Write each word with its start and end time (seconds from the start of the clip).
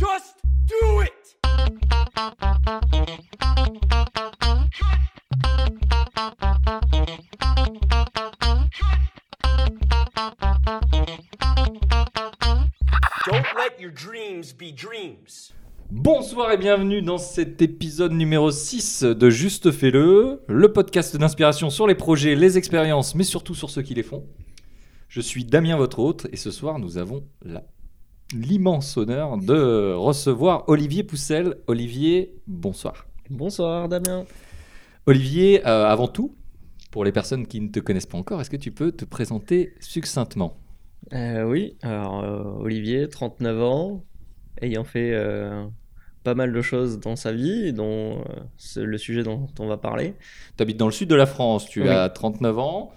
Just 0.00 0.36
do 0.66 1.02
it! 1.02 1.36
Don't 13.26 13.44
let 13.56 13.78
your 13.78 13.92
dreams 13.92 14.52
be 14.52 14.72
dreams. 14.74 15.52
Bonsoir 15.90 16.52
et 16.52 16.56
bienvenue 16.56 17.02
dans 17.02 17.18
cet 17.18 17.62
épisode 17.62 18.12
numéro 18.12 18.50
6 18.50 19.02
de 19.04 19.30
Juste 19.30 19.70
Fais-le, 19.70 20.42
le 20.48 20.72
podcast 20.72 21.16
d'inspiration 21.16 21.70
sur 21.70 21.86
les 21.86 21.94
projets, 21.94 22.34
les 22.34 22.58
expériences, 22.58 23.14
mais 23.14 23.24
surtout 23.24 23.54
sur 23.54 23.70
ceux 23.70 23.82
qui 23.82 23.94
les 23.94 24.02
font. 24.02 24.24
Je 25.08 25.20
suis 25.20 25.44
Damien, 25.44 25.76
votre 25.76 25.98
hôte, 25.98 26.26
et 26.32 26.36
ce 26.36 26.50
soir 26.50 26.78
nous 26.78 26.98
avons 26.98 27.24
la- 27.42 27.64
l'immense 28.34 28.96
honneur 28.96 29.38
de 29.38 29.92
recevoir 29.94 30.64
Olivier 30.68 31.02
Poussel. 31.02 31.56
Olivier, 31.66 32.34
bonsoir. 32.46 33.06
Bonsoir 33.28 33.88
Damien. 33.88 34.24
Olivier, 35.06 35.66
euh, 35.66 35.86
avant 35.86 36.08
tout, 36.08 36.34
pour 36.90 37.04
les 37.04 37.12
personnes 37.12 37.46
qui 37.46 37.60
ne 37.60 37.68
te 37.68 37.80
connaissent 37.80 38.06
pas 38.06 38.18
encore, 38.18 38.40
est-ce 38.40 38.50
que 38.50 38.56
tu 38.56 38.70
peux 38.70 38.92
te 38.92 39.04
présenter 39.04 39.74
succinctement? 39.80 40.56
Euh, 41.12 41.44
oui, 41.44 41.76
alors 41.82 42.22
euh, 42.22 42.42
Olivier, 42.62 43.08
39 43.08 43.62
ans, 43.62 44.04
ayant 44.60 44.84
fait 44.84 45.14
pas 46.22 46.34
mal 46.34 46.52
de 46.52 46.60
choses 46.60 47.00
dans 47.00 47.16
sa 47.16 47.32
vie, 47.32 47.72
dont 47.72 48.22
c'est 48.58 48.82
le 48.84 48.98
sujet 48.98 49.22
dont 49.22 49.46
on 49.58 49.66
va 49.66 49.78
parler. 49.78 50.14
Tu 50.56 50.62
habites 50.62 50.76
dans 50.76 50.86
le 50.86 50.92
sud 50.92 51.08
de 51.08 51.14
la 51.14 51.26
France, 51.26 51.66
tu 51.66 51.82
Oui. 51.82 51.88
as 51.88 52.10
39 52.10 52.58
ans, 52.58 52.92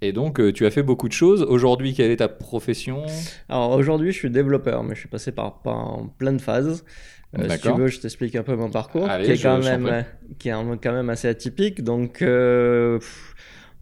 et 0.00 0.12
donc 0.12 0.40
euh, 0.40 0.52
tu 0.52 0.66
as 0.66 0.70
fait 0.70 0.82
beaucoup 0.82 1.08
de 1.08 1.12
choses. 1.12 1.42
Aujourd'hui, 1.42 1.94
quelle 1.94 2.10
est 2.10 2.16
ta 2.16 2.28
profession? 2.28 3.04
Alors 3.48 3.72
aujourd'hui, 3.72 4.12
je 4.12 4.18
suis 4.18 4.30
développeur, 4.30 4.82
mais 4.84 4.94
je 4.94 5.00
suis 5.00 5.08
passé 5.08 5.32
par, 5.32 5.60
par 5.62 6.00
plein 6.18 6.32
de 6.32 6.40
phases. 6.40 6.84
Euh, 7.36 7.48
si 7.48 7.60
tu 7.60 7.72
veux, 7.72 7.88
je 7.88 8.00
t'explique 8.00 8.36
un 8.36 8.42
peu 8.42 8.56
mon 8.56 8.70
parcours, 8.70 9.08
Allez, 9.08 9.26
qui 9.26 9.30
est 9.32 9.42
quand 9.42 9.62
même, 9.62 9.86
euh, 9.86 10.02
qui 10.38 10.48
est 10.48 10.52
quand 10.52 10.92
même 10.92 11.10
assez 11.10 11.28
atypique. 11.28 11.84
Donc, 11.84 12.22
euh, 12.22 12.98
pff, 12.98 13.34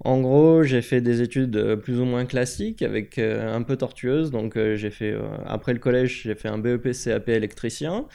en 0.05 0.21
gros, 0.21 0.65
j'ai 0.65 0.83
fait 0.83 1.01
des 1.01 1.23
études 1.23 1.77
plus 1.77 2.01
ou 2.01 2.05
moins 2.05 2.27
classiques, 2.27 2.83
avec 2.83 3.19
euh, 3.19 3.55
un 3.55 3.63
peu 3.63 3.77
tortueuses. 3.77 4.31
Donc, 4.31 4.59
j'ai 4.75 4.91
fait 4.91 5.17
après 5.47 5.73
le 5.73 5.79
collège, 5.79 6.23
j'ai 6.25 6.35
fait 6.35 6.49
un 6.49 6.59
BEP 6.59 6.91
CAP 6.93 7.29
électricien. 7.29 8.07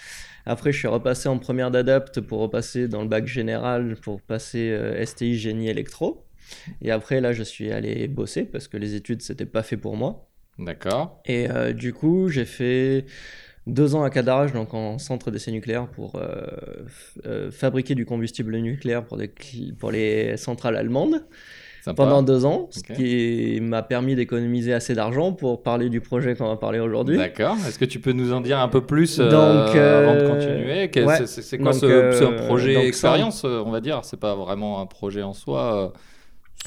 Après, 0.46 0.72
je 0.72 0.80
suis 0.80 0.88
repassé 0.88 1.30
en 1.30 1.38
première 1.38 1.72
d'adapt 1.72 2.20
pour 2.20 2.40
repasser 2.40 2.88
dans 2.88 3.02
le 3.02 3.08
bac 3.08 3.28
général 3.28 3.96
pour 4.02 4.22
passer 4.22 4.76
STI 5.06 5.38
génie 5.38 5.70
électro. 5.70 6.26
Et 6.82 6.92
après, 6.92 7.22
là, 7.22 7.34
je 7.34 7.44
suis 7.44 7.72
allé 7.72 8.08
bosser 8.08 8.44
parce 8.44 8.68
que 8.68 8.78
les 8.78 8.96
études, 8.96 9.22
c'était 9.22 9.46
pas 9.46 9.64
fait 9.64 9.78
pour 9.78 9.96
moi. 9.98 10.28
D'accord. 10.60 11.22
Et 11.26 11.50
euh, 11.50 11.74
du 11.74 11.94
coup, 11.94 12.30
j'ai 12.30 12.46
fait 12.46 13.06
deux 13.68 13.96
ans 13.96 14.04
à 14.04 14.10
Cadarache, 14.10 14.54
donc 14.54 14.74
en 14.74 14.98
centre 14.98 15.32
d'essai 15.32 15.52
nucléaire, 15.52 15.88
pour 15.88 16.16
euh, 16.16 16.42
euh, 17.26 17.52
fabriquer 17.52 17.96
du 17.96 18.06
combustible 18.06 18.58
nucléaire 18.58 19.06
pour, 19.06 19.18
des 19.18 19.28
cli- 19.28 19.74
pour 19.76 19.92
les 19.92 20.36
centrales 20.38 20.76
allemandes 20.76 21.24
Sympa. 21.84 22.04
pendant 22.04 22.22
deux 22.22 22.46
ans, 22.46 22.68
ce 22.72 22.82
qui 22.82 23.60
m'a 23.62 23.82
permis 23.82 24.16
d'économiser 24.16 24.74
assez 24.74 24.94
d'argent 24.94 25.34
pour 25.34 25.64
parler 25.64 25.90
du 25.90 26.00
projet 26.02 26.36
qu'on 26.36 26.48
va 26.48 26.58
parler 26.58 26.80
aujourd'hui. 26.80 27.18
D'accord. 27.18 27.56
Est-ce 27.68 27.80
que 27.80 27.86
tu 27.86 28.00
peux 28.00 28.12
nous 28.12 28.34
en 28.34 28.42
dire 28.42 28.60
un 28.60 28.68
peu 28.68 28.86
plus 28.86 29.18
Donc, 29.18 29.76
avant 29.76 30.16
de 30.16 30.28
continuer? 30.28 30.90
Ouais. 31.06 31.26
c'est- 31.26 31.58
quoi 31.58 31.72
Donc, 31.72 31.82
ce, 31.82 32.24
un 32.24 32.34
projet 32.34 32.74
donc 32.76 32.86
expérience, 32.86 33.44
on 33.46 33.72
va 33.72 33.80
dire? 33.82 34.02
C'est 34.04 34.20
pas 34.20 34.36
vraiment 34.36 34.80
un 34.82 34.86
projet 34.86 35.22
en 35.24 35.34
soi. 35.34 35.94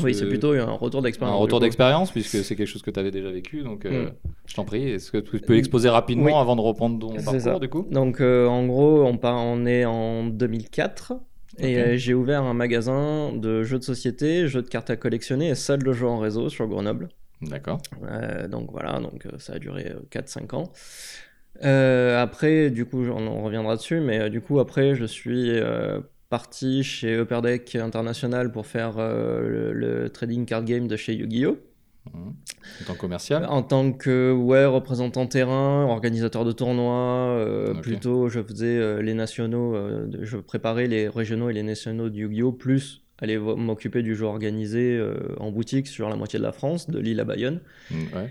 Euh, 0.01 0.05
Oui, 0.05 0.15
c'est 0.15 0.27
plutôt 0.29 0.53
un 0.53 0.65
retour 0.73 1.01
un 1.01 1.03
d'expérience. 1.05 1.41
retour 1.41 1.59
du 1.59 1.63
coup. 1.63 1.67
d'expérience, 1.67 2.11
puisque 2.11 2.45
c'est 2.45 2.57
quelque 2.57 2.67
chose 2.69 2.83
que 2.83 2.91
tu 2.91 2.99
avais 3.01 3.11
déjà 3.11 3.31
vécu. 3.31 3.63
Donc, 3.63 3.85
euh, 3.87 4.07
Mm. 4.07 4.13
je 4.47 4.55
t'en 4.55 4.65
prie, 4.65 4.91
est-ce 4.91 5.11
que 5.13 5.19
tu 5.19 5.39
peux 5.41 5.55
l'exposer 5.55 5.89
rapidement 5.89 6.27
Oui. 6.27 6.33
avant 6.35 6.57
de 6.57 6.61
reprendre 6.61 6.99
ton 6.99 7.15
parcours, 7.15 7.41
ça. 7.41 7.59
du 7.59 7.69
coup? 7.69 7.87
Donc 7.91 8.21
euh, 8.21 8.47
en 8.47 8.67
gros, 8.67 9.05
on, 9.05 9.17
part, 9.19 9.37
on 9.45 9.67
est 9.67 9.85
en 9.85 10.25
2004 10.27 11.15
et 11.59 11.79
euh, 11.79 11.97
j'ai 11.97 12.15
ouvert 12.15 12.43
un 12.43 12.55
magasin 12.55 13.33
de 13.33 13.63
jeux 13.63 13.79
de 13.79 13.85
société, 13.85 14.49
jeux 14.49 14.63
de 14.63 14.69
cartes 14.69 14.91
à 14.91 14.97
collectionner 14.97 15.49
et 15.51 15.55
salle 15.55 15.83
de 15.85 15.93
jeux 15.93 16.09
en 16.09 16.19
réseau 16.19 16.49
sur 16.49 16.67
Grenoble. 16.67 17.09
D'accord. 17.43 17.79
Euh, 18.11 18.49
donc 18.49 18.71
voilà, 18.73 18.99
donc 19.01 19.27
euh, 19.27 19.31
ça 19.39 19.55
a 19.55 19.59
duré 19.59 19.87
euh, 19.91 20.01
4-5 20.11 20.55
ans. 20.57 20.73
Euh, 21.63 22.21
après, 22.21 22.71
du 22.71 22.85
coup, 22.85 23.05
on 23.07 23.27
en 23.29 23.43
reviendra 23.45 23.77
dessus, 23.77 24.01
mais 24.01 24.19
euh, 24.19 24.29
du 24.29 24.41
coup, 24.41 24.59
après, 24.59 24.95
je 24.97 25.05
suis 25.05 25.51
euh, 25.51 26.01
parti 26.35 26.83
chez 26.83 27.17
Upper 27.17 27.43
Deck 27.43 27.77
International 27.77 28.51
pour 28.51 28.67
faire 28.67 28.95
euh, 28.99 29.73
le, 29.73 29.73
le 29.73 30.11
trading 30.11 30.47
card 30.47 30.65
game 30.65 30.89
de 30.89 30.97
chez 30.97 31.15
Yu-Gi-Oh! 31.15 31.59
Mhm. 32.13 32.35
En 32.81 32.85
tant 32.87 32.95
que 32.95 32.99
commercial? 32.99 33.47
En 33.49 33.63
tant 33.63 33.93
que 33.93 34.33
ouais, 34.33 34.65
représentant 34.65 35.27
terrain, 35.29 35.85
organisateur 35.85 36.45
de 36.45 36.51
tournois, 36.51 37.29
euh, 37.39 37.75
plutôt 37.75 38.29
je 38.29 38.43
faisais 38.43 38.67
euh, 38.67 39.01
les 39.01 39.15
nationaux, 39.15 39.77
euh, 39.77 40.09
je 40.23 40.37
préparais 40.39 40.89
les 40.89 41.09
régionaux 41.09 41.51
et 41.51 41.53
les 41.53 41.63
nationaux 41.63 42.09
de 42.09 42.17
Yu-Gi-Oh! 42.17 42.51
plus 42.51 43.03
aller 43.23 43.39
m'occuper 43.39 44.03
du 44.03 44.17
jeu 44.17 44.25
organisé 44.27 45.01
en 45.39 45.53
boutique 45.53 45.87
sur 45.87 46.09
la 46.09 46.17
moitié 46.17 46.41
de 46.41 46.45
la 46.45 46.51
France, 46.51 46.91
de 46.91 46.99
Lille 46.99 47.21
à 47.21 47.25
Bayonne. 47.25 47.61
Mm, 47.93 47.95
Ouais. 48.17 48.29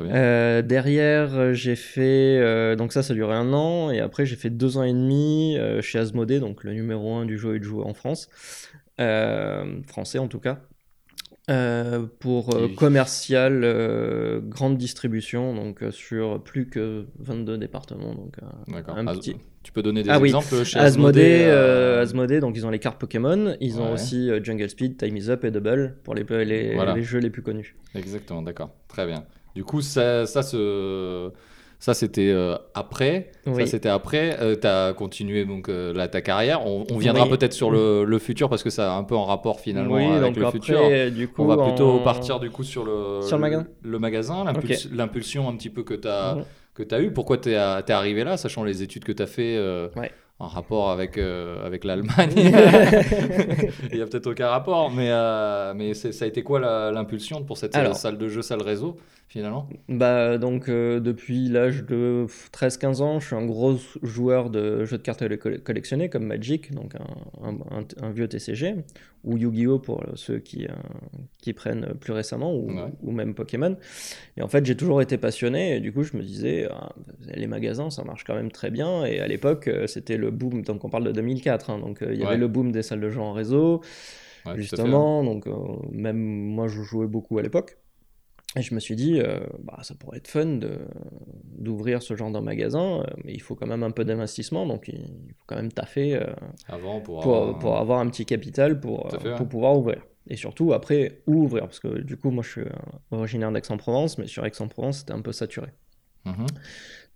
Euh, 0.00 0.62
derrière, 0.62 1.34
euh, 1.34 1.52
j'ai 1.52 1.76
fait. 1.76 2.38
euh, 2.40 2.76
donc, 2.76 2.92
ça, 2.92 3.02
ça 3.02 3.14
duré 3.14 3.34
un 3.34 3.52
an. 3.52 3.90
Et 3.90 4.00
après, 4.00 4.26
j'ai 4.26 4.36
fait 4.36 4.50
deux 4.50 4.76
ans 4.76 4.82
et 4.82 4.92
demi 4.92 5.56
chez 5.80 5.98
Asmodée, 5.98 6.40
donc 6.40 6.64
le 6.64 6.72
numéro 6.72 7.14
un 7.14 7.26
du 7.26 7.38
jeu 7.38 7.56
et 7.56 7.58
de 7.58 7.64
jouer 7.64 7.84
en 7.84 7.94
France. 7.94 8.28
Français, 9.86 10.18
en 10.18 10.28
tout 10.28 10.40
cas. 10.40 10.60
Euh, 11.50 12.06
pour 12.20 12.54
euh, 12.56 12.68
commercial, 12.74 13.60
euh, 13.64 14.40
grande 14.42 14.78
distribution, 14.78 15.54
donc 15.54 15.82
euh, 15.82 15.90
sur 15.90 16.42
plus 16.42 16.70
que 16.70 17.04
22 17.18 17.58
départements. 17.58 18.14
Donc, 18.14 18.36
euh, 18.42 18.46
D'accord. 18.72 18.96
un 18.96 19.04
petit- 19.04 19.36
Tu 19.62 19.70
peux 19.70 19.82
donner 19.82 20.02
des 20.02 20.08
Ah 20.08 20.18
oui. 20.18 20.28
exemples 20.28 20.64
chez 20.64 20.78
Asmodée, 20.78 21.42
euh, 21.44 21.98
euh, 21.98 22.02
Asmodée, 22.02 22.40
donc 22.40 22.56
ils 22.56 22.64
ont 22.66 22.70
les 22.70 22.78
cartes 22.78 22.98
Pokémon, 22.98 23.56
ils 23.60 23.78
ont 23.78 23.92
aussi 23.92 24.30
Jungle 24.42 24.70
Speed, 24.70 24.96
Time 24.96 25.16
is 25.18 25.28
Up 25.28 25.44
et 25.44 25.50
Double 25.50 25.96
pour 26.02 26.14
les, 26.14 26.24
les, 26.46 26.74
Voilà. 26.74 26.94
les 26.94 27.02
jeux 27.02 27.18
les 27.18 27.28
plus 27.30 27.42
connus. 27.42 27.76
Exactement, 27.94 28.40
d'accord. 28.40 28.70
Très 28.88 29.06
bien. 29.06 29.24
Du 29.54 29.64
coup, 29.64 29.82
ça, 29.82 30.24
ça, 30.26 30.42
se- 30.42 31.30
ça 31.84 31.92
c'était 31.92 32.30
euh, 32.30 32.56
après. 32.74 33.30
Ça, 33.44 33.66
c'était 33.66 33.90
après. 33.90 34.38
tu 34.58 34.66
as 34.66 34.94
continué 34.94 35.44
donc, 35.44 35.68
euh, 35.68 35.92
là, 35.92 36.08
ta 36.08 36.22
carrière. 36.22 36.66
On, 36.66 36.86
on 36.90 36.96
viendra 36.96 37.24
Oui. 37.24 37.28
peut-être 37.30 37.52
sur 37.52 37.70
le, 37.70 38.04
le 38.04 38.18
futur 38.18 38.48
parce 38.48 38.62
que 38.62 38.70
ça 38.70 38.94
a 38.94 38.96
un 38.96 39.04
peu 39.04 39.14
en 39.14 39.26
rapport 39.26 39.60
finalement 39.60 39.96
oui, 39.96 40.06
avec 40.06 40.22
donc 40.22 40.36
le 40.36 40.46
après, 40.46 40.58
futur. 40.60 41.10
du 41.12 41.28
coup, 41.28 41.42
On 41.42 41.46
va 41.46 41.62
plutôt 41.62 41.90
en- 41.90 41.98
partir 41.98 42.40
du 42.40 42.48
coup 42.48 42.64
sur 42.64 42.84
le, 42.86 43.20
Sur 43.20 43.36
le 43.36 43.42
magasin 43.42 43.66
le 43.82 43.98
magasin, 43.98 44.44
l'impuls- 44.44 44.88
l'impulsion 44.94 45.46
un 45.46 45.56
petit 45.56 45.68
peu 45.68 45.82
que 45.82 45.92
tu 45.92 46.08
as, 46.08 46.36
Mhm. 46.36 46.44
que 46.74 46.82
tu 46.84 46.94
as 46.94 47.00
eu. 47.02 47.12
Pourquoi 47.12 47.36
tu 47.36 47.50
es, 47.50 47.54
arrivé 47.56 48.24
là, 48.24 48.38
sachant 48.38 48.64
les 48.64 48.82
études 48.82 49.04
que 49.04 49.12
tu 49.12 49.22
as 49.22 49.26
fait 49.26 49.56
euh, 49.58 49.88
Ouais. 49.94 50.10
En 50.40 50.46
rapport 50.48 50.90
avec, 50.90 51.16
euh, 51.16 51.64
avec 51.64 51.84
l'Allemagne. 51.84 52.32
Il 53.92 53.98
y 53.98 54.02
a 54.02 54.06
peut-être 54.06 54.26
aucun 54.26 54.48
rapport, 54.48 54.90
mais, 54.90 55.08
euh, 55.10 55.72
mais 55.74 55.94
ça 55.94 56.24
a 56.24 56.28
été 56.28 56.42
quoi 56.42 56.60
l'impulsion 56.90 57.44
pour 57.44 57.56
cette 57.58 57.76
Alors. 57.76 57.94
salle 57.96 58.18
de 58.18 58.28
jeu, 58.28 58.42
salle 58.42 58.62
réseau 58.62 58.96
finalement? 59.28 59.68
Bah 59.88 60.36
donc 60.38 60.68
euh, 60.68 61.00
depuis 61.00 61.48
l'âge 61.48 61.84
de 61.84 62.26
13-15 62.52 63.00
ans, 63.02 63.20
je 63.20 63.26
suis 63.28 63.36
un 63.36 63.46
gros 63.46 63.76
joueur 64.02 64.50
de 64.50 64.84
jeux 64.84 64.98
de 64.98 65.02
cartes 65.02 65.22
à 65.22 65.28
coll- 65.28 65.60
collectionner 65.62 66.08
comme 66.08 66.24
Magic, 66.26 66.72
donc 66.74 66.94
un, 66.96 67.48
un- 67.48 67.78
un- 67.78 68.06
un 68.06 68.10
vieux 68.10 68.28
TCG, 68.28 68.74
ou 69.24 69.36
Yu-Gi-Oh 69.38 69.78
pour 69.78 70.04
ceux 70.14 70.38
qui, 70.38 70.66
euh, 70.66 70.70
qui 71.38 71.52
prennent 71.52 71.94
plus 72.00 72.12
récemment, 72.12 72.54
ou, 72.54 72.68
Ouais. 72.68 72.92
ou 73.02 73.12
même 73.12 73.34
Pokémon. 73.34 73.76
Et 74.36 74.42
en 74.42 74.48
fait 74.48 74.64
j'ai 74.66 74.76
toujours 74.76 75.02
été 75.02 75.18
passionné, 75.18 75.76
et 75.76 75.80
du 75.80 75.92
coup 75.92 76.02
je 76.04 76.16
me 76.16 76.22
disais, 76.22 76.68
ah, 76.70 76.92
les 77.34 77.46
magasins 77.46 77.90
ça 77.90 78.04
marche 78.04 78.24
quand 78.24 78.34
même 78.34 78.52
très 78.52 78.70
bien, 78.70 79.04
et 79.04 79.20
à 79.20 79.26
l'époque 79.28 79.68
euh, 79.68 79.86
c'était 79.86 80.16
le 80.16 80.30
boom, 80.30 80.62
donc 80.62 80.84
on 80.84 80.90
parle 80.90 81.04
de 81.04 81.12
2004, 81.12 81.70
hein, 81.70 81.78
donc 81.78 82.02
euh, 82.02 82.12
il 82.12 82.20
y 82.20 82.22
Ouais. 82.22 82.28
avait 82.28 82.38
le 82.38 82.48
boom 82.48 82.72
des 82.72 82.82
salles 82.82 83.00
de 83.00 83.10
jeux 83.10 83.20
en 83.20 83.32
réseau, 83.32 83.80
Ouais, 84.46 84.56
justement, 84.56 85.24
donc 85.24 85.46
euh, 85.46 85.52
même 85.90 86.18
moi 86.18 86.68
je 86.68 86.82
jouais 86.82 87.06
beaucoup 87.06 87.38
à 87.38 87.42
l'époque. 87.42 87.78
Et 88.56 88.62
je 88.62 88.74
me 88.74 88.80
suis 88.80 88.94
dit, 88.96 89.20
euh, 89.20 89.40
bah, 89.64 89.78
ça 89.82 89.94
pourrait 89.96 90.18
être 90.18 90.28
fun 90.28 90.60
d'ouvrir 91.58 92.02
ce 92.02 92.14
genre 92.16 92.30
de 92.30 92.38
magasin, 92.38 93.00
euh, 93.00 93.04
mais 93.24 93.32
il 93.32 93.40
faut 93.42 93.54
quand 93.54 93.66
même 93.66 93.82
un 93.82 93.90
peu 93.90 94.04
d'investissement, 94.04 94.66
donc 94.66 94.88
il 94.88 94.94
il 95.28 95.34
faut 95.34 95.44
quand 95.46 95.56
même 95.56 95.72
taffer 95.72 96.14
euh. 96.16 96.26
Avant 96.68 97.00
pour, 97.00 97.20
pour, 97.20 97.36
avoir- 97.36 97.58
pour 97.58 97.76
avoir 97.78 97.98
un 98.00 98.08
petit 98.08 98.26
capital 98.26 98.78
pour, 98.80 99.08
pour 99.36 99.48
pouvoir 99.48 99.76
ouvrir. 99.76 100.02
Et 100.28 100.36
surtout, 100.36 100.72
après, 100.72 101.20
où 101.26 101.42
ouvrir 101.44 101.64
Parce 101.64 101.80
que 101.80 102.00
du 102.00 102.16
coup, 102.16 102.30
moi 102.30 102.42
je 102.44 102.50
suis 102.50 102.62
originaire 103.10 103.52
d'Aix-en-Provence, 103.52 104.18
mais 104.18 104.26
sur 104.26 104.44
Aix-en-Provence, 104.46 104.98
c'était 105.00 105.12
un 105.12 105.20
peu 105.20 105.32
saturé. 105.32 105.68
Mhm. 106.24 106.46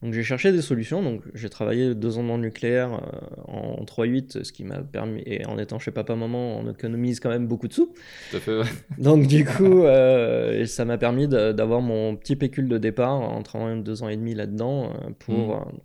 Donc 0.01 0.13
j'ai 0.15 0.23
cherché 0.23 0.53
des 0.53 0.63
solutions, 0.63 1.03
donc 1.03 1.23
j'ai 1.35 1.49
travaillé 1.49 1.95
deux 1.95 2.19
ans 2.19 2.23
dans 2.23 2.37
le 2.37 2.43
nucléaire 2.43 2.93
euh, 2.95 3.51
en 3.53 3.85
3-8, 3.85 4.45
ce 4.45 4.53
qui 4.53 4.63
m'a 4.63 4.79
permis, 4.79 5.23
et 5.27 5.45
en 5.47 5.59
étant 5.59 5.81
chez 5.81 5.91
papa-maman, 5.91 6.59
on 6.59 6.71
économise 6.71 7.19
quand 7.19 7.31
même 7.31 7.49
beaucoup 7.49 7.67
de 7.67 7.73
sous. 7.73 7.93
Tout 8.31 8.37
à 8.37 8.41
fait. 8.41 8.59
ouais. 8.59 8.65
Donc 8.99 9.27
du 9.27 9.45
coup, 9.45 9.83
euh, 9.83 10.67
ça 10.67 10.85
m'a 10.85 10.99
permis 10.99 11.27
d'avoir 11.27 11.81
mon 11.81 12.15
petit 12.15 12.37
pécule 12.37 12.69
de 12.69 12.79
départ 12.79 13.15
en 13.21 13.43
travaillant 13.43 13.79
deux 13.79 14.05
ans 14.05 14.09
et 14.09 14.17
demi 14.17 14.35
là-dedans 14.35 14.93
euh, 14.93 15.11
pour 15.19 15.57
Mhm. 15.57 15.79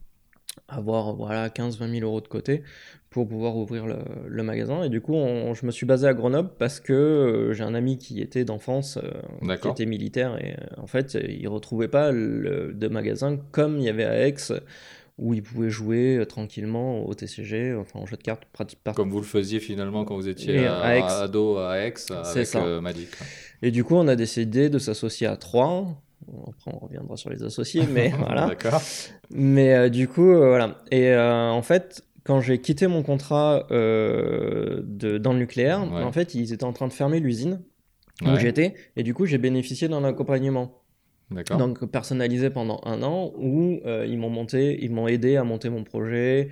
Avoir 0.67 1.15
voilà 1.15 1.49
15-20 1.49 1.99
000 1.99 2.05
euros 2.05 2.21
de 2.21 2.27
côté 2.27 2.63
pour 3.09 3.27
pouvoir 3.27 3.55
ouvrir 3.57 3.85
le, 3.85 3.97
le 4.27 4.43
magasin. 4.43 4.83
Et 4.83 4.89
du 4.89 5.01
coup, 5.01 5.13
on- 5.13 5.53
je 5.53 5.65
me 5.65 5.71
suis 5.71 5.85
basé 5.85 6.07
à 6.07 6.13
Grenoble 6.13 6.49
parce 6.57 6.79
que 6.79 6.93
euh, 6.93 7.53
j'ai 7.53 7.63
un 7.63 7.75
ami 7.75 7.97
qui 7.97 8.21
était 8.21 8.43
d'enfance, 8.45 8.97
euh, 8.97 9.11
qui 9.57 9.67
était 9.71 9.85
militaire, 9.85 10.37
et 10.43 10.53
euh, 10.53 10.81
en 10.81 10.87
fait, 10.87 11.17
il 11.27 11.47
retrouvait 11.47 11.87
pas 11.87 12.11
le, 12.11 12.73
de 12.73 12.87
magasin 12.87 13.37
comme 13.51 13.77
il 13.77 13.83
y 13.85 13.89
avait 13.89 14.05
à 14.05 14.27
Aix, 14.27 14.35
où 15.19 15.35
ils 15.35 15.43
pouvaient 15.43 15.69
jouer 15.69 16.17
euh, 16.17 16.25
tranquillement 16.25 17.05
au 17.05 17.13
TCG, 17.13 17.75
enfin 17.75 17.99
en 17.99 18.07
jeu 18.07 18.17
de 18.17 18.23
cartes 18.23 18.45
pratique 18.51 18.79
Comme 18.95 19.11
vous 19.11 19.19
le 19.19 19.25
faisiez 19.25 19.59
finalement 19.59 20.05
quand 20.05 20.15
vous 20.15 20.27
étiez 20.27 20.65
à, 20.65 20.79
à 20.79 20.95
Aix. 20.95 21.01
ado 21.03 21.57
à 21.57 21.77
Aix 21.77 21.81
avec 21.81 22.47
ça. 22.47 22.81
Magic. 22.81 23.09
Et 23.61 23.69
du 23.69 23.83
coup, 23.83 23.93
on 23.95 24.07
a 24.07 24.15
décidé 24.15 24.69
de 24.69 24.79
s'associer 24.79 25.27
à 25.27 25.37
trois. 25.37 26.01
Après, 26.47 26.71
on 26.73 26.79
reviendra 26.79 27.17
sur 27.17 27.29
les 27.29 27.43
associés, 27.43 27.83
mais 27.91 28.09
voilà. 28.17 28.47
D'accord. 28.47 28.81
Mais 29.31 29.73
euh, 29.73 29.89
du 29.89 30.07
coup, 30.07 30.29
euh, 30.31 30.47
voilà. 30.49 30.77
Et 30.91 31.09
euh, 31.09 31.49
en 31.49 31.61
fait, 31.61 32.03
quand 32.23 32.41
j'ai 32.41 32.59
quitté 32.61 32.87
mon 32.87 33.03
contrat 33.03 33.65
de, 33.69 35.17
dans 35.17 35.33
le 35.33 35.39
nucléaire, 35.39 35.81
Ouais. 35.91 36.03
en 36.03 36.11
fait, 36.11 36.35
ils 36.35 36.53
étaient 36.53 36.63
en 36.63 36.73
train 36.73 36.87
de 36.87 36.93
fermer 36.93 37.19
l'usine 37.19 37.61
où 38.21 38.29
Ouais, 38.29 38.39
j'étais. 38.39 38.75
Et 38.95 39.03
du 39.03 39.13
coup, 39.13 39.25
j'ai 39.25 39.37
bénéficié 39.37 39.87
d'un 39.87 40.03
accompagnement. 40.03 40.81
D'accord. 41.31 41.57
Donc, 41.57 41.83
personnalisé 41.85 42.49
pendant 42.49 42.79
un 42.85 43.01
an 43.03 43.33
où 43.37 43.79
ils 43.85 44.17
m'ont 44.17 44.29
monté, 44.29 44.77
ils 44.83 44.91
m'ont 44.91 45.07
aidé 45.07 45.35
à 45.35 45.43
monter 45.43 45.69
mon 45.69 45.83
projet, 45.83 46.49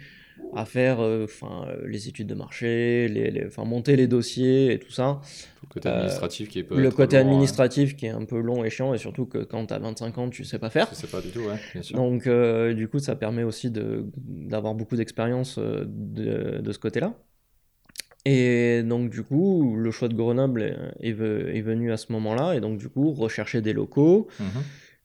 à 0.53 0.65
faire 0.65 0.99
euh, 0.99 1.23
enfin, 1.25 1.65
euh, 1.69 1.87
les 1.87 2.07
études 2.09 2.27
de 2.27 2.35
marché, 2.35 3.07
les, 3.07 3.31
les- 3.31 3.45
enfin, 3.45 3.63
monter 3.63 3.95
les 3.95 4.07
dossiers 4.07 4.73
et 4.73 4.79
tout 4.79 4.91
ça. 4.91 5.21
Le 5.63 5.67
côté 5.69 5.87
euh, 5.87 5.93
administratif 5.93 6.49
qui 6.49 6.63
le 6.75 6.89
hein. 7.17 7.21
administratif 7.21 7.95
qui 7.95 8.05
est 8.07 8.09
un 8.09 8.25
peu 8.25 8.39
long 8.41 8.63
et 8.65 8.69
chiant, 8.69 8.93
et 8.93 8.97
surtout 8.97 9.25
que 9.25 9.37
quand 9.39 9.65
tu 9.67 9.73
as 9.73 9.79
25 9.79 10.17
ans, 10.17 10.29
tu 10.29 10.43
sais 10.43 10.59
pas 10.59 10.69
faire. 10.69 10.87
Je 10.91 10.95
sais 10.95 11.07
pas 11.07 11.21
du 11.21 11.29
tout, 11.29 11.39
ouais, 11.39 11.55
bien 11.73 11.81
sûr. 11.81 11.95
Donc, 11.95 12.27
euh, 12.27 12.73
du 12.73 12.87
coup, 12.89 12.99
ça 12.99 13.15
permet 13.15 13.43
aussi 13.43 13.71
de- 13.71 14.05
d'avoir 14.17 14.73
beaucoup 14.75 14.95
d'expérience 14.97 15.57
de, 15.57 16.59
de 16.59 16.71
ce 16.71 16.79
côté-là. 16.79 17.13
Et 18.25 18.83
donc, 18.83 19.09
du 19.09 19.23
coup, 19.23 19.75
le 19.75 19.89
choix 19.91 20.07
de 20.07 20.13
Grenoble 20.13 20.61
est, 20.61 20.75
est 21.09 21.13
ve- 21.13 21.47
est 21.55 21.61
venu 21.61 21.91
à 21.91 21.97
ce 21.97 22.11
moment-là. 22.11 22.53
Et 22.55 22.59
donc, 22.59 22.77
du 22.77 22.87
coup, 22.89 23.11
rechercher 23.13 23.61
des 23.61 23.73
locaux. 23.73 24.27
Mhm. 24.39 24.45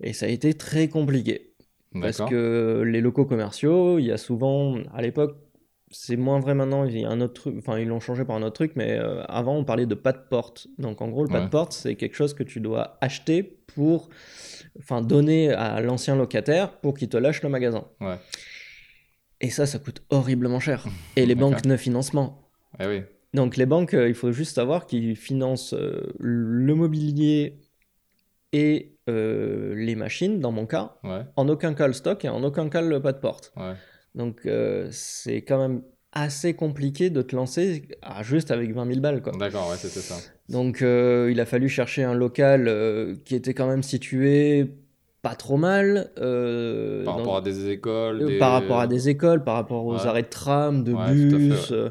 Et 0.02 0.12
ça 0.12 0.26
a 0.26 0.28
été 0.28 0.52
très 0.54 0.88
compliqué. 0.88 1.52
Parce 2.00 2.18
que 2.20 2.82
les 2.86 3.00
locaux 3.00 3.24
commerciaux, 3.24 3.98
il 3.98 4.04
y 4.06 4.12
a 4.12 4.18
souvent, 4.18 4.76
à 4.92 5.00
l'époque, 5.02 5.36
c'est 5.90 6.16
moins 6.16 6.40
vrai 6.40 6.54
maintenant, 6.54 6.84
il 6.84 6.98
y 6.98 7.04
a 7.04 7.08
un 7.10 7.20
autre 7.20 7.34
truc, 7.34 7.54
enfin 7.58 7.78
ils 7.78 7.86
l'ont 7.88 8.00
changé 8.00 8.24
par 8.24 8.36
un 8.36 8.42
autre 8.42 8.54
truc, 8.54 8.72
mais 8.74 8.98
euh, 8.98 9.22
avant 9.28 9.56
on 9.56 9.64
parlait 9.64 9.86
de 9.86 9.94
pas 9.94 10.12
de 10.12 10.18
porte. 10.28 10.66
Donc 10.78 11.00
en 11.00 11.08
gros, 11.08 11.22
le 11.22 11.28
pas 11.30 11.38
Ouais. 11.38 11.44
de 11.44 11.50
porte, 11.50 11.72
c'est 11.72 11.94
quelque 11.94 12.16
chose 12.16 12.34
que 12.34 12.42
tu 12.42 12.60
dois 12.60 12.98
acheter 13.00 13.42
pour, 13.42 14.08
enfin 14.80 15.00
donner 15.00 15.52
à 15.52 15.80
l'ancien 15.80 16.16
locataire 16.16 16.72
pour 16.80 16.94
qu'il 16.98 17.08
te 17.08 17.16
lâche 17.16 17.40
le 17.42 17.48
magasin. 17.48 17.84
Ouais. 18.00 18.16
Et 19.40 19.50
ça, 19.50 19.64
ça 19.64 19.78
coûte 19.78 20.02
horriblement 20.10 20.60
cher. 20.60 20.84
Et 21.16 21.24
les 21.24 21.34
banques 21.34 21.64
ne 21.64 21.76
financent 21.76 22.10
pas. 22.10 22.36
Eh 22.80 22.86
oui. 22.86 23.02
Donc 23.34 23.56
les 23.56 23.66
banques, 23.66 23.94
euh, 23.94 24.08
il 24.08 24.14
faut 24.14 24.32
juste 24.32 24.54
savoir 24.54 24.86
qu'ils 24.86 25.14
financent 25.16 25.72
euh, 25.74 26.12
le 26.18 26.74
mobilier 26.74 27.58
et 28.52 28.96
euh, 29.08 29.74
les 29.74 29.94
machines, 29.96 30.40
dans 30.40 30.52
mon 30.52 30.66
cas, 30.66 30.96
Ouais. 31.04 31.22
en 31.36 31.48
aucun 31.48 31.74
cas 31.74 31.86
le 31.86 31.92
stock 31.92 32.24
et 32.24 32.28
en 32.28 32.42
aucun 32.42 32.68
cas 32.68 32.80
le 32.82 33.00
pas 33.00 33.12
de 33.12 33.18
porte. 33.18 33.52
Ouais. 33.56 33.74
Donc 34.14 34.46
euh, 34.46 34.88
c'est 34.90 35.42
quand 35.42 35.58
même 35.58 35.82
assez 36.12 36.54
compliqué 36.54 37.10
de 37.10 37.20
te 37.22 37.36
lancer 37.36 37.82
à 38.02 38.22
juste 38.22 38.50
avec 38.50 38.72
20 38.72 38.86
000 38.86 39.00
balles. 39.00 39.22
D'accord, 39.38 39.68
ouais, 39.70 39.76
c'était 39.76 40.00
ça. 40.00 40.16
Donc 40.48 40.80
euh, 40.80 41.28
il 41.30 41.38
a 41.40 41.44
fallu 41.44 41.68
chercher 41.68 42.04
un 42.04 42.14
local 42.14 43.18
qui 43.24 43.34
était 43.34 43.52
quand 43.52 43.68
même 43.68 43.82
situé 43.82 44.70
pas 45.28 45.34
trop 45.34 45.56
mal. 45.56 46.10
euh, 46.18 47.04
Par 47.04 47.14
dans- 47.14 47.18
rapport 47.20 47.36
à 47.38 47.40
des 47.40 47.68
écoles. 47.70 48.22
euh, 48.22 48.26
des- 48.26 48.38
par 48.38 48.52
rapport 48.52 48.78
à 48.80 48.86
des 48.86 49.08
écoles, 49.08 49.42
par 49.42 49.54
rapport 49.54 49.84
aux 49.84 49.94
Ouais. 49.94 50.06
arrêts 50.06 50.22
de 50.22 50.28
tram, 50.28 50.84
de 50.84 50.92
Ouais, 50.92 51.06
fait, 51.08 51.12
bus. 51.14 51.70
ouais. 51.70 51.76
euh, 51.76 51.90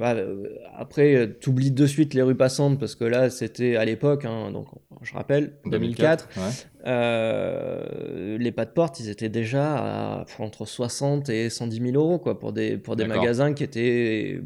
euh, 0.00 0.44
après, 0.76 1.14
euh, 1.14 1.26
t'oublies 1.26 1.70
de 1.70 1.86
suite 1.86 2.14
les 2.14 2.22
rues 2.22 2.34
passantes 2.34 2.78
parce 2.78 2.94
que 2.94 3.04
là, 3.04 3.30
c'était 3.30 3.76
à 3.76 3.84
l'époque, 3.84 4.24
hein, 4.24 4.50
donc 4.52 4.66
je 5.02 5.14
rappelle, 5.14 5.54
2004, 5.66 6.28
Ouais. 6.36 6.42
euh, 6.86 8.38
les 8.38 8.52
pas 8.52 8.64
de 8.64 8.70
porte, 8.70 9.00
ils 9.00 9.08
étaient 9.08 9.28
déjà 9.28 9.76
à, 10.20 10.24
entre 10.38 10.66
60 10.66 11.28
et 11.28 11.50
110 11.50 11.80
000 11.80 11.96
euros 11.96 12.18
quoi, 12.18 12.38
pour 12.38 12.52
des, 12.52 12.76
pour 12.76 12.96
des 12.96 13.06
magasins 13.06 13.52
qui 13.54 13.64
étaient 13.64 14.40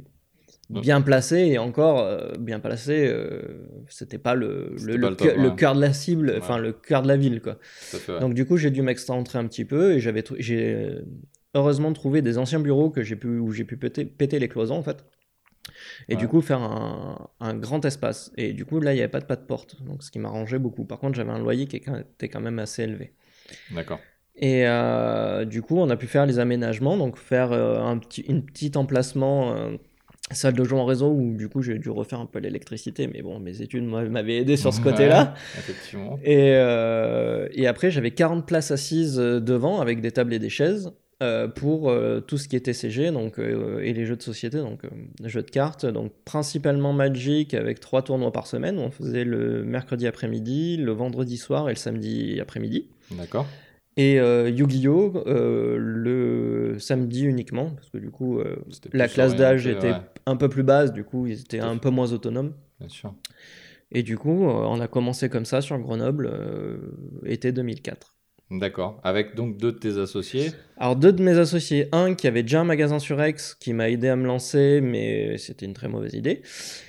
bien 0.71 1.01
placés 1.01 1.47
et 1.47 1.59
encore 1.59 2.01
euh, 2.01 2.33
bien 2.39 2.61
placés. 2.61 3.07
euh, 3.09 3.41
c'était 3.89 4.19
pas 4.19 4.35
le, 4.35 4.75
le, 4.85 4.97
le 4.97 5.01
pas 5.01 5.11
le 5.11 5.17
cœur- 5.17 5.73
le 5.73 5.77
de 5.77 5.81
la 5.81 5.93
cible, 5.93 6.35
enfin 6.39 6.57
Ouais. 6.57 6.63
le 6.63 6.73
cœur 6.73 7.03
de 7.03 7.09
la 7.09 7.17
ville. 7.17 7.41
quoi. 7.41 7.59
Fait, 7.63 8.13
ouais. 8.13 8.21
Donc 8.21 8.35
du 8.35 8.45
coup, 8.47 8.57
j'ai 8.57 8.71
dû 8.71 8.83
m'excentrer 8.83 9.39
un 9.39 9.47
petit 9.47 9.65
peu 9.65 9.93
et 9.93 10.01
j'avais 10.01 10.23
j'ai 10.39 10.75
euh, 10.75 11.03
heureusement 11.55 11.93
trouvé 11.93 12.21
des 12.23 12.37
anciens 12.39 12.61
bureaux 12.61 12.91
que 12.91 13.03
j'ai 13.03 13.17
pu 13.17 13.39
où 13.39 13.51
j'ai 13.53 13.65
pu 13.65 13.77
péter, 13.77 14.05
péter 14.05 14.39
les 14.39 14.49
cloisons 14.49 14.77
en 14.77 14.83
fait. 14.83 15.05
Et 16.09 16.17
du 16.17 16.29
coup 16.29 16.41
faire 16.41 16.61
un, 16.63 17.29
un 17.41 17.55
grand 17.55 17.85
espace. 17.85 18.33
Et 18.37 18.53
du 18.53 18.65
coup 18.65 18.81
là, 18.81 18.93
il 18.93 18.97
n'y 18.97 19.01
avait 19.03 19.11
pas 19.11 19.21
de 19.21 19.27
pas 19.27 19.37
de 19.37 19.43
porte, 19.45 19.83
donc 19.83 20.03
ce 20.03 20.11
qui 20.11 20.19
m'arrangeait 20.19 20.59
beaucoup. 20.59 20.85
Par 20.85 20.99
contre, 20.99 21.17
j'avais 21.17 21.31
un 21.31 21.39
loyer 21.39 21.67
qui 21.67 21.77
était 21.77 22.29
quand 22.29 22.41
même 22.41 22.59
assez 22.59 22.83
élevé. 22.85 23.13
D'accord. 23.71 24.01
Et 24.37 24.67
euh, 24.67 25.45
du 25.45 25.63
coup, 25.63 25.77
on 25.79 25.91
a 25.91 25.97
pu 25.97 26.07
faire 26.07 26.25
les 26.25 26.39
aménagements, 26.39 26.97
donc 26.97 27.19
faire 27.19 27.53
un 27.53 27.99
petit, 27.99 28.23
une 28.23 28.45
petite 28.45 28.77
emplacement, 28.77 29.55
salle 30.35 30.55
de 30.55 30.65
jeu 30.65 30.77
en 30.77 30.85
réseau, 30.85 31.11
où 31.11 31.37
du 31.37 31.49
coup 31.49 31.63
j'ai 31.63 31.79
dû 31.79 31.91
refaire 31.91 32.21
un 32.21 32.27
peu 32.27 32.39
l'électricité, 32.39 33.07
mais 33.07 33.23
bon, 33.23 33.39
mes 33.41 33.63
études 33.63 33.85
m'avaient 33.85 34.37
aidé 34.37 34.57
sur 34.57 34.73
ce 34.73 34.81
Ouais. 34.89 35.27
Effectivement. 35.59 36.19
Et, 36.25 36.53
euh, 36.55 37.49
et 37.53 37.67
après, 37.67 37.91
j'avais 37.91 38.11
40 38.11 38.47
places 38.47 38.71
assises 38.71 39.19
euh, 39.19 39.41
devant 39.41 39.81
avec 39.81 40.01
des 40.01 40.13
tables 40.13 40.33
et 40.33 40.39
des 40.39 40.49
chaises 40.49 40.93
euh, 41.23 41.49
pour 41.49 41.91
euh, 41.91 42.21
tout 42.21 42.39
ce 42.39 42.49
qui 42.49 42.57
était 42.57 42.73
CG 42.73 43.11
donc, 43.11 43.39
et 43.39 43.93
les 43.93 44.07
jeux 44.07 44.17
de 44.17 44.23
société, 44.23 44.59
donc 44.59 44.83
jeux 45.25 45.43
de 45.43 45.51
cartes, 45.51 45.85
donc 45.85 46.13
principalement 46.25 46.93
Magic 46.93 47.55
avec 47.55 47.81
trois 47.81 48.03
tournois 48.03 48.33
par 48.33 48.47
semaine. 48.47 48.79
On 48.79 48.91
faisait 48.91 49.25
le 49.25 49.65
mercredi 49.65 50.07
après-midi, 50.07 50.77
le 50.77 50.93
vendredi 50.93 51.37
soir 51.37 51.69
et 51.69 51.73
le 51.73 51.79
samedi 51.79 52.39
après-midi. 52.41 52.89
D'accord. 53.11 53.47
Et 53.99 54.21
euh, 54.21 54.49
Yu-Gi-Oh! 54.49 55.25
euh, 55.27 55.77
le 55.77 56.79
samedi 56.79 57.25
uniquement, 57.25 57.71
parce 57.71 57.91
que 57.91 57.99
du 57.99 58.11
coup, 58.11 58.39
euh, 58.39 58.57
la 58.93 59.09
classe 59.09 59.35
d'âge 59.35 59.67
était 59.67 59.91
ouais, 59.91 60.01
un 60.25 60.37
peu 60.37 60.49
plus 60.49 60.63
basse, 60.63 60.93
du 60.93 61.03
coup, 61.03 61.27
ils 61.27 61.41
étaient 61.41 61.59
un 61.59 61.75
fait. 61.75 61.81
peu 61.81 61.91
moins 61.91 62.13
autonomes. 62.13 62.55
bien 62.79 62.89
sûr. 62.89 63.13
Et 63.91 64.05
du 64.05 64.17
coup, 64.17 64.45
on 64.45 64.81
a 64.81 64.87
commencé 64.87 65.29
comme 65.29 65.45
ça 65.45 65.61
sur 65.63 65.79
Grenoble, 65.79 66.31
été 67.25 67.51
2004. 67.51 68.18
D'accord. 68.51 68.99
Avec 69.05 69.35
donc 69.35 69.59
deux 69.59 69.73
de 69.73 69.79
tes 69.79 69.99
associés. 69.99 70.53
Alors, 70.79 70.97
deux 70.97 71.13
de 71.13 71.23
mes 71.23 71.37
associés, 71.37 71.89
un 71.93 72.15
qui 72.15 72.27
avait 72.27 72.43
déjà 72.43 72.61
un 72.61 72.65
magasin 72.65 72.99
sur 72.99 73.21
Aix, 73.21 73.35
qui 73.61 73.75
m'a 73.75 73.91
aidé 73.91 74.09
à 74.09 74.17
me 74.17 74.27
lancer, 74.27 74.81
mais 74.81 75.37
c'était 75.37 75.67
une 75.67 75.75
très 75.75 75.89
mauvaise 75.89 76.15
idée. 76.15 76.41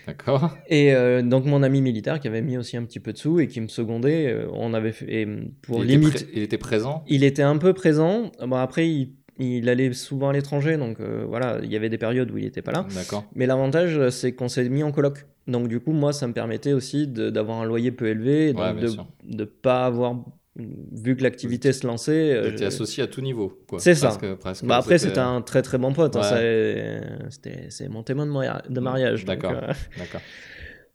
D'accord. 0.07 0.56
Et 0.67 0.94
euh, 0.94 1.21
donc, 1.21 1.45
mon 1.45 1.61
ami 1.61 1.81
militaire 1.81 2.19
qui 2.21 2.27
avait 2.29 2.41
mis 2.41 2.57
aussi 2.57 2.77
un 2.77 2.83
petit 2.85 3.01
peu 3.01 3.11
de 3.11 3.17
sous 3.17 3.41
et 3.41 3.47
qui 3.47 3.59
me 3.59 3.67
secondait, 3.67 4.27
euh, 4.27 4.47
on 4.53 4.73
avait 4.73 4.94
fait, 4.94 5.21
et 5.21 5.27
pour 5.61 5.83
il, 5.83 5.88
limite. 5.88 6.21
était 6.21 6.31
il 6.33 6.44
était 6.44 6.57
présent? 6.57 7.03
Il 7.07 7.23
était 7.25 7.41
un 7.44 7.57
peu 7.57 7.73
présent. 7.73 8.31
Bon, 8.39 8.56
après, 8.56 8.88
il, 8.88 9.15
il 9.38 9.68
allait 9.68 9.92
souvent 9.92 10.30
à 10.30 10.33
l'étranger, 10.33 10.78
donc 10.78 11.01
euh, 11.01 11.25
voilà, 11.28 11.59
il 11.61 11.71
y 11.71 11.75
avait 11.75 11.89
des 11.89 11.97
périodes 11.97 12.31
où 12.31 12.37
il 12.37 12.45
n'était 12.45 12.61
pas 12.61 12.71
là. 12.71 12.85
D'accord. 12.95 13.25
Mais 13.35 13.47
l'avantage, 13.47 14.09
c'est 14.11 14.31
qu'on 14.31 14.47
s'est 14.47 14.69
mis 14.69 14.83
en 14.83 14.94
coloc. 14.94 15.25
Donc, 15.47 15.68
du 15.68 15.80
coup, 15.80 15.94
moi, 15.94 16.13
ça 16.13 16.28
me 16.28 16.33
permettait 16.33 16.73
aussi 16.73 17.07
d'avoir 17.07 17.59
un 17.59 17.66
loyer 17.66 17.92
peu 17.92 18.07
élevé, 18.07 18.54
donc 18.54 18.61
Ouais, 18.61 18.73
bien 18.73 18.92
de 19.23 19.37
ne 19.39 19.45
pas 19.45 19.85
avoir, 19.85 20.23
vu 20.56 21.15
que 21.15 21.23
l'activité 21.23 21.71
se 21.73 21.85
lançait. 21.87 22.33
euh, 22.33 22.47
Tu 22.49 22.53
étais 22.56 22.65
associé 22.65 23.03
à 23.03 23.07
tout 23.07 23.21
niveau. 23.21 23.61
C'est 23.77 23.95
ça. 23.95 24.09
Presque- 24.09 24.35
presque, 24.35 24.65
Bah 24.65 24.77
après, 24.77 24.97
c'était 24.97 25.19
un 25.19 25.41
très 25.41 25.61
très 25.61 25.77
bon 25.77 25.94
pote. 25.94 26.15
hein, 26.15 26.21
Ouais. 26.21 26.27
euh, 26.33 26.99
c'était- 27.29 27.68
c'est 27.69 27.87
mon 27.87 28.03
témoin 28.03 28.25
de, 28.25 28.31
maria- 28.31 28.63
de 28.69 28.79
mariage. 28.79 29.25
donc, 29.25 29.39
D'accord. 29.41 29.53
euh, 29.63 29.73
D'accord. 29.97 30.21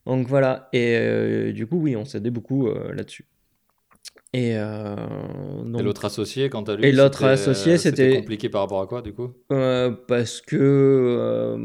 Donc 0.07 0.27
voilà, 0.29 0.69
et 0.75 0.97
euh, 0.99 1.53
du 1.53 1.67
coup, 1.67 1.79
oui, 1.81 1.97
on 1.97 2.05
s'aidait 2.05 2.31
beaucoup 2.31 2.69
euh, 2.69 2.93
là-dessus. 2.93 3.27
Et, 4.35 4.57
euh, 4.59 4.97
donc, 5.65 5.81
Et 5.81 5.85
l'autre 5.85 6.05
associé, 6.05 6.51
quant 6.51 6.63
à 6.65 6.75
lui 6.75 6.85
Et 6.85 6.93
l'autre 6.93 7.23
euh, 7.25 7.33
associé, 7.35 7.79
c'était- 7.79 8.17
compliqué 8.17 8.49
par 8.49 8.63
rapport 8.63 8.83
à 8.83 8.87
quoi, 8.87 9.01
du 9.01 9.15
coup? 9.15 9.33
Euh, 9.53 9.93
parce 10.09 10.41
que 10.43 10.57
euh, 10.61 11.57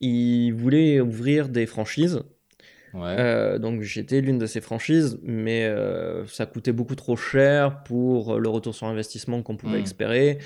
il 0.00 0.50
voulait 0.52 1.00
ouvrir 1.00 1.48
des 1.48 1.66
franchises. 1.66 2.20
Ouais. 2.94 3.16
Euh, 3.18 3.58
donc 3.58 3.80
j'étais 3.82 4.20
l'une 4.20 4.38
de 4.38 4.46
ces 4.46 4.60
franchises, 4.60 5.18
mais 5.22 5.64
euh, 5.64 6.26
ça 6.26 6.44
coûtait 6.46 6.72
beaucoup 6.72 6.94
trop 6.94 7.16
cher 7.16 7.82
pour 7.84 8.38
le 8.38 8.48
retour 8.48 8.74
sur 8.74 8.86
investissement 8.86 9.42
qu'on 9.42 9.56
pouvait 9.56 9.78
Mm. 9.78 9.82
espérer. 9.84 10.38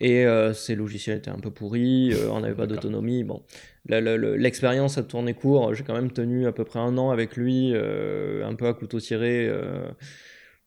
Et 0.00 0.24
euh, 0.26 0.54
ces 0.54 0.74
logiciels 0.76 1.18
étaient 1.18 1.30
un 1.30 1.38
peu 1.40 1.50
pourris, 1.50 2.14
on 2.30 2.40
n'avait 2.40 2.54
pas 2.54 2.66
d'autonomie. 2.66 3.22
Bon, 3.22 3.42
l'expérience 3.86 4.96
a 4.98 5.02
tourné 5.02 5.34
court. 5.34 5.74
J'ai 5.74 5.84
quand 5.84 5.94
même 5.94 6.10
tenu 6.10 6.46
à 6.46 6.52
peu 6.52 6.64
près 6.64 6.78
un 6.80 6.96
an 6.98 7.10
avec 7.10 7.36
lui, 7.36 7.74
un 7.74 8.54
peu 8.54 8.66
à 8.66 8.72
couteau 8.72 8.98
tiré, 9.00 9.50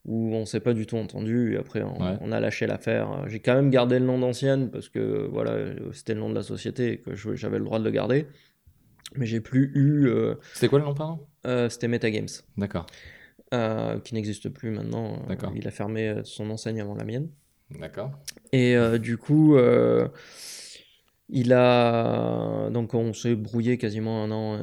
où 0.05 0.35
on 0.35 0.45
s'est 0.45 0.59
pas 0.59 0.73
du 0.73 0.85
tout 0.85 0.97
entendu. 0.97 1.53
Et 1.55 1.57
après, 1.57 1.81
on, 1.81 1.99
Ouais. 1.99 2.17
on 2.21 2.31
a 2.31 2.39
lâché 2.39 2.67
l'affaire. 2.67 3.23
J'ai 3.27 3.39
quand 3.39 3.55
même 3.55 3.69
gardé 3.71 3.97
le 3.99 4.05
nom 4.05 4.19
d'ancienne 4.19 4.69
parce 4.69 4.89
que 4.89 5.27
voilà, 5.31 5.55
c'était 5.93 6.13
le 6.13 6.19
nom 6.19 6.29
de 6.29 6.35
la 6.35 6.43
société 6.43 6.91
et 6.93 6.97
que 6.97 7.15
j'avais 7.15 7.57
le 7.57 7.65
droit 7.65 7.79
de 7.79 7.85
le 7.85 7.91
garder. 7.91 8.27
Mais 9.15 9.25
j'ai 9.25 9.41
plus 9.41 9.71
eu. 9.75 10.07
euh, 10.07 10.35
C'était 10.53 10.67
quoi 10.69 10.79
le 10.79 10.85
nom, 10.85 10.93
pardon? 10.93 11.19
euh, 11.45 11.69
c'était 11.69 11.87
Metagames, 11.87 12.27
D'accord. 12.57 12.85
euh, 13.53 13.99
qui 13.99 14.13
n'existe 14.15 14.49
plus 14.49 14.69
maintenant. 14.71 15.13
Euh, 15.23 15.27
D'accord. 15.29 15.51
Il 15.55 15.67
a 15.67 15.71
fermé 15.71 16.15
son 16.23 16.49
enseigne 16.49 16.81
avant 16.81 16.95
la 16.95 17.03
mienne. 17.03 17.29
D'accord. 17.79 18.11
Et 18.51 18.75
du 18.99 19.17
coup, 19.17 19.57
Il 21.29 21.53
a 21.53 22.69
donc 22.69 22.93
on 22.93 23.13
s'est 23.13 23.33
brouillé 23.35 23.77
quasiment 23.77 24.23
un 24.23 24.29
an. 24.31 24.59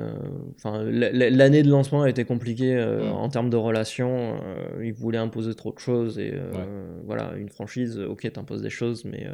Enfin, 0.57 0.83
l'année 0.85 1.63
de 1.63 1.71
lancement 1.71 2.03
a 2.03 2.11
été 2.11 2.25
compliquée 2.25 2.77
Mm. 2.77 3.13
en 3.13 3.29
termes 3.29 3.51
de 3.51 3.57
relations. 3.57 4.39
il 4.83 4.93
voulait 4.93 5.19
imposer 5.19 5.55
trop 5.55 5.73
de 5.73 5.79
choses 5.79 6.19
et 6.19 6.35
voilà, 7.05 7.33
une 7.37 7.49
franchise. 7.49 7.99
Ok, 7.99 8.31
t'imposes 8.33 8.63
des 8.63 8.71
choses, 8.71 9.05
mais 9.05 9.27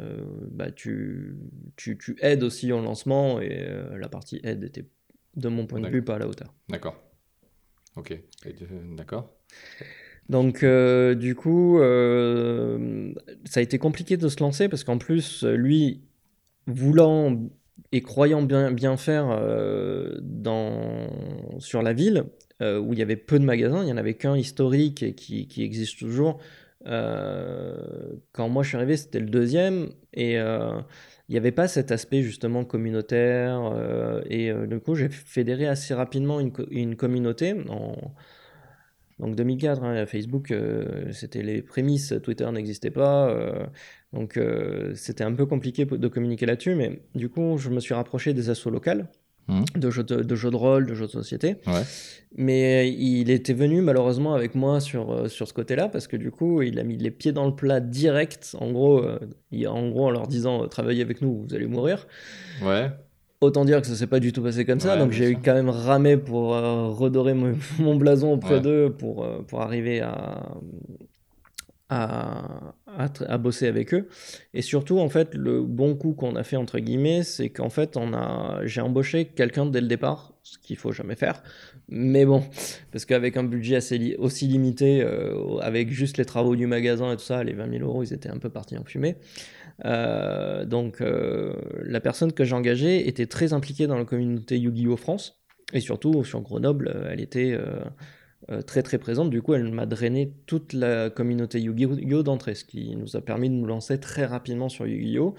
bah 0.51 0.71
tu, 0.71 1.35
tu 1.75 1.97
tu 1.97 2.15
aides 2.21 2.43
aussi 2.43 2.71
au 2.71 2.81
lancement 2.81 3.39
et 3.41 3.67
la 3.95 4.09
partie 4.09 4.39
aide 4.43 4.63
était 4.63 4.85
de 5.37 5.47
mon 5.47 5.65
point 5.65 5.79
de 5.79 5.87
vue 5.87 6.03
pas 6.03 6.15
à 6.15 6.19
la 6.19 6.27
hauteur. 6.27 6.53
D'accord. 6.67 6.95
Ok. 7.95 8.19
D'accord. 8.95 9.33
Donc, 10.29 10.63
euh, 10.63 11.15
du 11.15 11.35
coup, 11.35 11.79
euh, 11.79 13.13
ça 13.45 13.59
a 13.59 13.63
été 13.63 13.77
compliqué 13.77 14.17
de 14.17 14.27
se 14.27 14.41
lancer 14.41 14.67
parce 14.67 14.83
qu'en 14.83 14.97
plus, 14.97 15.43
lui, 15.43 16.01
voulant 16.65 17.49
et 17.91 18.01
croyant 18.01 18.41
bien, 18.41 18.71
bien 18.71 18.97
faire 18.97 19.29
euh, 19.29 20.17
dans, 20.21 21.09
sur 21.59 21.81
la 21.81 21.93
ville, 21.93 22.25
où 22.59 22.91
il 22.91 22.97
y 22.97 23.03
avait 23.03 23.15
peu 23.15 23.37
de 23.37 23.45
magasins, 23.45 23.83
il 23.83 23.85
n'y 23.85 23.91
en 23.91 23.97
avait 23.97 24.15
qu'un 24.15 24.35
historique 24.35 25.03
et 25.03 25.13
qui, 25.13 25.47
qui 25.47 25.63
existe 25.63 25.99
toujours. 25.99 26.39
Euh, 26.87 28.13
quand 28.31 28.49
moi 28.49 28.63
je 28.63 28.69
suis 28.69 28.77
arrivé, 28.77 28.97
c'était 28.97 29.19
le 29.19 29.25
deuxième 29.29 29.89
et 30.13 30.39
euh, 30.39 30.79
il 31.29 31.33
n'y 31.33 31.37
avait 31.37 31.51
pas 31.51 31.67
cet 31.67 31.91
aspect 31.91 32.21
justement 32.23 32.63
communautaire. 32.65 33.61
euh, 33.73 34.21
et 34.29 34.53
du 34.67 34.79
coup, 34.79 34.95
j'ai 34.95 35.09
fédéré 35.09 35.67
assez 35.67 35.93
rapidement 35.93 36.39
une, 36.39 36.51
co- 36.51 36.67
une 36.71 36.95
communauté 36.95 37.53
en. 37.69 38.13
Donc 39.19 39.35
2004, 39.35 39.83
hein, 39.83 40.05
Facebook, 40.05 40.53
c'était 41.11 41.41
les 41.41 41.63
prémices, 41.63 42.13
Twitter 42.21 42.49
n'existait 42.51 42.91
pas, 42.91 43.35
donc 44.13 44.39
c'était 44.93 45.23
un 45.23 45.33
peu 45.33 45.47
compliqué 45.47 45.85
de 45.85 46.07
communiquer 46.07 46.45
là-dessus, 46.45 46.75
mais 46.75 47.01
du 47.15 47.27
coup 47.29 47.57
je 47.57 47.69
me 47.71 47.79
suis 47.79 47.95
rapproché 47.95 48.33
des 48.35 48.49
assos 48.51 48.69
locales, 48.69 49.09
Mhm. 49.47 49.63
de, 49.77 49.89
jeux 49.89 50.03
de, 50.03 50.15
de 50.23 50.35
jeux 50.35 50.51
de 50.51 50.55
rôle, 50.57 50.85
de 50.85 50.93
jeux 50.93 51.05
de 51.07 51.11
société, 51.11 51.55
Ouais. 51.67 51.83
mais 52.35 52.91
il 52.91 53.29
était 53.29 53.53
venu 53.53 53.81
malheureusement 53.81 54.33
avec 54.33 54.55
moi 54.55 54.79
sur, 54.81 55.11
euh, 55.11 55.27
sur 55.29 55.47
ce 55.47 55.53
côté-là, 55.53 55.87
parce 55.87 56.07
que 56.07 56.17
du 56.17 56.31
coup 56.31 56.61
il 56.61 56.77
a 56.79 56.83
mis 56.83 56.97
les 56.97 57.11
pieds 57.11 57.31
dans 57.31 57.45
le 57.45 57.55
plat 57.55 57.79
direct, 57.79 58.55
en 58.59 58.71
gros, 58.71 58.99
euh, 59.03 59.19
il- 59.51 59.67
en, 59.67 59.89
gros 59.89 60.07
en 60.07 60.11
leur 60.11 60.27
disant 60.27 60.63
euh, 60.63 60.67
travaillez 60.67 61.01
avec 61.01 61.21
nous, 61.21 61.45
vous 61.47 61.55
allez 61.55 61.65
mourir. 61.67 62.07
Ouais. 62.63 62.89
Autant 63.39 63.65
dire 63.65 63.81
que 63.81 63.87
ça 63.87 63.95
s'est 63.95 64.07
pas 64.07 64.19
du 64.19 64.33
tout 64.33 64.41
passé 64.41 64.65
comme 64.65 64.79
ça, 64.79 64.93
Ouais, 64.95 64.99
donc 64.99 65.11
j'ai 65.11 65.29
eu 65.29 65.37
quand 65.37 65.53
même 65.53 65.69
ramé 65.69 66.17
pour 66.17 66.55
euh, 66.55 66.87
redorer 66.89 67.33
mon, 67.33 67.53
mon 67.79 67.95
blason 67.95 68.33
auprès 68.33 68.55
Ouais. 68.55 68.61
d'eux 68.61 68.89
pour, 68.97 69.25
pour 69.45 69.61
arriver 69.61 70.01
à, 70.01 70.51
à, 71.89 73.37
bosser 73.39 73.67
avec 73.67 73.93
eux. 73.93 74.07
Et 74.53 74.61
surtout, 74.61 74.99
en 74.99 75.09
fait, 75.09 75.33
le 75.35 75.61
bon 75.61 75.95
coup 75.95 76.13
qu'on 76.13 76.35
a 76.35 76.43
fait, 76.43 76.57
entre 76.57 76.79
guillemets, 76.79 77.23
c'est 77.23 77.49
qu'en 77.49 77.69
fait, 77.69 77.97
on 77.97 78.13
a, 78.13 78.61
j'ai 78.65 78.81
embauché 78.81 79.25
quelqu'un 79.25 79.65
dès 79.65 79.81
le 79.81 79.87
départ, 79.87 80.33
ce 80.43 80.57
qu'il 80.59 80.75
faut 80.77 80.91
jamais 80.91 81.15
faire. 81.15 81.41
Mais 81.89 82.25
bon, 82.25 82.43
parce 82.91 83.05
qu'avec 83.05 83.37
un 83.37 83.43
budget 83.43 83.77
assez 83.77 84.15
aussi 84.17 84.47
limité, 84.47 85.01
euh, 85.01 85.57
avec 85.59 85.91
juste 85.91 86.17
les 86.17 86.25
travaux 86.25 86.55
du 86.55 86.67
magasin 86.67 87.13
et 87.13 87.15
tout 87.15 87.23
ça, 87.23 87.43
les 87.43 87.53
20 87.53 87.71
000 87.77 87.83
euros, 87.85 88.03
ils 88.03 88.13
étaient 88.13 88.29
un 88.29 88.39
peu 88.39 88.49
partis 88.49 88.77
en 88.77 88.83
fumée. 88.83 89.15
Euh, 89.85 90.65
donc, 90.65 91.01
euh, 91.01 91.53
la 91.83 92.01
personne 92.01 92.33
que 92.33 92.43
j'ai 92.43 92.55
engagée 92.55 93.07
était 93.07 93.27
très 93.27 93.53
impliquée 93.53 93.87
dans 93.87 93.97
la 93.97 94.05
communauté 94.05 94.57
Yu-Gi-Oh! 94.57 94.97
France. 94.97 95.39
Et 95.73 95.81
surtout, 95.81 96.23
sur 96.23 96.41
Grenoble, 96.41 97.07
elle 97.09 97.19
était 97.19 97.57
très 98.65 98.83
très 98.83 98.97
présente. 98.97 99.29
Du 99.29 99.41
coup, 99.41 99.53
elle 99.55 99.71
m'a 99.71 99.85
drainé 99.85 100.31
toute 100.45 100.73
la 100.73 101.09
communauté 101.09 101.59
Yu-Gi-Oh! 101.61 102.23
d'entrée, 102.23 102.55
ce 102.55 102.63
qui 102.65 102.95
nous 102.95 103.15
a 103.15 103.21
permis 103.21 103.49
de 103.49 103.55
nous 103.55 103.65
lancer 103.65 103.99
très 103.99 104.25
rapidement 104.25 104.69
sur 104.69 104.85
Yu-Gi-Oh! 104.87 105.35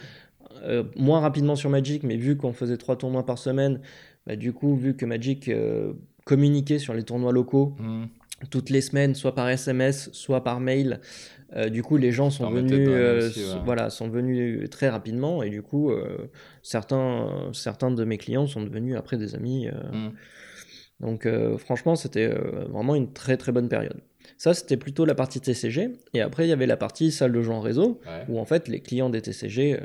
Euh, 0.64 0.82
moins 0.96 1.20
rapidement 1.20 1.56
sur 1.56 1.70
Magic, 1.70 2.02
mais 2.02 2.16
vu 2.16 2.36
qu'on 2.36 2.52
faisait 2.52 2.76
trois 2.76 2.96
tournois 2.96 3.24
par 3.24 3.38
semaine, 3.38 3.80
bah, 4.26 4.34
du 4.36 4.52
coup, 4.52 4.74
vu 4.76 4.94
que 4.96 5.06
Magic 5.06 5.48
euh, 5.48 5.92
communiquait 6.24 6.78
sur 6.78 6.94
les 6.94 7.02
tournois 7.04 7.32
locaux 7.32 7.76
Mhm. 7.78 8.08
toutes 8.50 8.70
les 8.70 8.80
semaines, 8.80 9.14
soit 9.14 9.34
par 9.34 9.48
SMS, 9.48 10.10
soit 10.12 10.42
par 10.44 10.60
mail. 10.60 11.00
Euh, 11.56 11.68
du 11.70 11.82
coup, 11.82 11.96
les 11.96 12.12
gens 12.12 12.28
sont 12.30 12.50
venus, 12.50 12.72
euh, 12.90 13.28
aussi, 13.28 13.40
ouais. 13.40 13.60
voilà, 13.64 13.88
sont 13.90 14.08
venus 14.08 14.68
très 14.70 14.88
rapidement 14.90 15.42
et 15.42 15.48
du 15.50 15.62
coup, 15.62 15.90
euh, 15.90 16.28
certains, 16.62 17.50
certains 17.52 17.90
de 17.90 18.04
mes 18.04 18.18
clients 18.18 18.46
sont 18.46 18.62
devenus 18.62 18.96
après 18.96 19.16
des 19.16 19.34
amis. 19.34 19.68
euh. 19.68 20.08
Donc, 21.00 21.26
euh, 21.26 21.56
franchement, 21.58 21.94
c'était 21.96 22.26
euh, 22.26 22.64
vraiment 22.70 22.94
une 22.94 23.12
très 23.12 23.36
très 23.36 23.52
bonne 23.52 23.68
période. 23.68 24.00
Ça, 24.36 24.52
c'était 24.52 24.76
plutôt 24.76 25.04
la 25.04 25.14
partie 25.14 25.40
TCG. 25.40 25.90
Et 26.14 26.20
après, 26.20 26.44
il 26.46 26.48
y 26.50 26.52
avait 26.52 26.66
la 26.66 26.76
partie 26.76 27.10
salle 27.12 27.32
de 27.32 27.40
jeu 27.40 27.50
en 27.50 27.60
réseau, 27.60 28.00
Ouais. 28.06 28.24
où 28.28 28.38
en 28.38 28.44
fait, 28.44 28.68
les 28.68 28.80
clients 28.80 29.08
des 29.08 29.22
TCG 29.22 29.74
euh, 29.74 29.78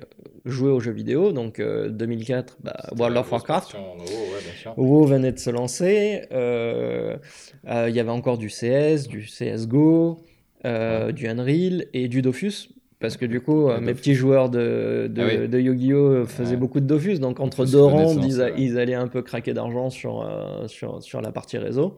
jouaient 0.46 0.72
aux 0.72 0.79
jeux 0.79 0.91
vidéo. 0.91 1.32
Donc, 1.32 1.60
euh, 1.60 1.89
2004, 1.89 2.58
bah, 2.63 2.75
World 2.98 3.17
of 3.17 3.32
Warcraft. 3.32 3.75
euros, 3.75 3.96
ouais. 4.00 4.74
WoW 4.75 5.05
venait 5.05 5.32
de 5.32 5.39
se 5.39 5.50
lancer. 5.50 6.24
Il 6.32 7.96
y 7.96 8.00
avait 8.00 8.10
encore 8.10 8.38
du 8.38 8.50
CS, 8.50 9.08
du 9.08 9.22
CSGO, 9.25 10.17
euh, 10.65 11.12
du 11.12 11.27
Unreal 11.27 11.86
et 11.93 12.08
du 12.08 12.22
Dofus. 12.22 12.70
Parce 13.03 13.17
que 13.17 13.25
du 13.25 13.41
coup, 13.41 13.67
Ouais, 13.67 13.74
euh, 13.74 13.79
mes 13.81 13.88
Dofus. 13.88 13.95
petits 13.98 14.15
joueurs 14.15 14.50
de, 14.50 15.10
de, 15.12 15.22
Ah 15.22 15.25
oui. 15.41 15.50
de 15.50 15.60
Yu-Gi-Oh! 15.60 16.25
faisaient 16.25 16.51
Ouais. 16.51 16.57
beaucoup 16.57 16.79
de 16.79 16.86
Dofus. 16.88 17.19
Donc, 17.19 17.41
entre 17.41 17.65
deux 17.65 17.81
rounds, 17.83 18.25
ils, 18.25 18.39
ouais. 18.39 18.53
ils 18.57 18.79
allaient 18.79 18.93
un 18.95 19.10
peu 19.10 19.22
craquer 19.22 19.53
d'argent 19.53 19.89
sur, 19.89 20.22
euh, 20.22 20.69
sur, 20.69 21.03
sur 21.03 21.19
la 21.22 21.33
partie 21.33 21.57
réseau. 21.57 21.98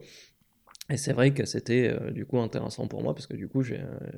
Et 0.90 0.96
c'est 0.96 1.12
vrai 1.12 1.32
que 1.32 1.44
c'était 1.46 1.88
euh, 1.92 2.10
du 2.10 2.26
coup 2.26 2.38
intéressant 2.38 2.88
pour 2.88 3.02
moi 3.02 3.14
parce 3.14 3.26
que 3.28 3.36
du 3.36 3.48
coup, 3.48 3.62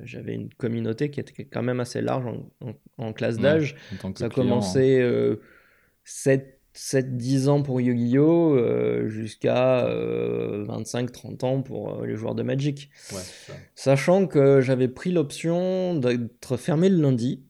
j'avais 0.03 0.33
une 0.33 0.49
communauté 0.53 1.11
qui 1.11 1.19
était 1.19 1.45
quand 1.45 1.63
même 1.63 1.79
assez 1.79 2.01
large 2.01 2.25
en, 2.25 2.67
en- 2.67 2.73
en 3.07 3.13
classe 3.13 3.35
Ouais. 3.37 3.43
d'âge. 3.43 3.75
Que 3.91 3.97
Ça 3.97 4.07
a 4.07 4.11
client, 4.11 4.29
hein. 4.29 4.29
commencé 4.29 4.99
euh, 4.99 5.35
7-10 6.79 7.49
ans 7.49 7.61
pour 7.61 7.81
Yu-Gi-Oh! 7.81 8.55
euh, 8.55 9.09
jusqu'à 9.09 9.85
25-30 9.87 11.43
ans 11.45 11.61
pour 11.61 12.01
euh, 12.01 12.05
les 12.05 12.15
joueurs 12.15 12.35
de 12.35 12.43
Magic. 12.43 12.89
Ouais, 13.11 13.17
c'est 13.19 13.51
ça. 13.51 13.57
Sachant 13.75 14.27
que 14.27 14.61
j'avais 14.61 14.87
pris 14.87 15.11
l'option 15.11 15.95
d'être 15.95 16.55
fermé 16.55 16.87
le 16.87 17.01
lundi 17.01 17.43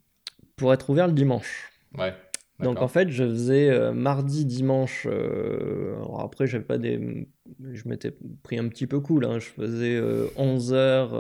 pour 0.56 0.74
être 0.74 0.90
ouvert 0.90 1.06
le 1.08 1.14
dimanche. 1.14 1.70
Ouais. 1.98 2.14
Donc 2.60 2.82
en 2.82 2.88
fait, 2.90 3.10
je 3.10 3.24
faisais 3.24 3.70
euh, 3.70 3.94
mardi, 3.94 4.46
dimanche. 4.46 5.08
euh, 5.10 5.96
alors 5.98 6.22
après, 6.22 6.46
j'avais 6.48 6.66
pas 6.66 6.78
des. 6.78 7.28
Je 7.72 7.88
m'étais 7.88 8.14
pris 8.44 8.58
un 8.58 8.68
petit 8.68 8.86
peu 8.88 9.00
cool. 9.00 9.24
hein, 9.26 9.40
Je 9.40 9.46
faisais 9.48 10.02
11h, 10.38 11.12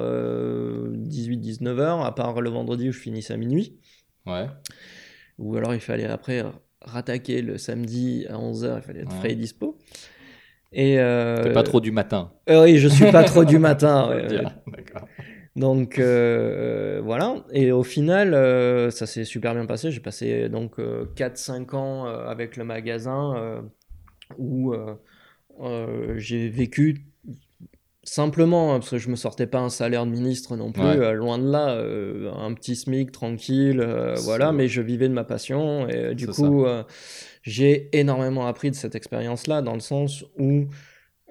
18-19h, 0.98 2.04
à 2.06 2.12
part 2.12 2.42
le 2.42 2.50
vendredi 2.50 2.90
où 2.90 2.92
je 2.92 3.00
finissais 3.00 3.34
à 3.34 3.38
minuit. 3.38 3.80
Ouais. 4.26 4.48
Ou 5.38 5.56
alors 5.56 5.74
il 5.74 5.80
fallait 5.80 6.06
après 6.06 6.44
rattaquer 6.82 7.42
le 7.42 7.58
samedi 7.58 8.26
à 8.30 8.36
11h, 8.38 8.78
il 8.78 8.82
fallait 8.82 9.00
être 9.02 9.12
Ouais. 9.12 9.18
frais 9.20 9.32
et 9.32 9.36
dispo. 9.36 9.78
Et 10.72 11.00
euh, 11.00 11.52
pas 11.52 11.64
trop 11.64 11.82
du 11.82 11.92
matin. 11.92 12.32
euh, 12.50 12.64
oui, 12.66 12.78
je 12.78 12.88
suis 12.88 13.12
pas 13.12 13.24
trop 13.24 13.44
du 13.44 13.58
matin. 13.58 14.10
ouais. 14.10 14.44
Donc 15.56 15.98
euh, 15.98 17.02
voilà. 17.04 17.44
Et 17.52 17.72
au 17.72 17.84
final, 17.84 18.34
ça 18.92 19.06
s'est 19.08 19.26
super 19.26 19.56
bien 19.56 19.66
passé. 19.66 19.90
J'ai 19.92 20.00
passé 20.00 20.48
donc 20.48 20.78
4-5 20.78 21.76
ans 21.76 22.06
avec 22.06 22.56
le 22.56 22.64
magasin 22.66 23.62
où 24.38 24.74
j'ai 26.18 26.50
vécu 26.50 27.06
simplement, 28.04 28.74
hein, 28.74 28.80
parce 28.80 28.92
que 28.92 28.98
je 28.98 29.10
me 29.10 29.16
sortais 29.16 29.46
pas 29.48 29.60
un 29.60 29.70
salaire 29.70 30.06
de 30.06 30.12
ministre 30.12 30.56
non 30.56 30.72
plus, 30.72 30.82
Ouais. 30.84 30.98
euh, 30.98 31.12
loin 31.14 31.38
de 31.38 31.50
là, 31.50 31.72
euh, 31.76 32.32
un 32.34 32.54
petit 32.54 32.76
SMIC 32.76 33.12
tranquille, 33.12 33.82
euh, 33.82 34.16
voilà, 34.24 34.52
mais 34.52 34.68
je 34.68 34.82
vivais 34.82 35.08
de 35.10 35.14
ma 35.14 35.24
passion 35.24 35.88
et 35.90 36.16
du 36.16 36.28
coup, 36.28 36.66
j'ai 37.44 37.90
énormément 37.98 38.48
appris 38.48 38.72
de 38.72 38.76
cette 38.76 38.96
expérience-là, 38.96 39.62
dans 39.62 39.74
le 39.74 39.80
sens 39.80 40.24
où 40.38 40.66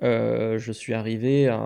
euh, 0.02 0.58
je 0.58 0.70
suis 0.72 0.94
arrivé 0.94 1.48
à, 1.48 1.56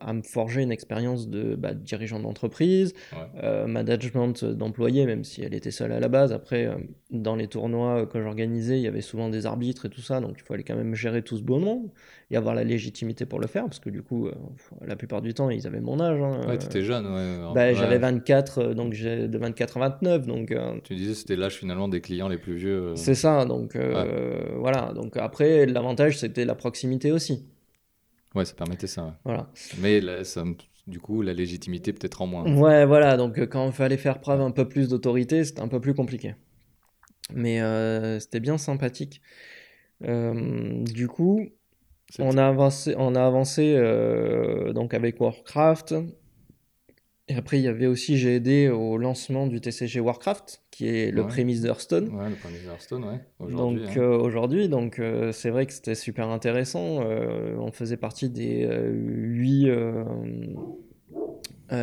à 0.00 0.12
me 0.12 0.22
forger 0.22 0.62
une 0.62 0.72
expérience 0.72 1.28
de 1.28 1.54
bah, 1.56 1.74
dirigeant 1.74 2.18
d'entreprise, 2.20 2.94
Ouais. 3.12 3.18
euh, 3.44 3.66
management 3.66 4.44
d'employés, 4.44 5.04
même 5.06 5.24
si 5.24 5.42
elle 5.42 5.54
était 5.54 5.70
seule 5.70 5.92
à 5.92 6.00
la 6.00 6.08
base. 6.08 6.32
Après, 6.32 6.66
euh, 6.66 6.74
dans 7.10 7.36
les 7.36 7.48
tournois 7.48 8.06
que 8.06 8.22
j'organisais, 8.22 8.78
il 8.78 8.82
y 8.82 8.86
avait 8.88 9.00
souvent 9.02 9.28
des 9.28 9.44
arbitres 9.46 9.86
et 9.86 9.90
tout 9.90 10.00
ça, 10.00 10.20
donc 10.20 10.36
il 10.38 10.42
fallait 10.42 10.62
quand 10.62 10.76
même 10.76 10.94
gérer 10.94 11.22
tout 11.22 11.36
ce 11.36 11.42
beau 11.42 11.58
monde 11.58 11.90
et 12.30 12.36
avoir 12.36 12.54
la 12.54 12.64
légitimité 12.64 13.26
pour 13.26 13.40
le 13.40 13.46
faire, 13.48 13.64
parce 13.64 13.80
que 13.80 13.90
du 13.90 14.02
coup, 14.02 14.28
la 14.86 14.96
plupart 14.96 15.20
du 15.20 15.34
temps, 15.34 15.50
ils 15.50 15.66
avaient 15.66 15.80
mon 15.80 16.00
âge. 16.00 16.20
hein, 16.20 16.40
Ouais, 16.48 16.56
t'étais 16.58 16.82
jeune, 16.82 17.06
ouais. 17.06 17.36
bah, 17.54 17.66
Ouais. 17.68 17.74
J'avais 17.74 17.98
24, 17.98 18.58
euh, 18.58 18.74
donc 18.74 18.92
j'ai 18.94 19.28
de 19.28 19.38
24 19.38 19.76
à 19.76 19.80
29, 19.80 20.26
donc 20.26 20.54
Tu 20.84 20.94
disais 20.94 21.14
c'était 21.14 21.36
l'âge 21.36 21.56
finalement 21.56 21.88
des 21.88 22.00
clients 22.00 22.28
les 22.28 22.38
plus 22.38 22.54
vieux. 22.56 22.92
c'est 22.94 23.14
ça. 23.14 23.44
Donc 23.44 23.76
voilà. 24.56 24.92
Donc 24.94 25.16
après, 25.16 25.66
l'avantage 25.66 26.18
c'était 26.18 26.44
la 26.44 26.54
proximité 26.54 27.12
aussi. 27.12 27.44
Ouais, 28.34 28.44
ça 28.44 28.54
permettait 28.54 28.86
ça. 28.86 29.04
ouais. 29.04 29.12
Voilà. 29.24 29.50
Mais 29.78 30.00
là, 30.00 30.24
ça 30.24 30.44
du 30.86 31.00
coup, 31.00 31.22
la 31.22 31.32
légitimité 31.32 31.92
peut-être 31.92 32.22
en 32.22 32.26
moins. 32.26 32.56
Ouais, 32.56 32.84
voilà. 32.84 33.16
Donc 33.16 33.38
euh, 33.38 33.46
quand 33.46 33.66
il 33.66 33.72
fallait 33.72 33.96
faire 33.96 34.20
preuve 34.20 34.40
un 34.40 34.50
peu 34.50 34.68
plus 34.68 34.88
d'autorité, 34.88 35.44
c'était 35.44 35.60
un 35.60 35.68
peu 35.68 35.80
plus 35.80 35.94
compliqué. 35.94 36.34
Mais 37.32 37.60
euh, 37.60 38.18
c'était 38.18 38.40
bien 38.40 38.58
sympathique. 38.58 39.22
Euh, 40.04 40.82
du 40.84 41.06
coup, 41.06 41.46
on 42.18 42.36
a 42.36 42.46
avancé, 42.46 42.94
on 42.98 43.14
a 43.14 43.24
avancé 43.24 43.74
euh, 43.76 44.72
donc 44.72 44.94
avec 44.94 45.20
Warcraft. 45.20 45.94
Et 47.30 47.36
après, 47.36 47.60
il 47.60 47.62
y 47.62 47.68
avait 47.68 47.86
aussi, 47.86 48.18
j'ai 48.18 48.34
aidé 48.34 48.68
au 48.68 48.96
lancement 48.98 49.46
du 49.46 49.60
TCG 49.60 50.00
Warcraft, 50.00 50.62
qui 50.72 50.88
est 50.88 51.12
le 51.12 51.22
Ouais. 51.22 51.28
prémisse 51.28 51.60
d'Hearthstone. 51.60 52.08
Ouais, 52.08 52.28
le 52.28 52.34
premier 52.34 52.58
Hearthstone, 52.66 53.04
ouais. 53.04 53.20
Aujourd'hui. 53.38 53.84
Donc 53.86 53.96
hein. 53.96 54.00
euh, 54.00 54.18
aujourd'hui, 54.18 54.68
donc 54.68 54.98
euh, 54.98 55.30
c'est 55.30 55.50
vrai 55.50 55.64
que 55.66 55.72
c'était 55.72 55.94
super 55.94 56.28
intéressant. 56.28 57.02
Euh, 57.04 57.54
on 57.60 57.70
faisait 57.70 57.96
partie 57.96 58.28
des 58.30 58.68
huit 58.92 59.68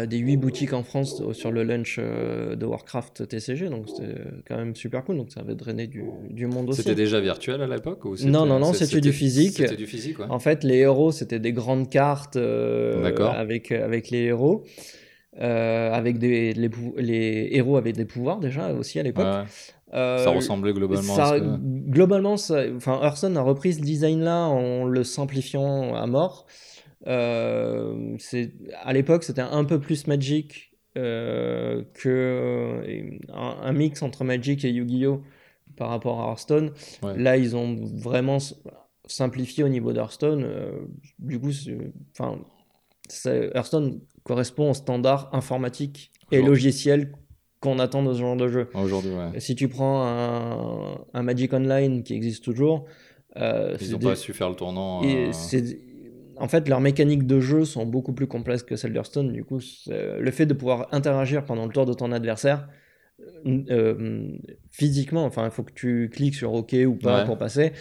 des 0.09 0.17
huit 0.17 0.35
boutiques 0.35 0.73
en 0.73 0.83
France 0.83 1.23
sur 1.31 1.49
le 1.49 1.63
lunch 1.63 1.97
de 1.97 2.65
Warcraft 2.65 3.25
TCG, 3.29 3.69
donc 3.69 3.87
c'était 3.87 4.19
quand 4.45 4.57
même 4.57 4.75
super 4.75 5.05
cool. 5.05 5.15
Donc 5.15 5.31
ça 5.31 5.39
avait 5.39 5.55
drainé 5.55 5.87
du, 5.87 6.03
du 6.29 6.45
monde 6.45 6.67
aussi. 6.71 6.81
C'était 6.81 6.93
déjà 6.93 7.21
virtuel 7.21 7.61
à 7.61 7.67
l'époque 7.67 8.03
ou 8.03 8.17
Non, 8.25 8.45
non, 8.45 8.59
non, 8.59 8.73
c'était 8.73 8.99
du 8.99 9.13
physique. 9.13 9.53
C'était 9.55 9.77
du 9.77 9.87
physique, 9.87 10.19
ouais. 10.19 10.25
En 10.27 10.39
fait, 10.39 10.65
les 10.65 10.79
héros, 10.79 11.13
c'était 11.13 11.39
des 11.39 11.53
grandes 11.53 11.89
cartes 11.89 12.37
D'accord. 12.37 13.31
avec, 13.31 13.71
avec 13.71 14.09
les 14.09 14.23
héros. 14.23 14.65
Euh, 15.39 15.91
avec 15.93 16.17
des, 16.19 16.53
les, 16.53 17.49
héros 17.51 17.77
avec 17.77 17.95
des 17.95 18.05
pouvoirs 18.05 18.39
déjà 18.39 18.71
aussi 18.73 18.99
à 18.99 19.03
l'époque. 19.03 19.25
Ouais, 19.25 19.43
Euh, 19.93 20.17
ça 20.23 20.31
ressemblait 20.31 20.73
globalement 20.73 21.15
ça- 21.15 21.33
à 21.33 21.37
ce 21.37 21.43
que... 21.43 21.89
Globalement, 21.89 22.35
ça- 22.37 22.63
enfin, 22.75 22.99
Hearthstone 23.01 23.37
a 23.37 23.41
repris 23.41 23.73
ce 23.73 23.81
design-là 23.81 24.47
en 24.47 24.85
le 24.85 25.03
simplifiant 25.03 25.95
à 25.95 26.05
mort. 26.07 26.45
Euh, 27.05 28.17
à 28.83 28.91
l'époque, 28.93 29.23
c'était 29.23 29.41
un 29.41 29.63
peu 29.63 29.79
plus 29.79 30.07
Magic 30.07 30.71
euh, 30.97 31.83
que 31.93 32.81
un, 33.31 33.57
un 33.61 33.71
mix 33.73 34.01
entre 34.01 34.23
Magic 34.23 34.65
et 34.65 34.71
Yu-Gi-Oh! 34.71 35.21
par 35.77 35.89
rapport 35.89 36.19
à 36.21 36.29
Hearthstone. 36.29 36.71
Ouais. 37.03 37.15
Là, 37.17 37.37
ils 37.37 37.55
ont 37.55 37.75
vraiment 37.95 38.39
simplifié 39.05 39.63
au 39.63 39.69
niveau 39.69 39.93
d'Hearthstone. 39.93 40.43
Du 41.19 41.39
coup, 41.39 41.51
enfin, 42.17 42.39
Hearthstone 43.53 43.99
correspond 44.27 44.71
au 44.71 44.73
standard 44.73 45.29
informatique 45.33 46.11
et 46.31 46.37
Genre. 46.39 46.47
logiciel 46.47 47.13
qu'on 47.59 47.79
attend 47.79 48.03
de 48.03 48.13
ce 48.13 48.19
genre 48.19 48.35
de 48.35 48.47
jeu. 48.49 48.69
Aujourd'hui, 48.75 49.11
ouais. 49.11 49.39
Si 49.39 49.55
tu 49.55 49.67
prends 49.67 50.03
un, 50.05 50.97
un 51.13 51.23
Magic 51.23 51.53
Online 51.53 52.03
qui 52.03 52.13
existe 52.13 52.43
toujours, 52.43 52.85
euh, 53.37 53.75
Ils 53.81 53.91
n'ont 53.91 53.97
des- 53.97 54.05
pas 54.07 54.15
su 54.15 54.33
faire 54.33 54.49
le 54.49 54.55
tournant. 54.55 55.01
euh, 55.03 55.31
en 56.39 56.47
fait, 56.47 56.67
leurs 56.69 56.81
mécaniques 56.81 57.25
de 57.25 57.39
jeu 57.39 57.65
sont 57.65 57.85
beaucoup 57.85 58.13
plus 58.13 58.27
complexes 58.27 58.61
que 58.63 58.75
celles 58.75 58.93
d'Hearthstone. 58.93 59.31
Du 59.33 59.43
coup, 59.43 59.59
le 59.87 60.31
fait 60.31 60.45
de 60.45 60.53
pouvoir 60.53 60.87
interagir 60.91 61.45
pendant 61.45 61.65
le 61.65 61.71
tour 61.71 61.85
de 61.87 61.93
ton 61.93 62.11
adversaire, 62.11 62.67
euh, 63.45 64.27
physiquement, 64.71 65.25
enfin, 65.25 65.45
il 65.45 65.51
faut 65.51 65.63
que 65.63 65.73
tu 65.73 66.09
cliques 66.13 66.35
sur 66.35 66.53
OK 66.53 66.75
ou 66.85 66.93
pas 66.95 67.19
Ouais. 67.19 67.25
pour 67.25 67.37
passer. 67.37 67.71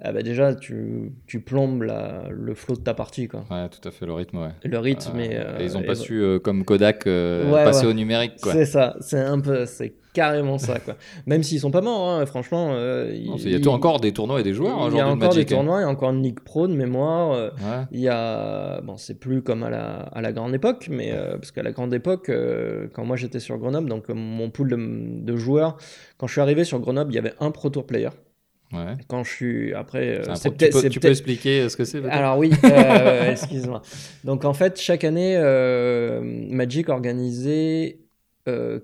Ah 0.00 0.12
bah 0.12 0.22
déjà, 0.22 0.54
tu, 0.54 1.12
tu 1.26 1.40
plombes 1.40 1.82
la- 1.82 2.28
le 2.30 2.54
flow 2.54 2.76
de 2.76 2.80
ta 2.82 2.94
partie, 2.94 3.28
quoi. 3.28 3.44
Ouais, 3.50 3.68
tout 3.68 3.86
à 3.86 3.90
fait, 3.90 4.06
le 4.06 4.12
rythme, 4.12 4.38
ouais. 4.38 4.50
Le 4.64 4.78
rythme 4.78 5.18
Euh, 5.18 5.28
euh, 5.30 5.58
et 5.60 5.64
ils 5.66 5.72
n'ont 5.72 5.82
et 5.82 5.86
pas 5.86 5.94
su, 5.94 6.22
comme 6.42 6.64
Kodak, 6.64 7.04
passer 7.04 7.86
au 7.86 7.92
numérique. 7.92 8.32
C'est 8.42 8.66
ça, 8.66 8.96
c'est 9.00 9.18
un 9.20 9.40
peu, 9.40 9.66
c'est 9.66 9.94
carrément 10.16 10.56
ça, 10.58 10.80
quoi. 10.80 10.96
Même 11.26 11.42
s'ils 11.42 11.60
sont 11.60 11.70
pas 11.70 11.82
morts, 11.82 12.08
hein, 12.08 12.24
franchement. 12.26 12.70
euh, 12.72 13.12
Non, 13.26 13.36
Il 13.36 13.50
y 13.52 13.54
a 13.54 13.60
tout 13.60 13.68
encore 13.68 14.00
des 14.00 14.12
tournois 14.12 14.40
et 14.40 14.42
des 14.42 14.54
joueurs 14.54 14.88
Il 14.90 14.96
y 14.96 15.00
a 15.00 15.04
de 15.04 15.10
encore 15.10 15.34
des 15.34 15.42
hein. 15.42 15.44
tournois, 15.44 15.78
il 15.80 15.82
y 15.82 15.84
a 15.84 15.88
encore 15.88 16.10
une 16.10 16.22
Ligue 16.22 16.40
Pro 16.40 16.66
de 16.66 16.72
mémoire. 16.74 17.32
euh, 17.32 17.50
Ouais. 17.58 17.84
Il 17.92 18.00
y 18.00 18.08
a, 18.08 18.80
bon, 18.80 18.96
c'est 18.96 19.18
plus 19.20 19.42
comme 19.42 19.62
à 19.62 19.70
la, 19.70 19.96
à 19.96 20.20
la 20.22 20.32
grande 20.32 20.54
époque, 20.54 20.88
mais 20.90 21.12
euh, 21.12 21.36
parce 21.36 21.50
qu'à 21.52 21.62
la 21.62 21.72
grande 21.72 21.92
époque, 21.94 22.30
quand 22.94 23.04
moi 23.04 23.16
j'étais 23.16 23.40
sur 23.40 23.58
Grenoble, 23.58 23.88
donc 23.90 24.08
mon 24.08 24.50
pool 24.50 24.70
de, 24.70 24.76
de 25.24 25.36
joueurs, 25.36 25.76
quand 26.16 26.26
je 26.26 26.32
suis 26.32 26.40
arrivé 26.40 26.64
sur 26.64 26.80
Grenoble, 26.80 27.12
il 27.12 27.16
y 27.16 27.18
avait 27.18 27.34
un 27.40 27.50
Pro 27.50 27.68
Tour 27.68 27.86
player. 27.86 28.08
Ouais. 28.72 28.96
Quand 29.06 29.22
je 29.22 29.30
suis 29.32 29.74
après, 29.74 30.22
C'est 30.34 30.56
tu 30.56 30.68
peux, 30.70 30.88
tu 30.88 30.98
peux 30.98 31.08
expliquer 31.08 31.68
ce 31.68 31.76
que 31.76 31.84
c'est 31.84 32.04
alors 32.06 32.36
oui, 32.38 32.50
excuse-moi. 33.30 33.80
Donc 34.24 34.44
en 34.44 34.54
fait, 34.54 34.80
chaque 34.80 35.04
année, 35.04 35.38
Magic 36.50 36.88
organisait 36.88 37.98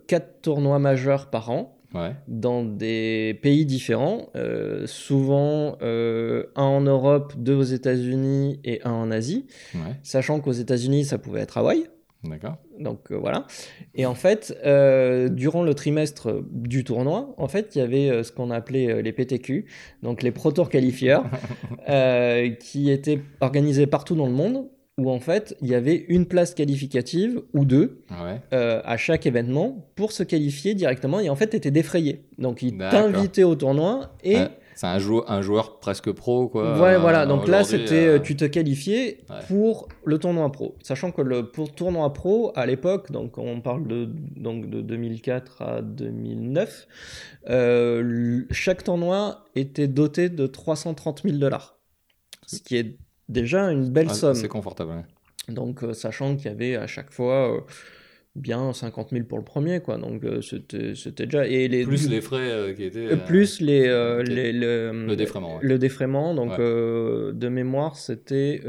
quatre 0.06 0.40
tournois 0.42 0.78
majeurs 0.78 1.30
par 1.30 1.50
an 1.50 1.78
Ouais. 1.94 2.12
dans 2.26 2.64
des 2.64 3.38
pays 3.42 3.66
différents, 3.66 4.30
euh, 4.34 4.86
souvent 4.86 5.76
euh, 5.82 6.44
un 6.56 6.62
en 6.62 6.80
Europe, 6.80 7.34
deux 7.36 7.52
aux 7.54 7.62
États-Unis 7.64 8.60
et 8.64 8.80
un 8.84 8.92
en 8.92 9.10
Asie, 9.10 9.46
Ouais. 9.74 9.94
sachant 10.02 10.40
qu'aux 10.40 10.52
États-Unis, 10.52 11.04
ça 11.04 11.18
pouvait 11.18 11.40
être 11.40 11.58
Hawaï. 11.58 11.84
D'accord. 12.24 12.56
Donc 12.78 13.10
euh, 13.12 13.16
voilà. 13.16 13.46
Et 13.94 14.06
en 14.06 14.14
fait, 14.14 14.56
euh, 14.64 15.28
durant 15.28 15.64
le 15.64 15.74
trimestre 15.74 16.42
du 16.50 16.82
tournoi, 16.82 17.34
en 17.36 17.48
fait, 17.48 17.74
il 17.74 17.80
y 17.80 17.82
avait 17.82 18.08
euh, 18.08 18.22
ce 18.22 18.32
qu'on 18.32 18.50
appelait 18.50 18.90
euh, 18.90 19.02
les 19.02 19.12
PTQ, 19.12 19.66
donc 20.02 20.22
les 20.22 20.30
Pro 20.30 20.50
Tour 20.50 20.70
Qualifiers, 20.70 21.18
euh, 21.90 22.48
qui 22.54 22.90
étaient 22.90 23.20
organisés 23.42 23.86
partout 23.86 24.14
dans 24.14 24.26
le 24.26 24.32
monde, 24.32 24.66
où 25.04 25.10
en 25.10 25.20
fait, 25.20 25.56
il 25.60 25.68
y 25.68 25.74
avait 25.74 26.04
une 26.08 26.26
place 26.26 26.54
qualificative 26.54 27.42
ou 27.54 27.64
deux 27.64 28.02
Ouais. 28.10 28.40
euh, 28.52 28.80
à 28.84 28.96
chaque 28.96 29.26
événement 29.26 29.90
pour 29.94 30.12
se 30.12 30.22
qualifier 30.22 30.74
directement. 30.74 31.20
Et 31.20 31.28
en 31.30 31.36
fait, 31.36 31.50
tu 31.50 31.56
étais 31.56 31.70
défrayé. 31.70 32.24
Donc, 32.38 32.62
ils 32.62 32.76
t'invitaient 32.76 33.44
au 33.44 33.54
tournoi 33.54 34.14
et. 34.24 34.36
Ouais. 34.36 34.48
C'est 34.74 34.86
un, 34.86 34.98
jou- 34.98 35.22
un 35.28 35.42
joueur 35.42 35.78
presque 35.80 36.10
pro, 36.12 36.48
quoi. 36.48 36.80
Ouais, 36.80 36.94
euh, 36.94 36.98
voilà. 36.98 37.26
Donc 37.26 37.46
là, 37.46 37.62
c'était, 37.62 38.06
euh, 38.06 38.18
tu 38.18 38.36
te 38.36 38.46
qualifiais 38.46 39.18
Ouais. 39.28 39.36
pour 39.46 39.86
le 40.06 40.16
tournoi 40.18 40.50
pro. 40.50 40.76
Sachant 40.82 41.12
que 41.12 41.20
le 41.20 41.50
pour 41.50 41.74
tournoi 41.74 42.10
pro, 42.14 42.52
à 42.56 42.64
l'époque, 42.64 43.12
donc 43.12 43.36
on 43.36 43.60
parle 43.60 43.86
de, 43.86 44.08
donc 44.36 44.70
de 44.70 44.80
2004 44.80 45.60
à 45.62 45.82
2009, 45.82 46.88
euh, 47.50 48.00
l- 48.00 48.46
chaque 48.50 48.82
tournoi 48.82 49.44
était 49.54 49.88
doté 49.88 50.30
de 50.30 50.46
330 50.46 51.22
000 51.24 51.36
dollars. 51.36 51.76
Ce 52.46 52.58
qui 52.60 52.76
est 52.76 52.96
déjà 53.28 53.70
une 53.70 53.90
belle 53.90 54.08
ah, 54.10 54.14
somme. 54.14 54.34
C'est 54.34 54.48
confortable. 54.48 54.92
ouais. 54.92 55.54
Donc, 55.54 55.82
euh, 55.82 55.92
sachant 55.92 56.36
qu'il 56.36 56.46
y 56.46 56.48
avait 56.48 56.76
à 56.76 56.86
chaque 56.86 57.12
fois 57.12 57.56
euh, 57.56 57.60
bien 58.34 58.72
50 58.72 59.10
000 59.10 59.24
pour 59.24 59.36
le 59.38 59.44
premier, 59.44 59.80
quoi. 59.80 59.98
Donc, 59.98 60.24
euh, 60.24 60.40
c'était 60.40 60.94
c'était 60.94 61.26
déjà. 61.26 61.46
Et 61.46 61.68
les, 61.68 61.84
Plus 61.84 62.08
les 62.08 62.20
frais 62.20 62.50
euh, 62.50 62.72
qui 62.72 62.84
étaient. 62.84 63.12
euh, 63.12 63.16
plus 63.16 63.60
les, 63.60 63.82
les- 64.24 64.52
le, 64.52 65.06
Le 65.06 65.16
défraiement, 65.16 65.54
ouais. 65.56 65.60
le 65.62 65.78
défraiement. 65.78 66.34
Donc, 66.34 66.52
Ouais. 66.52 66.58
de 66.58 67.48
mémoire, 67.48 67.96
c'était 67.96 68.60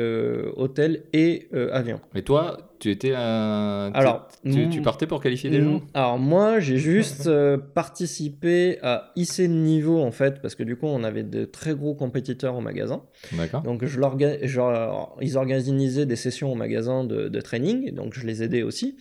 hôtel 0.55 1.03
et 1.13 1.47
avion. 1.71 1.99
Mais 2.13 2.21
toi, 2.23 2.57
tu 2.79 2.91
étais 2.91 3.13
un. 3.15 3.89
Alors, 3.93 4.27
tu, 4.43 4.65
mm, 4.65 4.69
tu 4.69 4.81
partais 4.81 5.07
pour 5.07 5.21
qualifier 5.21 5.49
des 5.49 5.59
Mm, 5.61 5.63
gens 5.63 5.81
Alors 5.93 6.19
moi, 6.19 6.59
j'ai 6.59 6.77
juste 6.77 7.29
participé 7.73 8.79
à 8.81 9.11
hisser 9.15 9.47
le 9.47 9.53
niveau 9.53 9.99
en 10.01 10.11
fait, 10.11 10.41
parce 10.41 10.55
que 10.55 10.63
du 10.63 10.75
coup, 10.75 10.87
on 10.87 11.03
avait 11.03 11.23
de 11.23 11.45
très 11.45 11.73
gros 11.75 11.93
compétiteurs 11.95 12.55
au 12.55 12.61
magasin. 12.61 13.03
D'accord. 13.33 13.61
Donc 13.61 13.85
je 13.85 13.99
l'orga- 13.99 14.45
genre, 14.45 15.17
ils 15.21 15.37
organisaient 15.37 16.05
des 16.05 16.15
sessions 16.15 16.51
au 16.51 16.55
magasin 16.55 17.03
de, 17.03 17.27
de 17.29 17.41
training, 17.41 17.87
et 17.87 17.91
donc 17.91 18.13
je 18.13 18.25
les 18.25 18.43
aidais 18.43 18.63
aussi. 18.63 18.95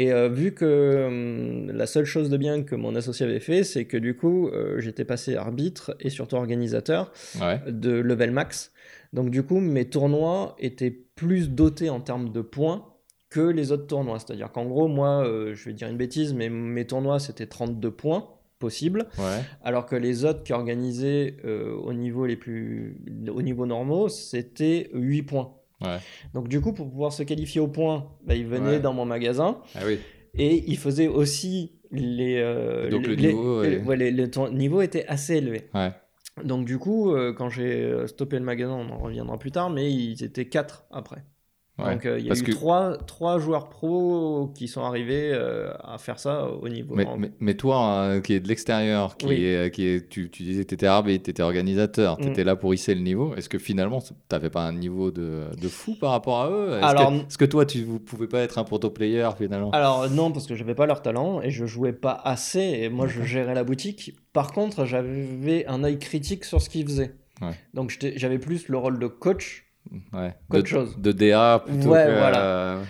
Et 0.00 0.12
euh, 0.12 0.28
vu 0.28 0.52
que 0.54 1.06
hum, 1.08 1.70
la 1.76 1.86
seule 1.86 2.06
chose 2.06 2.30
de 2.30 2.36
bien 2.36 2.62
que 2.62 2.74
mon 2.74 2.94
associé 2.94 3.26
avait 3.26 3.40
fait, 3.40 3.64
c'est 3.64 3.84
que 3.84 3.96
du 3.98 4.14
coup, 4.16 4.48
euh, 4.48 4.80
j'étais 4.80 5.04
passé 5.04 5.36
arbitre 5.36 5.94
et 6.00 6.08
surtout 6.10 6.36
organisateur 6.36 7.12
Ouais. 7.40 7.60
de 7.70 7.90
level 7.90 8.30
max. 8.30 8.72
Donc 9.12 9.30
du 9.30 9.42
coup, 9.42 9.60
mes 9.60 9.84
tournois 9.86 10.54
étaient 10.58 10.90
plus 11.16 11.50
dotés 11.50 11.90
en 11.90 12.00
termes 12.00 12.32
de 12.32 12.40
points 12.40 12.86
que 13.28 13.40
les 13.40 13.72
autres 13.72 13.86
tournois. 13.86 14.18
C'est-à-dire 14.20 14.50
qu'en 14.52 14.64
gros, 14.66 14.88
moi, 14.88 15.24
euh, 15.26 15.54
je 15.54 15.64
vais 15.66 15.72
dire 15.74 15.88
une 15.88 15.96
bêtise, 15.98 16.32
mais 16.34 16.48
mes 16.48 16.86
tournois, 16.86 17.18
c'était 17.20 17.46
32 17.46 17.90
points 17.90 18.28
possibles, 18.58 19.06
Ouais. 19.18 19.40
alors 19.64 19.86
que 19.86 19.96
les 19.96 20.24
autres 20.24 20.42
qui 20.44 20.52
organisaient 20.52 21.36
au 21.82 21.92
niveau 21.94 22.26
les 22.26 22.36
plus 22.36 23.00
au 23.34 23.40
niveau 23.42 23.64
normaux, 23.66 24.08
c'était 24.08 24.90
8 24.92 25.22
points. 25.22 25.52
Ouais. 25.82 25.98
Donc 26.34 26.48
du 26.48 26.60
coup, 26.60 26.72
pour 26.72 26.88
pouvoir 26.90 27.12
se 27.12 27.22
qualifier 27.22 27.60
au 27.60 27.68
point, 27.68 28.06
bah, 28.24 28.34
ils 28.34 28.46
venaient 28.46 28.72
Ouais. 28.72 28.80
dans 28.80 28.92
mon 28.92 29.04
magasin 29.04 29.58
Ah 29.74 29.80
oui. 29.86 29.98
et 30.34 30.64
ils 30.70 30.76
faisaient 30.78 31.08
aussi 31.08 31.72
les... 31.90 32.36
euh, 32.38 32.88
Donc 32.90 33.06
les, 33.06 33.16
le 33.16 33.22
niveau 33.22 33.62
les- 33.62 33.68
est- 33.72 33.82
ouais, 33.82 33.96
les- 33.96 34.10
le 34.10 34.30
tour- 34.30 34.50
niveau 34.50 34.82
était 34.82 35.06
assez 35.06 35.36
élevé. 35.36 35.68
Ouais. 35.74 35.90
Donc 36.44 36.64
du 36.64 36.78
coup, 36.78 37.12
euh, 37.12 37.32
quand 37.32 37.48
j'ai 37.50 37.82
euh, 37.82 38.06
stoppé 38.06 38.38
le 38.38 38.44
magasin, 38.44 38.72
on 38.74 38.90
en 38.90 38.98
reviendra 38.98 39.38
plus 39.38 39.50
tard, 39.50 39.70
mais 39.70 39.92
ils 39.92 40.22
étaient 40.22 40.46
4 40.48 40.86
après. 40.90 41.24
Ouais. 41.84 41.92
Donc 41.94 42.06
euh, 42.06 42.18
il 42.18 42.26
y 42.26 42.30
a 42.30 42.34
eu 42.34 42.42
que- 42.42 42.50
trois, 42.52 42.96
trois 43.06 43.38
joueurs 43.38 43.68
pro 43.68 44.50
qui 44.54 44.68
sont 44.68 44.82
arrivés 44.82 45.30
euh, 45.32 45.72
à 45.82 45.98
faire 45.98 46.18
ça 46.18 46.48
au 46.48 46.68
niveau. 46.68 46.94
Mais, 46.94 47.06
en- 47.06 47.16
mais, 47.16 47.30
mais 47.40 47.54
toi, 47.54 47.92
euh, 48.02 48.20
qui 48.20 48.34
est 48.34 48.40
de 48.40 48.48
l'extérieur, 48.48 49.16
qui 49.16 49.26
Oui. 49.26 49.44
est, 49.44 49.74
qui 49.74 49.86
est, 49.86 50.08
tu, 50.08 50.30
tu 50.30 50.42
disais 50.42 50.64
que 50.64 50.68
tu 50.68 50.74
étais 50.74 50.86
arbitre, 50.86 51.24
tu 51.24 51.30
étais 51.30 51.42
organisateur, 51.42 52.16
tu 52.18 52.28
Mm. 52.28 52.30
étais 52.30 52.44
là 52.44 52.56
pour 52.56 52.74
hisser 52.74 52.94
le 52.94 53.00
niveau. 53.00 53.34
Est-ce 53.36 53.48
que 53.48 53.58
finalement, 53.58 54.00
tu 54.00 54.12
n'avais 54.30 54.50
pas 54.50 54.62
un 54.62 54.72
niveau 54.72 55.10
de, 55.10 55.44
de 55.60 55.68
fou 55.68 55.94
par 56.00 56.10
rapport 56.10 56.40
à 56.42 56.50
eux? 56.50 56.74
Est-ce 56.76 56.84
Alors- 56.84 57.10
que, 57.10 57.16
est-ce 57.26 57.38
que 57.38 57.44
toi, 57.44 57.64
tu 57.66 57.84
ne 57.86 57.98
pouvais 57.98 58.26
pas 58.28 58.40
être 58.40 58.58
un 58.58 58.64
proto 58.64 58.90
player 58.90 59.28
finalement? 59.38 59.70
Alors 59.70 60.08
non, 60.10 60.32
parce 60.32 60.46
que 60.46 60.54
j'avais 60.54 60.74
pas 60.74 60.86
leur 60.86 61.02
talent 61.02 61.40
et 61.42 61.50
je 61.50 61.64
jouais 61.66 61.92
pas 61.92 62.20
assez 62.24 62.60
et 62.60 62.88
moi 62.88 63.06
je 63.06 63.22
gérais 63.22 63.54
la 63.54 63.64
boutique. 63.64 64.14
Par 64.32 64.52
contre, 64.52 64.84
j'avais 64.84 65.66
un 65.66 65.82
œil 65.84 65.98
critique 65.98 66.44
sur 66.44 66.60
ce 66.60 66.68
qu'ils 66.70 66.84
faisaient. 66.86 67.14
Ouais. 67.42 67.54
Donc 67.74 67.96
j'avais 68.16 68.38
plus 68.38 68.68
le 68.68 68.76
rôle 68.76 68.98
de 68.98 69.06
coach. 69.06 69.66
Ouais. 70.12 70.34
Autre 70.50 70.62
de, 70.62 70.66
chose. 70.66 70.96
de 70.98 71.12
DA 71.12 71.62
plutôt 71.64 71.90
Ouais, 71.90 72.04
que, 72.06 72.18
voilà. 72.18 72.42
euh, 72.44 72.82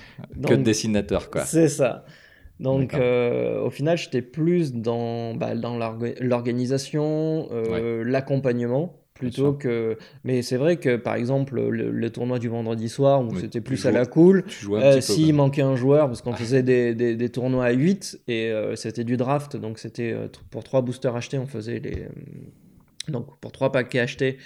que 0.46 0.54
de 0.54 0.62
dessinateur. 0.62 1.30
Quoi. 1.30 1.42
C'est 1.44 1.68
ça. 1.68 2.04
Donc, 2.58 2.92
euh, 2.92 3.60
au 3.62 3.70
final, 3.70 3.96
j'étais 3.96 4.20
plus 4.22 4.74
dans, 4.74 5.34
bah, 5.34 5.54
dans 5.54 5.78
l'orga- 5.78 6.14
l'organisation, 6.20 7.48
euh, 7.52 8.04
l'accompagnement, 8.04 8.96
plutôt 9.14 9.52
que. 9.54 9.96
Mais 10.24 10.42
c'est 10.42 10.56
vrai 10.58 10.76
que 10.76 10.96
par 10.96 11.14
exemple 11.14 11.54
le, 11.60 11.90
le 11.90 12.10
tournoi 12.10 12.38
du 12.38 12.48
vendredi 12.48 12.88
soir 12.88 13.22
où 13.22 13.34
c'était 13.38 13.60
plus 13.62 13.84
à 13.86 13.90
la 13.92 14.04
cool. 14.06 14.44
Tu 14.46 14.64
jouais 14.64 14.80
un 14.82 14.96
Euh. 14.96 15.00
S'il 15.00 15.26
quoi. 15.26 15.34
manquait 15.44 15.62
un 15.62 15.76
joueur, 15.76 16.06
parce 16.08 16.20
qu'on 16.22 16.32
faisait 16.34 16.62
des, 16.62 16.94
des- 16.94 17.16
des 17.16 17.28
tournois 17.30 17.64
à 17.66 17.70
8 17.72 18.20
et 18.28 18.50
euh, 18.50 18.76
c'était 18.76 19.04
du 19.04 19.16
draft, 19.16 19.56
donc 19.56 19.78
c'était 19.78 20.14
pour 20.50 20.62
3 20.64 20.82
boosters 20.82 21.16
achetés, 21.16 21.38
on 21.38 21.46
faisait 21.46 21.80
les. 21.80 22.08
Donc 23.10 23.38
pour 23.40 23.52
3 23.52 23.72
paquets 23.72 24.00
achetés, 24.00 24.38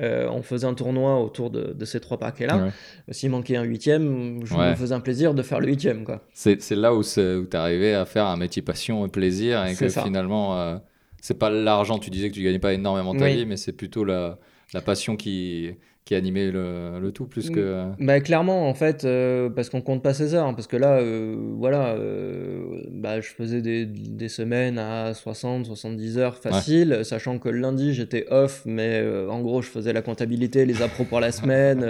euh, 0.00 0.28
on 0.30 0.42
faisait 0.42 0.66
un 0.66 0.74
tournoi 0.74 1.20
autour 1.22 1.50
de, 1.50 1.72
de 1.72 1.84
ces 1.84 2.00
3 2.00 2.18
paquets-là. 2.18 2.56
Ouais. 2.66 2.70
S'il 3.10 3.30
manquait 3.30 3.56
un 3.56 3.62
huitième, 3.64 4.40
je 4.46 4.54
Ouais. 4.54 4.70
me 4.70 4.74
faisais 4.74 4.94
un 4.94 5.00
plaisir 5.00 5.34
de 5.34 5.42
faire 5.42 5.60
le 5.60 5.66
huitième. 5.68 6.04
Quoi. 6.04 6.22
C'est 6.32 6.62
c'est 6.62 6.76
là 6.76 6.94
où, 6.94 7.02
c'est- 7.02 7.36
où 7.36 7.46
tu 7.46 7.56
arrivé 7.56 7.94
à 7.94 8.04
faire 8.06 8.26
un 8.26 8.36
métier 8.36 8.62
passion 8.62 9.04
et 9.06 9.08
plaisir 9.08 9.64
et 9.66 9.74
C'est 9.74 9.86
que 9.86 9.90
ça. 9.90 10.02
finalement, 10.02 10.58
euh, 10.58 10.76
c'est 11.20 11.38
pas 11.38 11.50
l'argent, 11.50 11.98
tu 11.98 12.10
disais 12.10 12.30
que 12.30 12.34
tu 12.34 12.42
gagnais 12.42 12.58
pas 12.58 12.72
énormément 12.72 13.14
ta 13.14 13.24
Oui. 13.26 13.36
vie, 13.36 13.46
mais 13.46 13.56
c'est 13.56 13.72
plutôt 13.72 14.04
la, 14.04 14.38
la 14.74 14.80
passion 14.80 15.16
qui, 15.16 15.74
qui 16.04 16.16
animait 16.16 16.50
le, 16.50 16.98
le 17.00 17.12
tout 17.12 17.26
plus 17.26 17.48
que. 17.50 17.84
Bah, 18.00 18.20
clairement, 18.20 18.68
en 18.68 18.74
fait, 18.74 19.04
euh, 19.04 19.48
parce 19.48 19.68
qu'on 19.70 19.80
compte 19.82 20.02
pas 20.02 20.12
ses 20.14 20.34
heures, 20.34 20.46
hein, 20.46 20.54
parce 20.54 20.66
que 20.66 20.76
là, 20.76 20.98
euh, 20.98 21.36
voilà, 21.56 21.94
euh, 21.94 22.82
bah, 22.90 23.20
je 23.20 23.28
faisais 23.28 23.62
des, 23.62 23.86
des 23.86 24.28
semaines 24.28 24.78
à 24.78 25.14
60, 25.14 25.66
70 25.66 26.18
heures 26.18 26.36
facile, 26.38 27.00
sachant 27.04 27.38
que 27.38 27.48
le 27.48 27.58
lundi 27.60 27.94
j'étais 27.94 28.26
off, 28.30 28.62
mais 28.66 29.00
en 29.30 29.40
gros, 29.42 29.62
je 29.62 29.68
faisais 29.68 29.92
la 29.92 30.02
comptabilité, 30.02 30.66
les 30.66 30.82
appros 30.82 31.04
pour 31.04 31.20
la 31.20 31.30
semaine, 31.32 31.80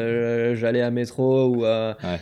j'allais 0.56 0.82
à 0.82 0.90
Métro 0.90 1.46
ou 1.46 1.64
à, 1.64 1.96
Ouais. 2.02 2.18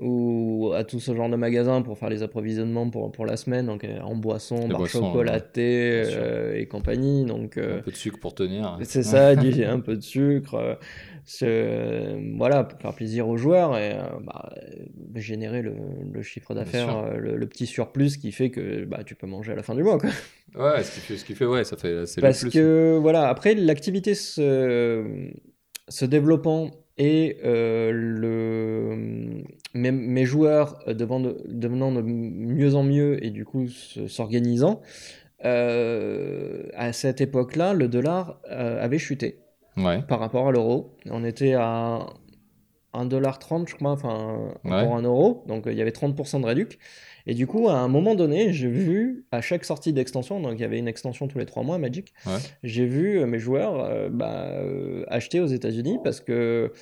ou 0.00 0.72
à 0.74 0.84
tout 0.84 1.00
ce 1.00 1.14
genre 1.14 1.30
de 1.30 1.36
magasin 1.36 1.80
pour 1.82 1.96
faire 1.96 2.10
les 2.10 2.22
approvisionnements 2.22 2.90
pour, 2.90 3.10
pour 3.12 3.24
la 3.24 3.36
semaine, 3.38 3.66
donc 3.66 3.86
en 4.02 4.16
boisson, 4.16 4.56
Les 4.62 4.68
barres 4.68 4.78
boissons, 4.80 5.06
chocolatées 5.06 6.02
euh, 6.14 6.58
et 6.58 6.66
compagnie, 6.66 7.24
donc... 7.24 7.56
Un 7.56 7.80
peu 7.82 7.90
de 7.90 7.96
sucre 7.96 8.18
pour 8.20 8.34
tenir. 8.34 8.78
c'est 8.82 9.02
ça, 9.02 9.28
un 9.30 9.80
peu 9.80 9.96
de 9.96 10.02
sucre, 10.02 10.78
euh, 11.42 12.20
voilà, 12.36 12.64
pour 12.64 12.80
faire 12.80 12.94
plaisir 12.94 13.28
aux 13.28 13.36
joueurs 13.36 13.78
et 13.78 13.92
euh, 13.92 14.02
bah, 14.24 14.52
générer 15.14 15.62
le, 15.62 15.74
le 16.12 16.22
chiffre 16.22 16.54
d'affaires, 16.54 16.96
euh, 16.98 17.16
le, 17.16 17.36
le 17.36 17.46
petit 17.46 17.66
surplus 17.66 18.16
qui 18.18 18.32
fait 18.32 18.50
que 18.50 18.84
bah, 18.84 19.04
tu 19.04 19.14
peux 19.14 19.26
manger 19.28 19.52
à 19.52 19.54
la 19.54 19.62
fin 19.62 19.74
du 19.74 19.82
mois. 19.84 19.98
Quoi. 19.98 20.10
Ouais, 20.56 20.82
ce 20.82 20.94
qui 20.94 21.00
fait, 21.00 21.16
ce 21.16 21.24
qui 21.24 21.34
fait 21.34 21.46
ouais, 21.46 21.64
ça 21.64 21.76
fait, 21.76 22.06
c'est 22.06 22.20
le 22.20 22.26
Parce 22.26 22.40
plus. 22.40 22.50
que 22.50 22.98
voilà, 23.00 23.28
après 23.28 23.54
l'activité 23.54 24.14
se, 24.14 25.30
se 25.88 26.04
développant 26.04 26.70
et 26.98 27.38
euh, 27.44 27.90
le, 27.92 29.44
mes, 29.74 29.92
mes 29.92 30.24
joueurs 30.26 30.84
devenant 30.88 31.20
de, 31.20 31.36
devenant 31.46 31.92
de 31.92 32.02
mieux 32.02 32.74
en 32.74 32.82
mieux 32.82 33.24
et 33.24 33.30
du 33.30 33.44
coup 33.44 33.68
s'organisant, 33.68 34.82
à 35.44 36.92
cette 36.92 37.20
époque-là, 37.20 37.74
le 37.74 37.88
dollar 37.88 38.40
avait 38.48 38.98
chuté 38.98 39.38
Ouais, 39.76 40.02
par 40.02 40.20
rapport 40.20 40.48
à 40.48 40.52
l'euro. 40.52 40.96
On 41.06 41.24
était 41.24 41.54
à 41.54 42.06
1,30$, 42.94 43.68
je 43.68 43.74
crois, 43.74 43.90
enfin, 43.92 44.52
Ouais. 44.64 44.84
pour 44.84 44.96
un 44.96 45.02
euro. 45.02 45.44
Donc, 45.46 45.66
euh, 45.66 45.72
il 45.72 45.78
y 45.78 45.80
avait 45.82 45.92
30% 45.92 46.40
de 46.40 46.46
réduc. 46.46 46.78
Et 47.26 47.34
du 47.34 47.46
coup, 47.46 47.68
à 47.68 47.74
un 47.74 47.88
moment 47.88 48.14
donné, 48.14 48.52
j'ai 48.52 48.68
vu, 48.68 49.24
à 49.30 49.40
chaque 49.40 49.64
sortie 49.64 49.92
d'extension, 49.92 50.40
donc 50.40 50.54
il 50.54 50.60
y 50.60 50.64
avait 50.64 50.78
une 50.78 50.88
extension 50.88 51.28
tous 51.28 51.38
les 51.38 51.46
trois 51.46 51.62
mois, 51.62 51.78
Magic, 51.78 52.12
Ouais. 52.26 52.32
j'ai 52.64 52.84
vu 52.84 53.20
euh, 53.20 53.26
mes 53.26 53.38
joueurs 53.38 53.78
euh, 53.80 54.08
bah, 54.10 54.48
euh, 54.50 55.04
acheter 55.08 55.40
aux 55.40 55.46
États-Unis 55.46 55.98
parce 56.02 56.20
que 56.20 56.72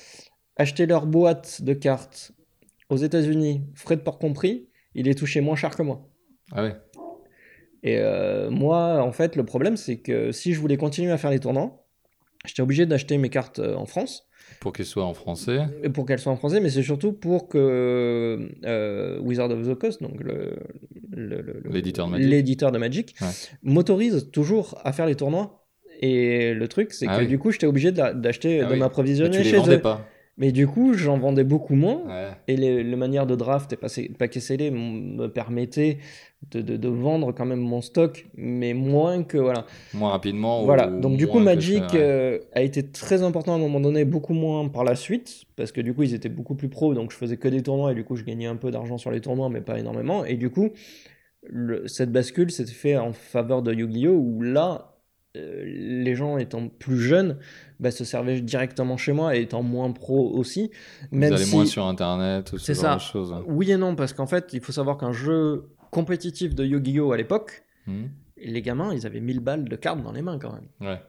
acheter 0.57 0.85
leur 0.87 1.05
boîte 1.05 1.61
de 1.61 1.73
cartes 1.73 2.31
aux 2.89 2.97
États-Unis, 2.97 3.61
frais 3.75 3.95
de 3.95 4.01
port 4.01 4.17
compris, 4.19 4.67
il 4.95 5.07
est 5.07 5.13
touché 5.17 5.39
moins 5.41 5.55
cher 5.55 5.75
que 5.75 5.83
moi. 5.83 6.09
ah 6.51 6.63
ouais. 6.63 6.75
Et 7.83 7.97
euh, 7.99 8.49
moi, 8.51 9.01
en 9.01 9.11
fait, 9.11 9.35
le 9.35 9.43
problème, 9.45 9.77
c'est 9.77 9.97
que 9.99 10.31
si 10.31 10.53
je 10.53 10.59
voulais 10.59 10.77
continuer 10.77 11.11
à 11.11 11.17
faire 11.17 11.31
les 11.31 11.39
tournants, 11.39 11.80
j'étais 12.45 12.61
obligé 12.61 12.85
d'acheter 12.85 13.17
mes 13.17 13.29
cartes 13.29 13.59
euh, 13.59 13.75
en 13.75 13.85
France 13.85 14.27
Pour 14.59 14.73
qu'il 14.73 14.85
soit 14.85 15.05
en 15.05 15.13
français. 15.13 15.59
pour 15.93 16.05
qu'elles 16.05 16.19
soient 16.19 16.31
en 16.33 16.37
français, 16.37 16.59
mais 16.59 16.69
c'est 16.69 16.83
surtout 16.83 17.13
pour 17.13 17.47
que 17.47 18.49
euh, 18.65 19.19
Wizard 19.19 19.51
of 19.51 19.67
the 19.67 19.75
Coast, 19.75 20.01
donc 20.01 20.21
le- 20.23 20.55
le- 21.11 21.41
le- 21.41 21.61
le- 21.63 21.69
L'éditeur 21.71 22.07
de 22.07 22.11
Magic. 22.13 22.29
l'éditeur 22.29 22.71
de 22.71 22.77
Magic, 22.77 23.15
Ouais. 23.21 23.27
m'autorise 23.63 24.29
toujours 24.31 24.79
à 24.83 24.91
faire 24.93 25.05
les 25.05 25.15
tournois. 25.15 25.57
Et 26.03 26.55
le 26.55 26.67
truc, 26.67 26.93
c'est 26.93 27.05
Ah 27.07 27.17
que 27.17 27.21
oui. 27.21 27.27
du 27.27 27.37
coup, 27.37 27.51
j'étais 27.51 27.67
obligé 27.67 27.91
d'a- 27.91 28.13
d'acheter, 28.13 28.61
Ah 28.61 28.65
de 28.65 28.73
oui. 28.73 28.79
M'approvisionner 28.79 29.43
chez 29.43 29.57
vendais 29.57 29.75
eux. 29.75 29.81
pas. 29.81 30.07
Mais 30.41 30.51
du 30.51 30.65
coup, 30.67 30.93
j'en 30.95 31.17
vendais 31.19 31.43
beaucoup 31.43 31.75
moins. 31.75 32.01
Ouais. 32.07 32.29
Et 32.47 32.57
les, 32.57 32.83
les 32.83 32.95
manières 32.95 33.27
de 33.27 33.35
draft 33.35 33.71
et 33.73 34.09
paquet 34.17 34.39
scellé 34.39 34.71
me 34.71 35.27
permettaient 35.27 35.99
de, 36.49 36.61
de- 36.61 36.77
de 36.77 36.87
vendre 36.89 37.31
quand 37.31 37.45
même 37.45 37.59
mon 37.59 37.79
stock, 37.81 38.25
mais 38.35 38.73
moins 38.73 39.21
que 39.23 39.37
voilà. 39.37 39.67
Moins 39.93 40.09
rapidement. 40.09 40.63
Voilà. 40.63 40.89
ou 40.89 40.99
Donc 40.99 41.15
du 41.17 41.27
coup, 41.27 41.37
Magic 41.39 41.83
ouais. 41.93 41.99
euh, 42.01 42.39
a 42.53 42.63
été 42.63 42.81
très 42.87 43.21
important 43.21 43.53
à 43.53 43.55
un 43.57 43.59
moment 43.59 43.79
donné, 43.79 44.03
beaucoup 44.03 44.33
moins 44.33 44.67
par 44.67 44.83
la 44.83 44.95
suite, 44.95 45.43
parce 45.55 45.71
que 45.71 45.79
du 45.79 45.93
coup, 45.93 46.01
ils 46.01 46.15
étaient 46.15 46.27
beaucoup 46.29 46.55
plus 46.55 46.69
pros, 46.69 46.95
donc 46.95 47.11
je 47.11 47.17
faisais 47.17 47.37
que 47.37 47.47
des 47.47 47.61
tournois 47.61 47.91
et 47.91 47.95
du 47.95 48.03
coup, 48.03 48.15
je 48.15 48.23
gagnais 48.23 48.47
un 48.47 48.55
peu 48.55 48.71
d'argent 48.71 48.97
sur 48.97 49.11
les 49.11 49.21
tournois, 49.21 49.49
mais 49.49 49.61
pas 49.61 49.77
énormément. 49.77 50.25
Et 50.25 50.35
du 50.37 50.49
coup, 50.49 50.71
le- 51.43 51.87
cette 51.87 52.11
bascule 52.11 52.49
s'était 52.49 52.71
fait 52.71 52.97
en 52.97 53.13
faveur 53.13 53.61
de 53.61 53.71
Yu-Gi-Oh! 53.73 54.11
où 54.15 54.41
là, 54.41 54.90
euh, 55.37 55.63
les 55.65 56.13
gens 56.15 56.37
étant 56.37 56.67
plus 56.67 56.99
jeunes, 56.99 57.37
bah, 57.79 57.91
se 57.91 58.03
servaient 58.03 58.41
directement 58.41 58.97
chez 58.97 59.13
moi 59.13 59.35
et 59.35 59.41
étant 59.41 59.63
moins 59.63 59.91
pro 59.91 60.29
aussi. 60.37 60.71
Vous 61.11 61.17
Même 61.19 61.33
allez 61.33 61.43
si... 61.45 61.55
moins 61.55 61.65
sur 61.65 61.85
internet 61.85 62.51
ou 62.53 62.57
ce 62.57 62.73
genre 62.73 62.81
ça. 62.83 62.95
de 62.95 63.01
choses. 63.01 63.33
Oui 63.47 63.71
et 63.71 63.77
non, 63.77 63.95
parce 63.95 64.13
qu'en 64.13 64.27
fait, 64.27 64.49
il 64.53 64.59
faut 64.61 64.71
savoir 64.73 64.97
qu'un 64.97 65.13
jeu 65.13 65.69
compétitif 65.91 66.53
de 66.55 66.65
Yu-Gi-Oh! 66.65 67.11
à 67.11 67.17
l'époque, 67.17 67.63
Hmm. 67.87 68.05
les 68.37 68.61
gamins, 68.61 68.93
ils 68.93 69.07
avaient 69.07 69.19
1000 69.21 69.39
balles 69.39 69.65
de 69.67 69.75
cartes 69.75 70.03
dans 70.03 70.11
les 70.11 70.21
mains 70.21 70.37
quand 70.37 70.53
même. 70.53 70.67
Ouais. 70.81 71.01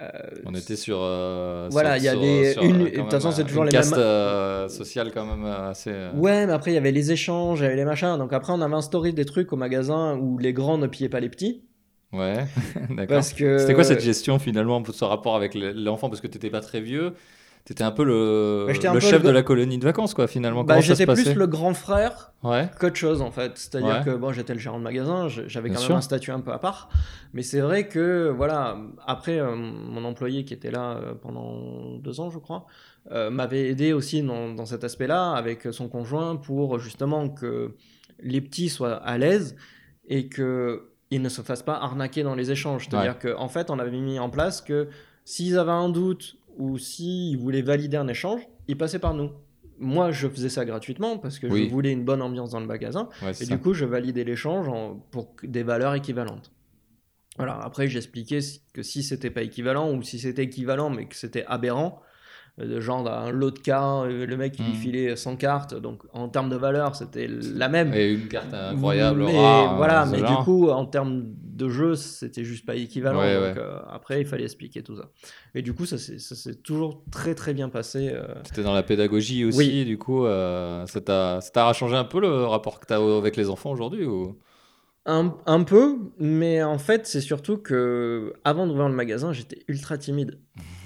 Euh, 0.00 0.08
On 0.46 0.54
était 0.54 0.76
sur. 0.76 0.98
euh, 1.02 1.68
Voilà, 1.70 1.98
il 1.98 2.04
y 2.04 2.08
avait 2.08 2.52
sur, 2.54 2.62
une- 2.62 2.84
de 2.84 2.88
toute 2.88 3.10
façon, 3.10 3.30
c'est 3.30 3.44
toujours 3.44 3.64
les 3.64 3.72
mêmes- 3.72 3.92
euh, 3.98 4.66
sociale 4.68 5.10
quand 5.12 5.26
même 5.26 5.44
assez. 5.44 5.92
Ouais, 6.14 6.46
mais 6.46 6.52
après, 6.52 6.70
il 6.70 6.74
y 6.74 6.78
avait 6.78 6.92
les 6.92 7.12
échanges, 7.12 7.60
il 7.60 7.64
y 7.64 7.66
avait 7.66 7.76
les 7.76 7.84
machins. 7.84 8.16
Donc 8.16 8.32
après, 8.32 8.54
on 8.54 8.62
avait 8.62 8.74
instauré 8.74 9.12
des 9.12 9.26
trucs 9.26 9.52
au 9.52 9.56
magasin 9.56 10.16
où 10.16 10.38
les 10.38 10.54
grands 10.54 10.78
ne 10.78 10.86
pillaient 10.86 11.10
pas 11.10 11.20
les 11.20 11.28
petits. 11.28 11.62
Ouais, 12.12 12.46
d'accord. 12.90 13.22
Que. 13.36 13.58
C'était 13.58 13.74
quoi 13.74 13.84
cette 13.84 14.00
gestion 14.02 14.38
finalement, 14.38 14.82
ce 14.84 15.04
rapport 15.04 15.34
avec 15.36 15.54
le- 15.54 15.72
l'enfant? 15.72 16.08
Parce 16.08 16.20
que 16.20 16.26
t'étais 16.26 16.50
pas 16.50 16.60
très 16.60 16.80
vieux, 16.80 17.14
t'étais 17.64 17.84
un 17.84 17.90
peu 17.90 18.04
le, 18.04 18.66
Bah, 18.66 18.72
le 18.74 18.92
peu 18.94 19.00
chef 19.00 19.22
le- 19.22 19.28
de 19.28 19.32
la 19.32 19.42
colonie 19.42 19.78
de 19.78 19.84
vacances, 19.84 20.12
quoi, 20.12 20.26
finalement. 20.26 20.62
Bah, 20.64 20.80
j'étais 20.80 21.06
plus 21.06 21.34
le 21.34 21.46
grand 21.46 21.72
frère 21.74 22.32
Ouais, 22.42 22.68
qu'autre 22.80 22.96
chose 22.96 23.22
en 23.22 23.30
fait. 23.30 23.52
C'est-à-dire 23.56 24.00
Ouais. 24.00 24.04
que 24.04 24.16
bon, 24.16 24.32
j'étais 24.32 24.52
le 24.52 24.58
gérant 24.60 24.78
de 24.78 24.82
magasin, 24.84 25.28
j'avais 25.28 25.68
Bien 25.70 25.76
quand 25.78 25.82
sûr. 25.84 25.90
même 25.90 25.98
un 25.98 26.02
statut 26.02 26.32
un 26.32 26.40
peu 26.40 26.50
à 26.52 26.58
part. 26.58 26.88
Mais 27.32 27.42
c'est 27.42 27.60
vrai 27.60 27.88
que 27.88 28.28
voilà, 28.36 28.76
après 29.06 29.38
euh, 29.38 29.54
mon 29.54 30.04
employé 30.04 30.44
qui 30.44 30.52
était 30.52 30.70
là 30.72 30.96
euh, 30.96 31.14
pendant 31.14 31.96
deux 31.98 32.20
ans, 32.20 32.30
je 32.30 32.38
crois, 32.38 32.66
euh, 33.10 33.30
m'avait 33.30 33.68
aidé 33.70 33.92
aussi 33.94 34.22
dans, 34.22 34.50
dans 34.52 34.66
cet 34.66 34.84
aspect-là 34.84 35.32
avec 35.32 35.68
son 35.70 35.88
conjoint 35.88 36.36
pour 36.36 36.78
justement 36.78 37.28
que 37.30 37.74
les 38.20 38.40
petits 38.40 38.68
soient 38.68 38.96
à 38.96 39.16
l'aise 39.18 39.56
et 40.08 40.28
que 40.28 40.88
ils 41.12 41.22
ne 41.22 41.28
se 41.28 41.42
fassent 41.42 41.62
pas 41.62 41.76
arnaquer 41.76 42.22
dans 42.22 42.34
les 42.34 42.50
échanges. 42.50 42.88
C'est-à-dire 42.88 43.18
qu'en 43.18 43.42
en 43.42 43.48
fait, 43.48 43.70
on 43.70 43.78
avait 43.78 43.90
mis 43.90 44.18
en 44.18 44.30
place 44.30 44.60
que 44.60 44.88
s'ils 45.24 45.58
avaient 45.58 45.70
un 45.70 45.88
doute 45.88 46.36
ou 46.58 46.78
s'ils 46.78 47.36
voulaient 47.38 47.62
valider 47.62 47.96
un 47.98 48.08
échange, 48.08 48.40
ils 48.68 48.76
passaient 48.78 48.98
par 48.98 49.14
nous. 49.14 49.30
Moi, 49.78 50.10
je 50.12 50.28
faisais 50.28 50.48
ça 50.48 50.64
gratuitement 50.64 51.18
parce 51.18 51.38
que 51.38 51.46
Oui. 51.46 51.66
je 51.66 51.70
voulais 51.70 51.92
une 51.92 52.04
bonne 52.04 52.22
ambiance 52.22 52.50
dans 52.52 52.60
le 52.60 52.66
magasin. 52.66 53.08
ouais, 53.22 53.30
Et 53.30 53.34
ça. 53.34 53.44
du 53.54 53.60
coup, 53.60 53.74
je 53.74 53.84
validais 53.84 54.24
l'échange 54.24 54.66
pour 55.10 55.34
des 55.42 55.62
valeurs 55.62 55.94
équivalentes. 55.94 56.50
Voilà, 57.36 57.58
après, 57.62 57.88
j'expliquais 57.88 58.40
que 58.74 58.82
si 58.82 59.02
c'était 59.02 59.30
pas 59.30 59.42
équivalent 59.42 59.92
ou 59.92 60.02
si 60.02 60.18
c'était 60.18 60.44
équivalent 60.44 60.90
mais 60.90 61.06
que 61.06 61.16
c'était 61.16 61.44
aberrant, 61.46 62.00
genre 62.58 63.08
un 63.10 63.30
lot 63.30 63.50
de 63.50 63.58
cartes, 63.58 64.06
euh, 64.06 64.26
le 64.26 64.36
mec 64.36 64.54
il 64.58 64.64
lui 64.66 64.72
Mhm. 64.72 64.76
filait 64.78 65.16
100 65.16 65.36
cartes, 65.36 65.74
donc 65.74 66.02
en 66.12 66.28
termes 66.28 66.50
de 66.50 66.56
valeur, 66.56 66.94
c'était 66.94 67.26
la 67.28 67.68
même. 67.68 67.92
Et 67.94 68.12
une 68.12 68.28
carte 68.28 68.52
incroyable, 68.52 69.24
mais 69.24 69.36
rare, 69.38 69.76
voilà, 69.76 70.02
euh, 70.06 70.10
mais 70.10 70.18
genre. 70.18 70.38
du 70.38 70.44
coup, 70.44 70.68
en 70.70 70.84
termes 70.86 71.22
de 71.42 71.68
jeu, 71.68 71.94
c'était 71.96 72.44
juste 72.44 72.66
pas 72.66 72.74
équivalent. 72.76 73.20
Ouais, 73.20 73.34
donc 73.34 73.56
ouais. 73.56 73.62
euh, 73.62 73.78
après, 73.90 74.20
il 74.20 74.26
fallait 74.26 74.44
expliquer 74.44 74.82
tout 74.82 74.96
ça. 74.96 75.10
Et 75.54 75.62
du 75.62 75.72
coup, 75.74 75.86
ça 75.86 75.96
s'est 75.98 76.54
toujours 76.56 77.02
très 77.10 77.34
très 77.34 77.54
bien 77.54 77.68
passé. 77.68 78.10
euh, 78.12 78.26
C'était 78.44 78.62
dans 78.62 78.74
la 78.74 78.82
pédagogie 78.82 79.44
aussi, 79.44 79.58
Oui. 79.58 79.84
du 79.84 79.98
coup, 79.98 80.26
euh, 80.26 80.84
ça 80.86 81.00
t'a 81.00 81.72
changé 81.72 81.96
un 81.96 82.04
peu 82.04 82.20
le 82.20 82.44
rapport 82.44 82.80
que 82.80 82.86
t'as 82.86 83.00
avec 83.16 83.36
les 83.36 83.48
enfants 83.50 83.70
aujourd'hui 83.70 84.04
ou... 84.04 84.38
Un, 85.04 85.34
un 85.46 85.64
peu, 85.64 85.98
mais 86.20 86.62
en 86.62 86.78
fait, 86.78 87.06
c'est 87.08 87.20
surtout 87.20 87.58
que 87.58 88.34
avant 88.44 88.68
d'ouvrir 88.68 88.88
le 88.88 88.94
magasin, 88.94 89.32
j'étais 89.32 89.58
ultra 89.66 89.98
timide. 89.98 90.38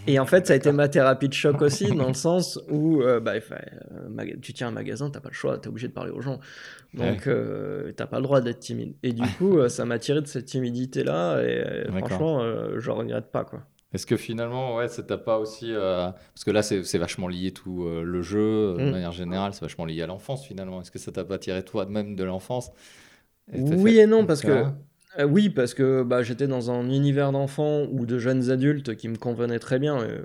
Et 0.07 0.18
en 0.18 0.24
fait, 0.24 0.46
ça 0.46 0.55
a 0.55 0.57
été 0.57 0.72
ma 0.72 0.88
thérapie 0.88 1.29
de 1.29 1.35
choc 1.35 1.61
aussi, 1.61 1.90
dans 1.94 2.09
le 2.09 2.14
sens 2.14 2.59
où 2.70 3.02
euh, 3.02 3.20
bah, 3.20 3.33
euh, 3.35 4.24
tu 4.40 4.55
tiens 4.55 4.68
un 4.68 4.70
magasin, 4.70 5.11
t'as 5.11 5.20
pas 5.20 5.29
le 5.29 5.35
choix, 5.35 5.59
t'es 5.59 5.68
obligé 5.68 5.88
de 5.88 5.92
parler 5.92 6.12
aux 6.12 6.22
gens. 6.22 6.40
Donc, 6.94 7.26
euh, 7.26 7.92
t'as 7.94 8.07
pas 8.07 8.16
le 8.16 8.22
droit 8.22 8.40
d'être 8.40 8.61
timide. 8.61 8.94
Et 9.02 9.12
du 9.12 9.29
coup, 9.37 9.59
euh, 9.59 9.68
ça 9.68 9.85
m'a 9.85 9.98
tiré 9.98 10.22
de 10.22 10.26
cette 10.26 10.46
timidité-là, 10.46 11.42
et 11.42 11.87
franchement, 11.98 12.40
euh, 12.40 12.76
je 12.79 12.90
regrette 12.90 13.31
pas, 13.31 13.44
quoi. 13.44 13.64
Est-ce 13.92 14.07
que 14.07 14.16
finalement, 14.16 14.76
ouais, 14.76 14.88
ça 14.88 15.02
t'a 15.02 15.18
pas 15.18 15.38
aussi. 15.38 15.72
Parce 15.74 16.44
que 16.44 16.50
là, 16.50 16.62
c'est 16.62 16.98
vachement 16.98 17.29
lié 17.29 17.50
tout 17.50 17.87
le 17.87 18.22
jeu, 18.22 18.76
de 18.79 18.83
Mm. 18.83 18.90
manière 18.90 19.12
générale, 19.12 19.52
c'est 19.52 19.61
vachement 19.62 19.85
lié 19.85 20.02
à 20.02 20.07
l'enfance 20.07 20.44
finalement. 20.46 20.81
Est-ce 20.81 20.90
que 20.90 20.98
ça 20.98 21.12
t'a 21.12 21.24
pas 21.24 21.38
tiré 21.38 21.62
toi-même 21.62 22.16
de 22.16 22.24
l'enfance? 22.24 22.70
Oui 23.52 23.98
et 23.98 24.06
non, 24.06 24.26
parce 24.26 24.40
que 24.42 24.50
Ouais. 24.50 24.64
Euh, 25.18 25.24
oui, 25.24 25.48
parce 25.48 25.72
que 25.72 26.02
bah, 26.02 26.22
j'étais 26.22 26.46
dans 26.46 26.70
un 26.70 26.90
univers 26.90 27.32
d'enfants 27.32 27.87
ou 27.90 28.04
de 28.04 28.18
jeunes 28.18 28.50
adultes 28.50 28.96
qui 28.96 29.09
me 29.09 29.16
convenait 29.16 29.59
très 29.59 29.78
bien. 29.78 29.98
euh, 29.98 30.18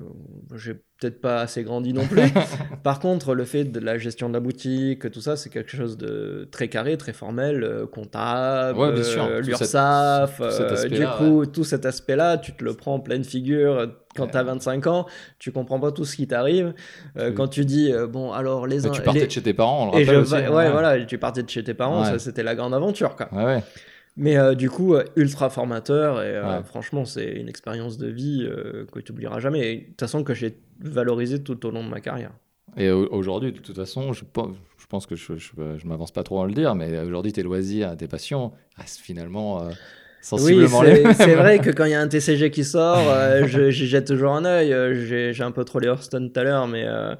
J'ai 0.57 0.73
peut-être 0.73 1.21
pas 1.21 1.39
assez 1.39 1.63
grandi 1.63 1.93
non 1.93 2.05
plus. 2.07 2.21
Par 2.84 2.99
contre, 2.99 3.34
le 3.34 3.45
fait 3.45 3.63
de 3.63 3.79
la 3.79 3.97
gestion 3.97 4.27
de 4.27 4.34
la 4.34 4.41
boutique, 4.41 5.10
tout 5.10 5.21
ça, 5.21 5.38
c'est 5.38 5.49
quelque 5.49 5.71
chose 5.77 5.97
de 5.97 6.45
très 6.51 6.67
carré, 6.67 6.97
très 6.97 7.13
formel, 7.13 7.63
euh, 7.63 7.88
comptable, 7.88 8.77
Ouais, 8.77 8.91
l'URSSAF. 9.39 10.41
du 10.89 11.05
coup, 11.17 11.45
tout 11.45 11.63
cet 11.63 11.86
aspect-là, 11.86 12.38
tu 12.38 12.51
te 12.51 12.63
le 12.65 12.73
prends 12.73 12.95
en 12.95 12.99
pleine 12.99 13.23
figure. 13.23 13.93
Quand 14.15 14.28
tu 14.28 14.38
as 14.38 14.43
25 14.43 14.88
ans, 14.88 15.06
tu 15.39 15.52
comprends 15.52 15.80
pas 15.80 15.91
tout 15.91 16.04
ce 16.06 16.15
qui 16.15 16.28
t'arrive. 16.28 16.74
Euh. 17.17 17.32
Quand 17.32 17.47
tu 17.47 17.65
dis, 17.65 17.91
euh, 17.91 18.08
bon, 18.08 18.32
alors 18.32 18.67
les 18.67 18.82
Mais 18.82 18.89
tu 18.91 19.02
partais 19.02 19.19
les- 19.21 19.26
de 19.28 19.32
chez 19.32 19.41
tes 19.41 19.54
parents, 19.54 19.89
on 19.93 19.97
le 19.97 20.04
je 20.04 20.13
aussi. 20.15 20.34
ouais, 20.34 20.47
voilà, 20.71 21.04
tu 21.06 21.17
partais 21.17 21.43
de 21.43 21.50
chez 21.50 21.63
tes 21.63 21.74
parents, 21.74 22.02
Ouais. 22.02 22.08
ça 22.10 22.19
c'était 22.19 22.43
la 22.43 22.56
grande 22.56 22.74
aventure, 22.74 23.15
quoi. 23.15 23.30
Ouais. 23.34 23.63
Mais 24.17 24.38
euh, 24.38 24.56
du 24.56 24.69
coup, 24.69 24.95
ultra 25.15 25.50
formateur 25.50 26.21
et 26.21 26.38
franchement, 26.65 27.06
c'est 27.06 27.32
une 27.32 27.47
expérience 27.47 27.97
de 27.97 28.08
vie 28.08 28.45
que 28.91 29.00
tu 29.00 29.12
n'oublieras 29.13 29.39
jamais. 29.39 29.76
De 29.78 29.86
toute 29.88 30.00
façon, 30.02 30.24
que 30.26 30.34
j'ai 30.34 30.58
valorisé 30.82 31.41
tout 31.41 31.65
au 31.65 31.71
long 31.71 31.84
de 31.84 31.89
ma 31.89 32.02
carrière. 32.02 32.32
Et 32.78 32.89
au- 32.91 33.08
aujourd'hui, 33.13 33.52
de 33.54 33.60
toute 33.60 33.76
façon, 33.78 34.12
je 34.13 34.24
pense, 34.89 35.06
que 35.06 35.15
je, 35.15 35.38
je, 35.38 35.52
je 35.78 35.88
m'avance 35.88 36.12
pas 36.12 36.24
trop 36.24 36.41
à 36.41 36.47
le 36.47 36.54
dire, 36.54 36.76
mais 36.76 37.00
aujourd'hui, 37.00 37.32
tes 37.32 37.43
loisirs, 37.43 37.95
tes 37.95 38.08
passions 38.10 38.52
restent 38.78 39.00
finalement 39.00 39.62
euh, 39.62 39.69
sensiblement 40.21 40.81
les 40.84 41.13
c'est 41.13 41.36
vrai 41.36 41.60
que 41.60 41.69
quand 41.71 41.86
il 41.86 41.91
y 41.91 41.95
a 41.95 42.01
un 42.01 42.07
TCG 42.07 42.51
qui 42.51 42.63
sort, 42.63 42.99
euh, 43.10 43.47
je- 43.47 43.69
j'y 43.71 43.88
jette 43.88 44.05
toujours 44.07 44.34
un 44.34 44.45
œil. 44.45 44.71
Euh, 44.73 44.93
J'ai 45.07 45.34
j'ai 45.34 45.43
un 45.43 45.51
peu 45.51 45.63
trop 45.65 45.79
les 45.79 45.88
Hearthstone 45.88 46.31
tout 46.31 46.39
à 46.39 46.43
l'heure, 46.43 46.67
mais 46.67 46.86
euh, 46.86 47.15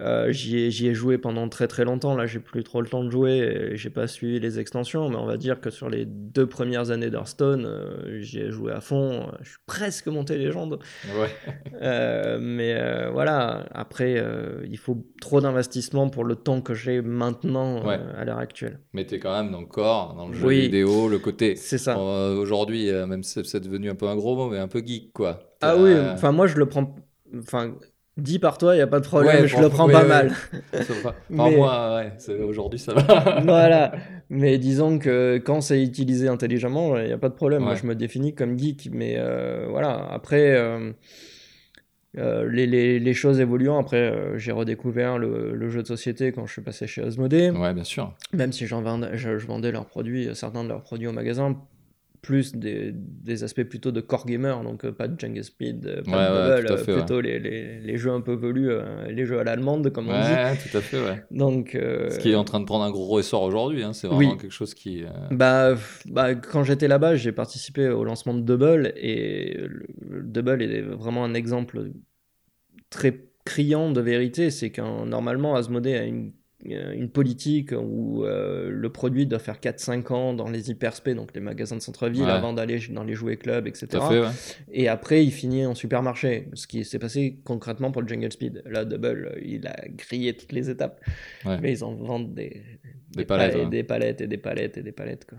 euh, 0.00 0.30
j'y 0.32 0.58
ai, 0.58 0.70
j'y 0.70 0.88
ai 0.88 0.94
joué 0.94 1.18
pendant 1.18 1.48
très 1.48 1.66
très 1.68 1.84
longtemps. 1.84 2.14
Là, 2.16 2.26
j'ai 2.26 2.38
plus 2.40 2.62
trop 2.64 2.80
le 2.82 2.88
temps 2.88 3.02
de 3.04 3.10
jouer 3.10 3.38
et 3.38 3.76
j'ai 3.76 3.90
pas 3.90 4.06
suivi 4.06 4.38
les 4.40 4.58
extensions, 4.58 5.08
mais 5.08 5.16
on 5.16 5.26
va 5.26 5.36
dire 5.36 5.60
que 5.60 5.70
sur 5.70 5.88
les 5.88 6.04
deux 6.06 6.46
premières 6.46 6.90
années 6.90 7.10
d'Hearthstone, 7.10 7.64
euh, 7.66 8.20
j'y 8.20 8.40
ai 8.40 8.50
joué 8.50 8.72
à 8.72 8.80
fond. 8.80 9.30
Je 9.42 9.48
suis 9.50 9.58
presque 9.66 10.06
monté 10.08 10.36
légende. 10.38 10.78
Ouais. 11.18 11.28
Euh, 11.82 12.38
mais 12.40 12.74
euh, 12.74 13.10
voilà, 13.10 13.66
après, 13.70 14.22
il 14.66 14.78
faut 14.78 15.04
trop 15.20 15.42
d'investissement 15.42 16.08
pour 16.08 16.24
le 16.24 16.34
temps 16.34 16.62
que 16.62 16.72
j'ai 16.72 17.02
maintenant 17.02 17.84
Ouais. 17.86 17.98
à 18.16 18.24
l'heure 18.24 18.38
actuelle. 18.38 18.80
Mais 18.94 19.04
t'es 19.04 19.18
quand 19.18 19.36
même 19.42 19.52
dans 19.52 19.60
le 19.60 19.66
corps, 19.66 20.14
dans 20.16 20.28
le 20.28 20.34
jeu 20.34 20.46
Oui. 20.46 20.60
vidéo, 20.62 21.06
le 21.08 21.18
côté. 21.18 21.54
C'est 21.54 21.76
ça. 21.78 21.98
Aujourd'hui, 21.98 22.90
même 23.06 23.22
si 23.22 23.44
c'est 23.44 23.60
devenu 23.60 23.90
un 23.90 23.94
peu 23.94 24.06
un 24.08 24.16
gros 24.16 24.34
mot, 24.36 24.48
mais 24.48 24.58
un 24.58 24.68
peu 24.68 24.82
geek, 24.84 25.12
quoi. 25.12 25.40
Ah 25.60 25.76
oui, 25.76 25.92
enfin 26.12 26.32
moi 26.32 26.46
je 26.46 26.56
le 26.56 26.66
prends, 26.66 26.94
enfin 27.38 27.74
dit 28.16 28.38
par 28.38 28.56
toi, 28.58 28.74
il 28.74 28.78
y 28.78 28.82
a 28.82 28.86
pas 28.86 29.00
de 29.00 29.04
problème, 29.06 29.42
Ouais, 29.42 29.48
je 29.48 29.58
le 29.58 29.68
prends 29.68 29.86
ouais, 29.86 29.92
pas 29.92 30.02
ouais. 30.02 30.08
mal. 30.08 30.32
Enfin, 30.74 31.14
Mais- 31.30 31.56
moi, 31.56 32.02
aujourd'hui, 32.46 32.78
ça 32.78 32.94
va. 32.94 33.40
voilà, 33.44 33.92
mais 34.30 34.58
disons 34.58 34.98
que 34.98 35.38
quand 35.38 35.60
c'est 35.60 35.82
utilisé 35.82 36.28
intelligemment, 36.28 36.96
il 36.98 37.06
n'y 37.06 37.12
a 37.12 37.18
pas 37.18 37.28
de 37.28 37.34
problème. 37.34 37.62
Moi 37.62 37.74
je 37.74 37.86
me 37.86 37.94
définis 37.94 38.34
comme 38.34 38.58
geek, 38.58 38.88
mais 38.92 39.14
euh, 39.18 39.66
voilà, 39.68 40.08
après. 40.10 40.54
euh, 40.56 40.92
euh, 42.18 42.48
les, 42.50 42.66
les- 42.66 42.98
les 42.98 43.12
choses 43.12 43.40
évoluant, 43.40 43.78
après 43.78 44.10
j'ai 44.36 44.50
redécouvert 44.52 45.18
le, 45.18 45.54
le 45.54 45.68
jeu 45.68 45.82
de 45.82 45.86
société 45.86 46.32
quand 46.32 46.46
je 46.46 46.52
suis 46.52 46.62
passé 46.62 46.86
chez 46.86 47.02
Osmodee. 47.02 47.50
ouais, 47.50 47.74
bien 47.74 47.84
sûr. 47.84 48.14
même 48.32 48.52
si 48.52 48.66
j'en 48.66 48.80
vendais, 48.80 49.10
je, 49.18 49.36
je 49.36 49.46
vendais 49.46 49.70
leurs 49.70 49.84
produits, 49.84 50.30
certains 50.34 50.64
de 50.64 50.68
leurs 50.70 50.80
produits 50.82 51.08
au 51.08 51.12
magasin, 51.12 51.56
plus 52.26 52.54
des, 52.54 52.90
des 52.92 53.44
aspects 53.44 53.62
plutôt 53.62 53.92
de 53.92 54.00
core 54.00 54.26
gamer, 54.26 54.62
donc 54.64 54.84
euh, 54.84 54.92
pas 54.92 55.06
de 55.06 55.18
Jungle 55.18 55.44
Speed, 55.44 55.86
euh, 55.86 56.02
pas 56.02 56.18
Ouais, 56.18 56.26
de 56.28 56.32
Bubble, 56.32 56.66
euh, 56.72 56.76
ouais. 56.76 56.92
plutôt 56.94 57.20
les, 57.20 57.38
les, 57.38 57.80
les 57.80 57.96
jeux 57.96 58.10
un 58.10 58.20
peu 58.20 58.34
velus, 58.34 58.70
les 59.08 59.24
jeux 59.26 59.38
à 59.38 59.44
l'allemande, 59.44 59.90
comme 59.90 60.08
on 60.08 60.12
dit. 60.12 60.18
Ouais, 60.18 60.56
tout 60.56 60.76
à 60.76 60.80
fait, 60.80 60.98
ouais. 60.98 61.22
Donc, 61.30 61.74
euh, 61.74 62.10
Ce 62.10 62.18
qui 62.18 62.30
est 62.30 62.34
en 62.34 62.44
train 62.44 62.60
de 62.60 62.64
prendre 62.64 62.84
un 62.84 62.90
gros 62.90 63.20
essor 63.20 63.42
aujourd'hui, 63.42 63.84
hein, 63.84 63.92
c'est 63.92 64.08
vraiment 64.08 64.32
Oui. 64.32 64.38
quelque 64.38 64.50
chose 64.50 64.74
qui. 64.74 65.04
euh, 65.04 65.08
bah, 65.30 65.76
bah, 66.06 66.34
quand 66.34 66.64
j'étais 66.64 66.88
là-bas, 66.88 67.16
j'ai 67.16 67.32
participé 67.32 67.88
au 67.88 68.02
lancement 68.04 68.34
de 68.34 68.40
Double, 68.40 68.92
et 68.96 69.54
le, 69.58 69.86
le 70.08 70.22
Double 70.22 70.62
est 70.62 70.82
vraiment 70.82 71.24
un 71.24 71.34
exemple 71.34 71.90
très 72.90 73.24
criant 73.44 73.90
de 73.92 74.00
vérité, 74.00 74.50
c'est 74.50 74.70
qu'un 74.70 75.06
normalement 75.06 75.54
Asmodee 75.54 75.94
a 75.94 76.04
une, 76.04 76.32
une 76.64 77.10
politique 77.10 77.72
où 77.72 78.24
euh, 78.24 78.70
le 78.70 78.90
produit 78.90 79.26
doit 79.26 79.38
faire 79.38 79.60
4-5 79.60 80.12
ans 80.12 80.32
dans 80.34 80.48
les 80.48 80.70
hyperspé, 80.70 81.14
donc 81.14 81.30
les 81.34 81.40
magasins 81.40 81.76
de 81.76 81.82
centre-ville, 81.82 82.22
Ouais. 82.24 82.30
avant 82.30 82.52
d'aller 82.54 82.78
dans 82.90 83.04
les 83.04 83.14
jouets 83.14 83.36
clubs, 83.36 83.66
etc. 83.66 83.86
Fait, 84.08 84.20
ouais. 84.20 84.26
Et 84.72 84.88
après, 84.88 85.22
il 85.24 85.30
finit 85.32 85.66
en 85.66 85.74
supermarché, 85.74 86.48
ce 86.54 86.66
qui 86.66 86.84
s'est 86.84 86.98
passé 86.98 87.38
concrètement 87.44 87.92
pour 87.92 88.02
le 88.02 88.08
Jungle 88.08 88.32
Speed. 88.32 88.62
Là, 88.66 88.84
Double, 88.84 89.32
euh, 89.36 89.40
il 89.44 89.66
a 89.66 89.76
grillé 89.88 90.34
toutes 90.34 90.52
les 90.52 90.70
étapes, 90.70 91.00
Ouais. 91.44 91.58
mais 91.60 91.72
ils 91.72 91.84
en 91.84 91.94
vendent 91.94 92.34
des, 92.34 92.62
Des 93.14 93.24
palettes, 93.24 93.68
des 93.68 93.84
palettes 93.84 94.20
et 94.22 94.26
des 94.26 94.38
palettes 94.38 94.78
et 94.78 94.82
des 94.82 94.92
palettes. 94.92 95.26
Quoi. 95.28 95.38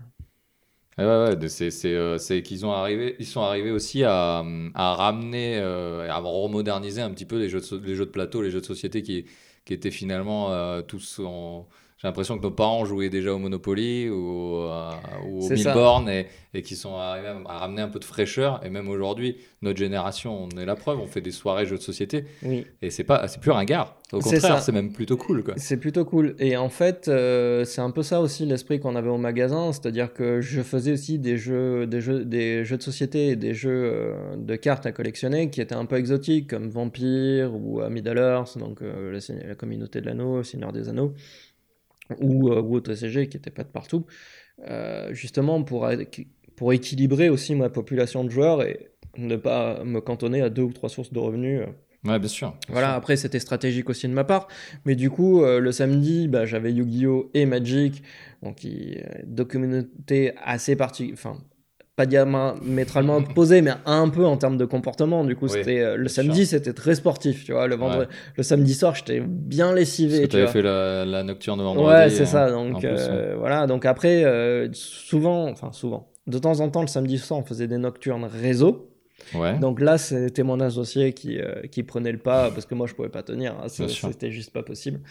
Ouais, 1.00 1.06
ouais, 1.06 1.36
ouais, 1.36 1.50
c'est 1.50 1.94
euh, 1.94 2.18
qu'ils 2.42 2.66
ont 2.66 2.72
arrivé, 2.72 3.16
ils 3.20 3.26
sont 3.28 3.42
arrivés 3.42 3.70
aussi 3.72 4.04
à, 4.04 4.44
à 4.74 4.96
ramener, 4.96 5.58
euh, 5.58 6.10
à 6.10 6.18
remoderniser 6.18 7.02
un 7.02 7.12
petit 7.12 7.26
peu 7.26 7.38
les 7.38 7.50
jeux 7.50 7.60
de, 7.60 7.86
les 7.86 7.96
jeux 7.96 8.06
de 8.06 8.12
plateau, 8.12 8.42
les 8.42 8.50
jeux 8.50 8.62
de 8.62 8.66
société 8.66 9.04
qui, 9.04 9.26
qui 9.68 9.74
étaient 9.74 9.92
finalement 9.92 10.54
euh, 10.54 10.82
tous 10.82 11.20
en... 11.20 11.68
J'ai 12.00 12.08
l'impression 12.08 12.38
que 12.38 12.44
nos 12.44 12.52
parents 12.52 12.86
jouaient 12.86 13.10
déjà 13.10 13.34
au 13.34 13.40
Monopoly 13.40 14.08
ou, 14.08 14.62
euh, 14.62 14.92
ou 15.28 15.44
au. 15.44 15.50
Milborn 15.50 16.08
et, 16.10 16.28
et 16.54 16.62
qui 16.62 16.76
sont 16.76 16.96
arrivés 16.96 17.30
à, 17.30 17.38
à 17.50 17.58
ramener 17.58 17.82
un 17.82 17.88
peu 17.88 17.98
de 17.98 18.06
fraîcheur. 18.06 18.62
Et 18.64 18.70
même 18.70 18.88
aujourd'hui, 18.88 19.38
notre 19.64 19.80
génération, 19.80 20.44
on 20.46 20.50
est 20.60 20.66
la 20.66 20.76
preuve, 20.76 21.00
on 21.00 21.08
fait 21.08 21.22
des 21.22 21.32
soirées 21.32 21.66
jeux 21.66 21.78
de 21.78 21.82
société 21.82 22.26
Oui. 22.44 22.66
et 22.84 22.92
c'est 22.92 23.04
pas, 23.04 23.28
c'est 23.28 23.42
plus 23.42 23.50
ringard. 23.50 23.96
Au 24.14 24.20
contraire, 24.20 24.62
c'est 24.62 24.72
même 24.72 24.94
plutôt 24.94 25.18
cool. 25.18 25.44
C'est 25.58 25.78
plutôt 25.78 26.06
cool. 26.06 26.36
Et 26.40 26.56
en 26.56 26.70
fait, 26.70 27.08
euh, 27.10 27.66
c'est 27.66 27.82
un 27.82 27.92
peu 27.92 28.04
ça 28.04 28.22
aussi 28.22 28.46
l'esprit 28.46 28.80
qu'on 28.80 28.96
avait 28.96 29.10
au 29.10 29.18
magasin, 29.18 29.74
c'est-à-dire 29.74 30.14
que 30.14 30.40
je 30.40 30.62
faisais 30.62 30.94
aussi 30.94 31.18
des 31.20 31.38
jeux, 31.38 31.88
des 31.88 32.00
jeux, 32.00 32.24
des 32.24 32.64
jeux 32.64 32.78
de 32.78 32.84
société 32.84 33.30
et 33.30 33.36
des 33.36 33.54
jeux 33.56 33.92
euh, 33.94 34.36
de 34.38 34.56
cartes 34.56 34.86
à 34.86 34.92
collectionner 34.94 35.50
qui 35.50 35.60
étaient 35.62 35.76
un 35.76 35.86
peu 35.86 35.98
exotiques, 35.98 36.48
comme 36.50 36.70
Vampire 36.70 37.54
ou 37.54 37.82
Middle 37.90 38.18
Earth, 38.20 38.58
donc 38.58 38.80
la, 38.82 39.20
la 39.48 39.56
communauté 39.56 40.00
de 40.00 40.06
l'anneau, 40.06 40.44
Seigneur 40.44 40.72
des 40.72 40.88
Anneaux, 40.88 41.14
ou, 42.20 42.50
euh, 42.52 42.62
ou 42.62 42.76
OTCG 42.78 43.28
qui 43.28 43.38
n'était 43.38 43.52
pas 43.52 43.64
de 43.64 43.70
partout, 43.70 44.06
euh, 44.68 45.14
justement 45.14 45.64
pour, 45.64 45.90
pour 46.56 46.74
équilibrer 46.74 47.30
aussi 47.30 47.56
ma 47.56 47.70
population 47.70 48.24
de 48.24 48.30
joueurs 48.30 48.64
et 48.64 48.90
ne 49.18 49.36
pas 49.36 49.84
me 49.84 50.00
cantonner 50.02 50.42
à 50.42 50.50
deux 50.50 50.64
ou 50.64 50.74
trois 50.74 50.90
sources 50.90 51.12
de 51.14 51.20
revenus. 51.20 51.62
euh, 51.62 51.66
Ouais, 52.06 52.20
bien 52.20 52.28
sûr. 52.30 52.52
bien 52.52 52.60
voilà, 52.70 52.88
sûr. 52.90 52.96
après 52.98 53.18
c'était 53.18 53.40
stratégique 53.40 53.90
aussi 53.90 54.08
de 54.08 54.14
ma 54.14 54.24
part, 54.24 54.48
mais 54.86 54.96
du 54.96 55.10
coup 55.10 55.44
euh, 55.44 55.60
le 55.60 55.72
samedi, 55.72 56.28
bah, 56.28 56.46
j'avais 56.46 56.72
Yu-Gi-Oh 56.72 57.32
et 57.34 57.46
Magic, 57.48 58.04
donc 58.44 58.58
qui, 58.58 58.96
euh, 58.98 59.22
deux 59.26 59.44
communautés 59.46 60.34
assez 60.44 60.76
particulières, 60.76 61.16
enfin 61.18 61.38
pas 61.98 62.06
diamétralement 62.06 63.18
opposées, 63.18 63.64
mais 63.64 63.72
un 63.88 64.08
peu 64.10 64.24
en 64.24 64.38
termes 64.38 64.56
de 64.56 64.66
comportement. 64.66 65.26
Du 65.26 65.36
coup, 65.36 65.46
Oui, 65.46 65.52
c'était 65.52 65.80
euh, 65.82 65.98
le 65.98 66.08
samedi, 66.08 66.46
c'était 66.46 66.72
très 66.72 66.94
sportif, 66.94 67.44
tu 67.44 67.54
vois. 67.54 67.68
Le 67.68 67.76
vendredi, 67.76 68.08
le 68.36 68.44
samedi 68.44 68.76
soir, 68.76 68.94
j'étais 68.94 69.20
bien 69.20 69.70
Parce 69.70 69.80
lessivé. 69.80 70.22
que 70.22 70.28
tu 70.28 70.38
avais 70.38 70.48
fait 70.48 70.62
la, 70.62 71.06
la 71.06 71.24
nocturne 71.24 71.60
vendredi. 71.60 71.88
Ouais, 71.90 72.10
c'est 72.12 72.22
euh, 72.22 72.26
ça. 72.26 72.52
Donc 72.52 72.80
plus, 72.80 72.88
euh, 72.92 73.36
voilà. 73.40 73.66
Donc 73.66 73.84
après, 73.86 74.24
euh, 74.24 74.70
souvent, 74.74 75.50
enfin 75.50 75.72
souvent, 75.72 76.12
de 76.28 76.38
temps 76.38 76.60
en 76.60 76.70
temps, 76.70 76.82
le 76.82 76.88
samedi 76.88 77.18
soir, 77.18 77.40
on 77.40 77.44
faisait 77.44 77.68
des 77.68 77.80
nocturnes 77.80 78.26
réseau. 78.26 78.92
Ouais. 79.36 79.58
Donc 79.60 79.82
là, 79.82 79.98
c'était 79.98 80.44
mon 80.44 80.60
associé 80.60 81.12
qui, 81.14 81.40
euh, 81.40 81.64
qui 81.72 81.84
prenait 81.84 82.12
le 82.12 82.18
pas 82.18 82.50
parce 82.52 82.66
que 82.66 82.76
moi, 82.76 82.88
je 82.88 82.94
pouvais 82.94 83.10
pas 83.10 83.24
tenir. 83.24 83.56
hein. 83.62 83.68
C'était 83.68 84.32
juste 84.32 84.52
pas 84.52 84.64
possible. 84.64 85.02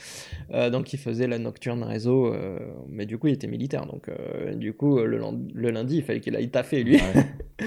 Euh, 0.53 0.71
donc 0.71 0.93
il 0.93 0.99
faisait 0.99 1.27
la 1.27 1.39
nocturne 1.39 1.83
réseau, 1.83 2.33
euh, 2.33 2.59
mais 2.89 3.05
du 3.07 3.19
coup, 3.19 3.27
il 3.27 3.35
était 3.35 3.47
militaire. 3.49 3.85
Donc 3.87 4.09
du 4.55 4.73
coup, 4.73 4.99
le, 5.01 5.71
lundi, 5.71 5.97
il 5.97 6.03
fallait 6.03 6.21
qu'il 6.21 6.35
aille 6.37 6.51
taffer 6.51 6.83
lui. 6.83 6.97
Ouais. 6.97 7.27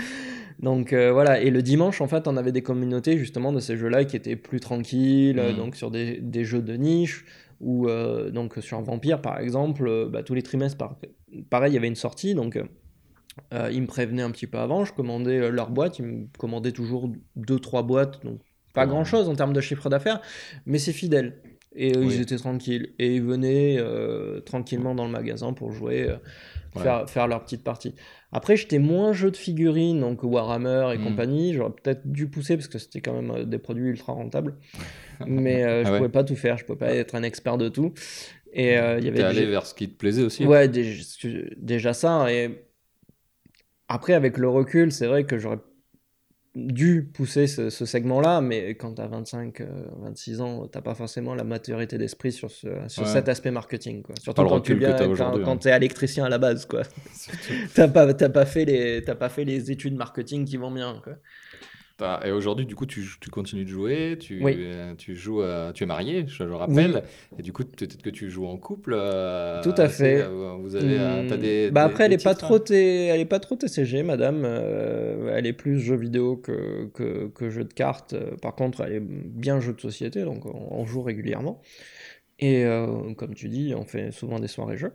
Donc 0.62 0.94
voilà, 0.94 1.40
et 1.40 1.52
le 1.52 1.62
dimanche, 1.62 2.02
en 2.02 2.08
fait, 2.08 2.28
on 2.28 2.36
avait 2.36 2.52
des 2.52 2.62
communautés 2.62 3.18
justement 3.18 3.54
de 3.54 3.62
ces 3.62 3.78
jeux-là 3.78 4.04
qui 4.04 4.18
étaient 4.18 4.36
plus 4.36 4.60
tranquilles, 4.60 5.38
Mhm. 5.42 5.56
donc 5.56 5.76
sur 5.78 5.90
des, 5.90 6.18
des 6.20 6.44
jeux 6.44 6.62
de 6.62 6.74
niche, 6.74 7.24
ou 7.62 7.88
euh, 7.88 8.30
donc 8.30 8.56
sur 8.60 8.82
Vampire 8.82 9.22
par 9.22 9.40
exemple, 9.40 9.88
euh, 9.88 10.10
bah, 10.10 10.22
tous 10.22 10.34
les 10.34 10.42
trimestres, 10.42 10.78
par- 10.78 10.98
pareil, 11.50 11.72
il 11.72 11.76
y 11.76 11.78
avait 11.78 11.88
une 11.88 11.96
sortie, 11.96 12.34
donc 12.36 12.58
euh, 12.58 12.64
euh, 13.54 13.70
ils 13.72 13.82
me 13.82 13.88
prévenaient 13.88 14.22
un 14.24 14.32
petit 14.32 14.48
peu 14.48 14.58
avant, 14.58 14.86
je 14.86 14.94
commandais 14.94 15.38
euh, 15.40 15.50
leur 15.50 15.70
boîte, 15.72 16.00
ils 16.00 16.06
me 16.06 16.26
commandaient 16.38 16.72
toujours 16.72 17.10
2-3 17.38 17.86
boîtes, 17.86 18.24
donc 18.26 18.40
pas 18.74 18.82
Ouais. 18.84 18.88
grand-chose 18.88 19.28
en 19.30 19.36
termes 19.36 19.54
de 19.54 19.62
chiffre 19.62 19.90
d'affaires, 19.90 20.22
mais 20.66 20.78
c'est 20.78 20.94
fidèle. 20.94 21.42
Et 21.76 21.96
euh, 21.96 22.00
Oui. 22.02 22.16
ils 22.16 22.22
étaient 22.22 22.38
tranquilles, 22.38 22.94
et 23.00 23.16
ils 23.16 23.22
venaient 23.24 23.78
euh, 23.80 24.40
tranquillement 24.42 24.96
dans 24.96 25.06
le 25.06 25.12
magasin 25.12 25.54
pour 25.54 25.72
jouer. 25.72 26.10
Ouais. 26.76 26.84
faire, 26.84 27.10
faire 27.10 27.28
leur 27.28 27.44
petite 27.44 27.64
partie. 27.64 27.96
Après, 28.32 28.56
j'étais 28.56 28.78
moins 28.78 29.12
jeu 29.12 29.32
de 29.32 29.36
figurines, 29.38 30.00
donc 30.02 30.22
Warhammer 30.24 30.92
et 30.94 31.00
Mm. 31.00 31.04
compagnie. 31.04 31.54
J'aurais 31.56 31.72
peut-être 31.72 32.02
dû 32.06 32.28
pousser 32.28 32.58
parce 32.58 32.68
que 32.68 32.78
c'était 32.78 33.02
quand 33.02 33.20
même 33.20 33.46
des 33.46 33.58
produits 33.58 33.88
ultra 33.90 34.14
rentables. 34.14 34.56
Mais 35.26 35.64
euh, 35.64 35.84
je 35.84 35.88
Ah 35.88 35.92
ouais. 35.94 35.98
pouvais 35.98 36.10
pas 36.10 36.24
tout 36.24 36.36
faire, 36.36 36.60
je 36.60 36.66
pouvais 36.66 36.78
pas 36.78 36.94
être 36.94 37.16
un 37.16 37.24
expert 37.24 37.58
de 37.58 37.70
tout. 37.70 37.92
Et 38.54 38.68
il 38.68 38.74
y 38.74 38.78
avait 38.78 39.14
T'es 39.14 39.24
allé 39.24 39.40
déjà- 39.40 39.50
vers 39.50 39.66
ce 39.66 39.74
qui 39.74 39.90
te 39.90 39.98
plaisait 39.98 40.22
aussi. 40.22 40.46
Ouais, 40.46 40.68
déjà, 40.68 41.04
déjà 41.58 41.94
ça. 41.94 42.32
Et 42.32 42.62
après, 43.90 44.14
avec 44.14 44.38
le 44.38 44.48
recul, 44.48 44.92
c'est 44.92 45.08
vrai 45.08 45.26
que 45.26 45.38
j'aurais 45.38 45.60
dû 46.56 47.04
pousser 47.14 47.46
ce, 47.46 47.70
ce 47.70 47.86
segment-là, 47.86 48.42
mais 48.42 48.70
quand 48.76 48.96
tu 48.96 49.02
as 49.02 49.08
25, 49.08 49.62
euh, 49.62 49.68
26 50.02 50.42
ans, 50.42 50.68
t'as 50.68 50.82
pas 50.82 50.96
forcément 50.96 51.36
la 51.36 51.44
maturité 51.44 51.98
d'esprit 51.98 52.32
sur, 52.32 52.50
ce, 52.50 52.68
sur 52.88 53.04
Ouais. 53.04 53.10
cet 53.10 53.30
aspect 53.30 53.52
marketing. 53.52 54.02
Quoi. 54.02 54.16
Surtout 54.20 54.46
quand 54.46 54.60
tu 54.62 54.76
viens, 54.76 54.94
quand, 54.98 55.16
quand 55.16 55.48
hein. 55.48 55.58
t'es 55.58 55.76
électricien 55.76 56.26
à 56.26 56.30
la 56.30 56.38
base. 56.40 56.66
Surtout. 57.14 57.54
T'as 57.76 57.88
pas, 57.88 58.14
pas, 58.14 58.46
fait 58.46 58.66
les- 58.66 59.02
pas 59.02 59.30
fait 59.30 59.46
les 59.46 59.70
études 59.72 59.96
marketing 59.96 60.44
qui 60.46 60.58
vont 60.58 60.72
bien. 60.72 61.00
Quoi. 61.04 61.14
Et 62.26 62.32
aujourd'hui, 62.32 62.66
du 62.66 62.76
coup, 62.76 62.86
tu, 62.86 63.06
tu 63.20 63.30
continues 63.30 63.66
de 63.66 63.70
jouer, 63.70 64.18
tu, 64.20 64.40
Oui. 64.44 64.56
euh, 64.58 64.94
tu 64.96 65.16
joues, 65.16 65.42
euh, 65.42 65.72
tu 65.72 65.84
es 65.84 65.88
marié, 65.88 66.26
je 66.28 66.44
le 66.44 66.56
rappelle, 66.56 67.04
et 67.38 67.42
du 67.42 67.52
coup, 67.54 67.64
peut-être 67.64 68.02
que 68.02 68.10
tu 68.10 68.30
joues 68.30 68.46
en 68.48 68.58
couple. 68.58 68.94
euh, 68.96 69.62
Tout 69.64 69.74
à 69.78 69.90
fait. 69.90 70.26
Vous 70.60 70.76
avez, 70.76 70.98
Hmm, 71.00 71.28
des, 71.38 71.72
bah 71.72 71.84
des- 71.84 71.90
après, 71.92 72.04
elle 72.06 72.10
des 72.12 72.16
est 72.16 72.24
pas 72.24 72.36
trop, 72.36 72.56
hein 72.56 72.60
T- 72.60 73.06
elle 73.08 73.20
est 73.20 73.26
pas 73.26 73.40
trop 73.40 73.56
TCG, 73.56 74.04
madame. 74.04 74.46
Elle 74.46 75.46
est 75.46 75.54
plus 75.54 75.80
jeu 75.80 75.96
vidéo 75.96 76.38
que, 76.38 76.86
que, 76.94 77.28
que 77.28 77.50
jeu 77.50 77.64
de 77.64 77.74
cartes. 77.74 78.16
Par 78.42 78.56
contre, 78.56 78.82
elle 78.82 78.94
est 78.94 79.00
bien 79.02 79.60
jeu 79.60 79.74
de 79.74 79.82
société, 79.82 80.24
donc 80.24 80.46
on, 80.46 80.68
on 80.72 80.86
joue 80.86 81.02
régulièrement. 81.02 81.62
Et 82.40 82.64
comme 83.18 83.34
tu 83.36 83.50
dis, 83.50 83.74
on 83.76 83.84
fait 83.84 84.12
souvent 84.12 84.40
des 84.40 84.48
soirées 84.48 84.78
jeux. 84.78 84.94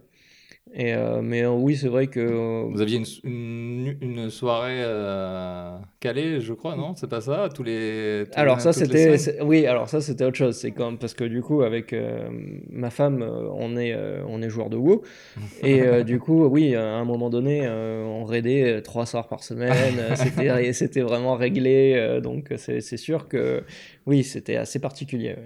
Et 0.72 0.94
euh, 0.94 1.20
mais 1.22 1.42
euh, 1.42 1.50
oui, 1.50 1.76
c'est 1.76 1.88
vrai 1.88 2.06
que 2.08 2.18
euh, 2.18 2.64
Vous 2.72 2.80
aviez 2.80 2.96
une, 2.98 3.04
une, 3.22 3.96
une 4.00 4.30
soirée 4.30 4.80
euh, 4.82 5.76
calée, 6.00 6.40
je 6.40 6.52
crois, 6.52 6.74
non? 6.74 6.94
C'est 6.96 7.08
pas 7.08 7.20
ça? 7.20 7.48
Tous 7.54 7.62
les. 7.62 8.24
tous 8.32 8.40
Alors 8.40 8.56
les- 8.56 8.62
ça 8.62 8.72
c'était 8.72 9.42
oui 9.42 9.66
alors 9.66 9.88
ça 9.88 10.00
c'était 10.00 10.24
autre 10.24 10.36
chose. 10.36 10.56
C'est 10.56 10.72
comme 10.72 10.98
parce 10.98 11.14
que 11.14 11.22
du 11.24 11.42
coup 11.42 11.62
avec 11.62 11.92
euh, 11.92 12.28
ma 12.70 12.90
femme 12.90 13.22
on 13.52 13.76
est 13.76 13.94
on 14.26 14.42
est 14.42 14.48
joueur 14.48 14.68
de 14.70 14.76
WoW. 14.76 15.02
Et 15.62 16.02
du 16.02 16.18
coup 16.18 16.44
oui 16.46 16.74
à 16.74 16.94
un 16.96 17.04
moment 17.04 17.30
donné 17.30 17.68
on 17.68 18.24
raidait 18.24 18.80
trois 18.82 19.06
soirs 19.06 19.28
par 19.28 19.44
semaine. 19.44 19.74
C'était 20.16 20.72
c'était 20.72 21.02
vraiment 21.02 21.36
réglé 21.36 22.20
donc 22.22 22.52
c'est 22.56 22.80
sûr 22.96 23.28
que 23.28 23.62
oui 24.06 24.24
c'était 24.24 24.56
assez 24.56 24.78
particulier 24.80 25.36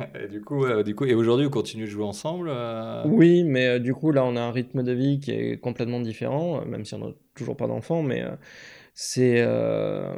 ouais. 0.00 0.06
Et 0.24 0.28
du 0.28 0.40
coup, 0.40 0.64
du 0.82 0.94
coup, 0.94 1.04
et 1.04 1.14
aujourd'hui, 1.14 1.44
vous 1.46 1.50
continuez 1.50 1.84
de 1.86 1.90
jouer 1.90 2.04
ensemble 2.04 2.50
Oui, 3.06 3.44
mais 3.44 3.80
du 3.80 3.94
coup, 3.94 4.10
là, 4.12 4.24
on 4.24 4.36
a 4.36 4.40
un 4.40 4.50
rythme 4.50 4.61
de 4.62 4.92
vie 4.92 5.20
qui 5.20 5.30
est 5.32 5.56
complètement 5.60 6.00
différent, 6.00 6.60
euh, 6.60 6.64
même 6.64 6.84
si 6.84 6.94
on 6.94 6.98
n'a 6.98 7.12
toujours 7.34 7.56
pas 7.56 7.66
d'enfants, 7.66 8.02
mais 8.02 8.22
euh, 8.22 8.30
c'est 8.94 9.36
euh, 9.38 10.12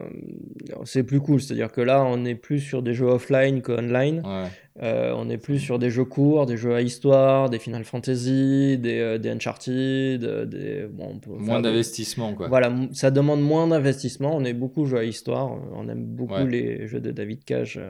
c'est 0.85 1.04
plus 1.04 1.20
cool. 1.20 1.40
C'est-à-dire 1.40 1.70
que 1.70 1.80
là, 1.80 2.04
on 2.04 2.24
est 2.24 2.35
plus 2.35 2.59
sur 2.61 2.83
des 2.83 2.92
jeux 2.94 3.07
offline 3.07 3.62
qu'online. 3.62 4.22
Ouais. 4.24 4.48
Euh, 4.83 5.12
on 5.16 5.30
est 5.30 5.38
plus 5.38 5.61
sur 5.61 5.78
des 5.78 5.90
jeux 5.90 6.04
courts, 6.04 6.46
des 6.46 6.57
jeux 6.57 6.74
à 6.74 6.80
histoire, 6.83 7.48
des 7.48 7.61
Final 7.61 7.85
Fantasy, 7.85 8.76
des, 8.76 8.98
euh, 8.98 9.18
des 9.18 9.28
Uncharted, 9.30 10.20
des... 10.48 10.87
Bon, 10.90 11.20
Moins 11.28 11.59
des- 11.61 11.68
d'investissement, 11.68 12.35
quoi. 12.35 12.48
Voilà, 12.48 12.74
ça 12.92 13.12
demande 13.12 13.40
moins 13.40 13.68
d'investissement. 13.68 14.35
On 14.37 14.44
est 14.44 14.52
beaucoup 14.54 14.87
jeux 14.87 14.98
à 14.98 15.04
histoire. 15.04 15.57
On 15.74 15.88
aime 15.88 16.04
beaucoup 16.04 16.35
Ouais. 16.35 16.50
les 16.50 16.88
jeux 16.88 17.00
de 17.00 17.12
David 17.12 17.44
Cage. 17.44 17.80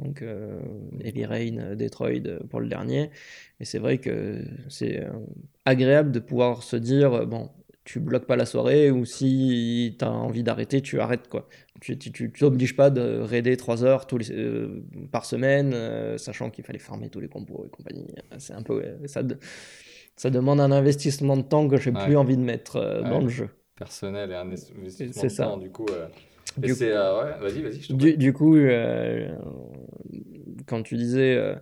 donc, 0.00 0.24
Heavy 1.04 1.24
Rain, 1.24 1.76
Detroit 1.76 2.10
pour 2.50 2.58
le 2.60 2.66
dernier. 2.68 3.10
Et 3.60 3.64
c'est 3.64 3.78
vrai 3.78 3.98
que 3.98 4.38
c'est 4.68 5.04
agréable 5.68 6.10
de 6.12 6.18
pouvoir 6.20 6.62
se 6.62 6.76
dire 6.76 7.12
euh, 7.14 7.24
bon, 7.26 7.50
tu 7.84 8.00
bloques 8.00 8.26
pas 8.26 8.36
la 8.36 8.44
soirée 8.46 8.90
ou 8.90 9.04
si 9.04 9.96
tu 9.98 10.04
as 10.04 10.10
envie 10.10 10.42
d'arrêter, 10.42 10.82
tu 10.82 11.00
arrêtes 11.00 11.28
quoi. 11.28 11.48
Tu 11.80 11.96
t'obliges 11.96 12.74
pas 12.76 12.90
de 12.90 13.20
raider 13.20 13.56
3 13.56 13.84
heures 13.84 14.06
tous 14.06 14.18
les, 14.18 14.32
euh, 14.32 14.82
par 15.12 15.24
semaine, 15.24 15.72
euh, 15.74 16.18
sachant 16.18 16.50
qu'il 16.50 16.64
fallait 16.64 16.80
farmer 16.80 17.08
tous 17.08 17.20
les 17.20 17.28
combos 17.28 17.64
et 17.66 17.70
compagnie. 17.70 18.06
C'est 18.38 18.52
un 18.52 18.62
peu. 18.62 18.82
ça, 19.06 19.22
de- 19.22 19.38
ça 20.16 20.28
demande 20.30 20.60
un 20.60 20.72
investissement 20.72 21.36
de 21.36 21.42
temps 21.42 21.68
que 21.68 21.76
j'ai 21.76 21.92
Ouais. 21.92 22.04
plus 22.04 22.16
envie 22.16 22.36
de 22.36 22.42
mettre 22.42 22.76
euh, 22.76 23.02
dans 23.02 23.20
le 23.20 23.28
jeu. 23.28 23.48
Personnel 23.76 24.30
et 24.32 24.34
un 24.34 24.40
investissement 24.50 25.22
de 25.22 25.28
ça. 25.28 25.44
temps, 25.44 25.56
du 25.56 25.70
coup. 25.70 25.86
Du- 26.56 26.72
ouais, 26.72 26.90
vas-y, 27.40 27.62
vas-y, 27.62 27.80
je 27.80 27.88
te 27.88 27.92
Du, 27.92 28.16
du 28.16 28.32
coup, 28.32 28.56
quand 30.68 30.82
tu 30.82 30.96
disais 30.96 31.34
euh, 31.36 31.54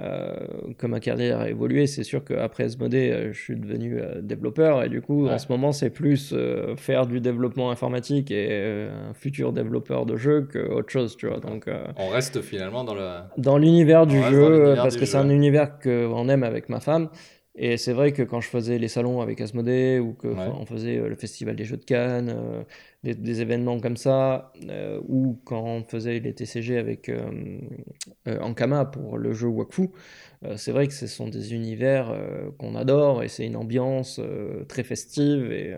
euh, 0.00 0.36
que 0.78 0.86
ma 0.86 1.00
carrière 1.00 1.40
a 1.40 1.48
évolué, 1.48 1.86
c'est 1.86 2.04
sûr 2.04 2.24
qu'après 2.24 2.64
Asmodée, 2.64 3.10
euh, 3.10 3.32
je 3.32 3.40
suis 3.40 3.56
devenu 3.56 4.00
développeur 4.22 4.82
et 4.84 4.88
du 4.88 5.00
coup, 5.02 5.26
Ouais. 5.26 5.32
en 5.34 5.38
ce 5.38 5.46
moment, 5.50 5.72
c'est 5.72 5.90
plus 5.90 6.34
faire 6.76 7.06
du 7.06 7.20
développement 7.20 7.70
informatique 7.70 8.30
et 8.30 8.88
un 9.10 9.14
futur 9.14 9.52
développeur 9.52 10.06
de 10.06 10.16
jeu 10.16 10.48
qu'autre 10.52 10.90
chose, 10.90 11.16
tu 11.16 11.26
vois. 11.26 11.40
Donc, 11.40 11.66
On 11.96 12.08
reste 12.08 12.40
finalement 12.42 12.84
dans 12.84 12.94
le. 12.94 13.08
dans 13.38 13.58
l'univers 13.58 14.06
du 14.06 14.22
jeu, 14.22 14.74
parce 14.76 14.94
du 14.94 15.00
que 15.00 15.06
c'est 15.06 15.16
un 15.18 15.30
univers 15.30 15.78
qu'on 15.78 16.28
aime 16.28 16.42
avec 16.44 16.68
ma 16.68 16.80
femme. 16.80 17.08
Et 17.54 17.76
c'est 17.76 17.92
vrai 17.92 18.12
que 18.12 18.22
quand 18.22 18.40
je 18.40 18.48
faisais 18.48 18.78
les 18.78 18.88
salons 18.88 19.20
avec 19.20 19.38
Asmodée 19.42 19.98
ou 19.98 20.14
que 20.14 20.26
Ouais. 20.28 20.34
enfin, 20.38 20.56
on 20.58 20.64
faisait 20.64 20.96
le 20.96 21.14
festival 21.16 21.54
des 21.54 21.64
jeux 21.66 21.76
de 21.76 21.84
Cannes, 21.84 22.34
des, 23.02 23.40
événements 23.40 23.80
comme 23.80 23.96
ça, 23.96 24.52
euh, 24.68 25.00
ou 25.08 25.40
quand 25.44 25.62
on 25.62 25.82
faisait 25.82 26.20
les 26.20 26.34
TCG 26.34 26.78
avec 26.78 27.08
euh, 27.08 27.58
euh, 28.28 28.38
Ankama 28.40 28.84
pour 28.84 29.18
le 29.18 29.32
jeu 29.32 29.48
Wakfu, 29.48 29.90
c'est 30.56 30.72
vrai 30.72 30.88
que 30.88 30.92
ce 30.92 31.06
sont 31.06 31.28
des 31.28 31.54
univers 31.54 32.12
qu'on 32.58 32.74
adore 32.74 33.22
et 33.22 33.28
c'est 33.28 33.46
une 33.46 33.54
ambiance 33.54 34.20
très 34.68 34.82
festive 34.82 35.52
et 35.52 35.76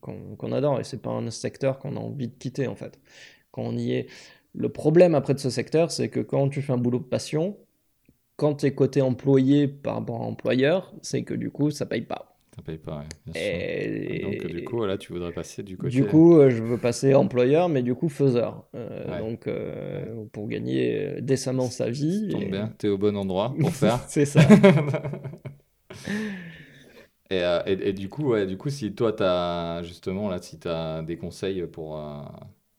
qu'on 0.00 0.52
adore. 0.52 0.78
Et 0.78 0.84
c'est 0.84 1.02
pas 1.02 1.10
un 1.10 1.30
secteur 1.30 1.80
qu'on 1.80 1.96
a 1.96 1.98
envie 1.98 2.28
de 2.28 2.34
quitter 2.34 2.68
en 2.68 2.76
fait. 2.76 3.00
Quand 3.50 3.62
on 3.62 3.76
y 3.76 3.92
est. 3.92 4.06
Le 4.52 4.68
problème 4.68 5.16
après 5.16 5.34
de 5.34 5.40
ce 5.40 5.50
secteur, 5.50 5.90
c'est 5.90 6.10
que 6.10 6.20
quand 6.20 6.48
tu 6.48 6.62
fais 6.62 6.72
un 6.72 6.78
boulot 6.78 7.00
de 7.00 7.04
passion, 7.04 7.58
quand 8.36 8.56
tu 8.56 8.66
es 8.66 8.74
côté 8.74 9.02
employé 9.02 9.68
par 9.68 9.96
à 9.96 10.12
employeur, 10.12 10.94
c'est 11.02 11.24
que 11.24 11.34
du 11.34 11.50
coup, 11.50 11.70
ça 11.70 11.86
paye 11.86 12.02
pas. 12.02 12.33
Ça 12.54 12.62
paye 12.62 12.78
pas, 12.78 12.98
ouais, 12.98 13.04
bien 13.26 13.34
sûr. 13.34 13.42
Et 13.42 14.18
Donc, 14.22 14.46
du 14.46 14.64
coup, 14.64 14.84
là, 14.84 14.96
tu 14.96 15.12
voudrais 15.12 15.32
passer 15.32 15.62
du 15.64 15.76
côté. 15.76 15.90
du 15.90 16.04
coup, 16.06 16.38
euh, 16.38 16.50
je 16.50 16.62
veux 16.62 16.78
passer 16.78 17.12
employeur, 17.14 17.68
mais 17.68 17.82
du 17.82 17.94
coup 17.96 18.08
faiseur. 18.08 18.64
Euh, 18.76 19.10
Ouais. 19.10 19.18
Donc, 19.18 19.48
euh, 19.48 20.24
pour 20.32 20.46
gagner 20.46 21.20
décemment 21.20 21.68
sa 21.68 21.90
vie. 21.90 22.28
Ça 22.30 22.38
tombe 22.38 22.42
et- 22.44 22.50
bien, 22.50 22.72
t'es 22.78 22.88
au 22.88 22.96
bon 22.98 23.16
endroit 23.16 23.52
pour 23.58 23.70
faire. 23.74 23.98
c'est 24.08 24.24
ça. 24.24 24.40
Et, 27.30 27.42
euh, 27.42 27.62
et, 27.66 27.88
et 27.88 27.92
du 27.94 28.08
coup, 28.08 28.36
du 28.46 28.56
coup, 28.58 28.68
si 28.68 28.94
toi, 28.94 29.12
t'as 29.12 29.82
justement 29.82 30.28
là, 30.28 30.40
si 30.40 30.58
t'as 30.58 31.02
des 31.02 31.16
conseils 31.16 31.66
pour, 31.66 31.98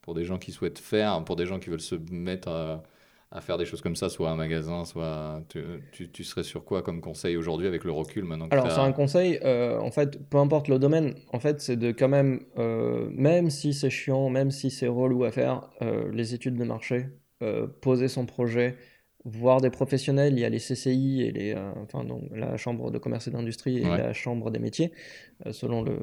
pour 0.02 0.14
des 0.14 0.24
gens 0.24 0.38
qui 0.38 0.52
souhaitent 0.52 0.80
faire, 0.80 1.24
pour 1.26 1.36
des 1.36 1.46
gens 1.46 1.60
qui 1.60 1.70
veulent 1.70 1.82
se 1.82 1.96
mettre 2.12 2.82
à, 3.36 3.42
faire 3.42 3.58
des 3.58 3.66
choses 3.66 3.82
comme 3.82 3.96
ça, 3.96 4.10
soit 4.10 4.30
un 4.30 4.36
magasin, 4.36 4.86
soit 4.86 5.42
tu, 5.50 5.64
tu, 5.92 6.10
tu 6.10 6.24
serais 6.24 6.44
sur 6.44 6.64
quoi 6.66 6.82
comme 6.82 7.02
conseil 7.02 7.38
aujourd'hui 7.38 7.68
avec 7.68 7.84
le 7.84 7.92
recul 7.92 8.24
maintenant 8.24 8.48
que 8.48 8.54
Alors, 8.54 8.72
c'est 8.72 8.80
un 8.80 8.92
conseil, 8.92 9.40
euh, 9.44 9.80
en 9.80 9.92
fait, 9.92 10.20
peu 10.30 10.38
importe 10.38 10.68
le 10.68 10.80
domaine, 10.80 11.16
en 11.34 11.40
fait, 11.40 11.62
c'est 11.62 11.78
de 11.78 11.92
quand 11.92 12.08
même, 12.08 12.42
euh, 12.58 13.10
même 13.12 13.50
si 13.50 13.74
c'est 13.74 13.90
chiant, 13.90 14.30
même 14.30 14.52
si 14.52 14.72
c'est 14.72 14.88
relou 14.88 15.24
à 15.24 15.32
faire, 15.32 15.70
euh, 15.82 16.10
les 16.12 16.34
études 16.34 16.58
de 16.58 16.64
marché, 16.64 17.08
poser 17.82 18.08
son 18.08 18.26
projet, 18.26 18.76
voir 19.26 19.60
des 19.60 19.72
professionnels, 19.72 20.34
il 20.34 20.40
y 20.40 20.46
a 20.46 20.50
les 20.50 20.60
CCI 20.60 21.24
et 21.24 21.32
les, 21.32 21.54
euh, 21.56 21.72
enfin, 21.84 22.04
donc, 22.04 22.24
la 22.32 22.58
Chambre 22.58 22.92
de 22.92 23.00
commerce 23.00 23.28
et 23.28 23.32
d'industrie 23.32 23.80
et 23.80 23.82
Ouais. 23.90 23.98
la 23.98 24.14
Chambre 24.14 24.52
des 24.52 24.60
métiers, 24.60 24.92
euh, 25.46 25.52
selon 25.52 25.82
le, 25.82 25.98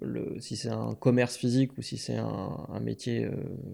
le, 0.00 0.36
si 0.38 0.56
c'est 0.56 0.68
un 0.68 0.94
commerce 0.94 1.36
physique 1.36 1.76
ou 1.76 1.82
si 1.82 1.96
c'est 1.98 2.16
un, 2.16 2.66
un 2.72 2.80
métier 2.80 3.24
euh, 3.24 3.32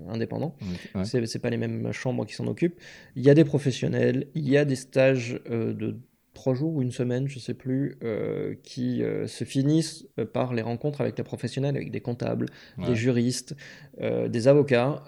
indépendant. 0.09 0.57
Ouais. 0.95 1.05
C'est 1.05 1.39
pas 1.39 1.51
les 1.51 1.59
mêmes 1.59 1.93
chambres 1.93 2.25
qui 2.25 2.35
s'en 2.35 2.47
occupent. 2.47 2.81
Il 3.17 3.23
y 3.23 3.29
a 3.31 3.35
des 3.35 3.45
professionnels, 3.45 4.29
il 4.35 4.49
y 4.49 4.57
a 4.57 4.65
des 4.65 4.77
stages 4.77 5.39
de 5.51 5.97
trois 6.41 6.55
jours 6.55 6.73
ou 6.75 6.81
une 6.81 6.91
semaine, 6.91 7.29
je 7.29 7.39
sais 7.39 7.53
plus, 7.53 7.99
euh, 8.03 8.55
qui 8.63 9.03
euh, 9.03 9.27
se 9.27 9.45
finissent 9.45 10.07
euh, 10.19 10.25
par 10.25 10.55
les 10.55 10.63
rencontres 10.63 11.03
avec 11.03 11.19
les 11.19 11.23
professionnels, 11.23 11.77
avec 11.77 11.91
des 11.91 12.01
comptables, 12.01 12.47
Ouais. 12.79 12.87
des 12.87 12.95
juristes, 12.95 13.55
des 14.01 14.49
avocats. 14.49 15.03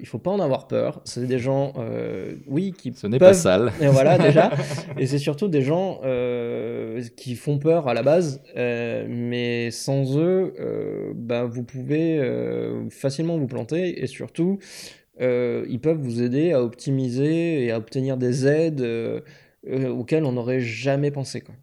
Il 0.00 0.06
faut 0.06 0.18
pas 0.18 0.32
en 0.32 0.40
avoir 0.40 0.66
peur. 0.66 1.00
C'est 1.04 1.24
des 1.26 1.38
gens, 1.38 1.74
oui, 2.48 2.72
qui 2.76 2.92
Ce 2.92 3.06
n'est 3.06 3.20
pas 3.20 3.34
sale. 3.34 3.70
et 3.80 3.86
voilà 3.86 4.18
déjà. 4.18 4.50
Et 4.98 5.06
c'est 5.06 5.18
surtout 5.18 5.46
des 5.46 5.62
gens 5.62 6.00
qui 7.16 7.36
font 7.36 7.58
peur 7.58 7.86
à 7.86 7.94
la 7.94 8.02
base, 8.02 8.42
mais 8.56 9.70
sans 9.70 10.18
eux, 10.18 10.54
bah, 11.14 11.44
vous 11.44 11.62
pouvez 11.62 12.20
facilement 12.90 13.38
vous 13.38 13.46
planter 13.46 14.02
et 14.02 14.08
surtout, 14.08 14.58
euh, 15.20 15.64
ils 15.68 15.80
peuvent 15.80 16.00
vous 16.00 16.22
aider 16.22 16.52
à 16.52 16.62
optimiser 16.62 17.64
et 17.64 17.70
à 17.70 17.78
obtenir 17.78 18.16
des 18.16 18.46
aides 18.46 18.80
euh, 18.80 19.20
euh, 19.68 19.88
auxquelles 19.90 20.24
on 20.24 20.32
n'aurait 20.32 20.60
jamais 20.60 21.10
pensé. 21.10 21.40
Quoi. 21.40 21.54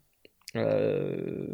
Euh, 0.55 1.47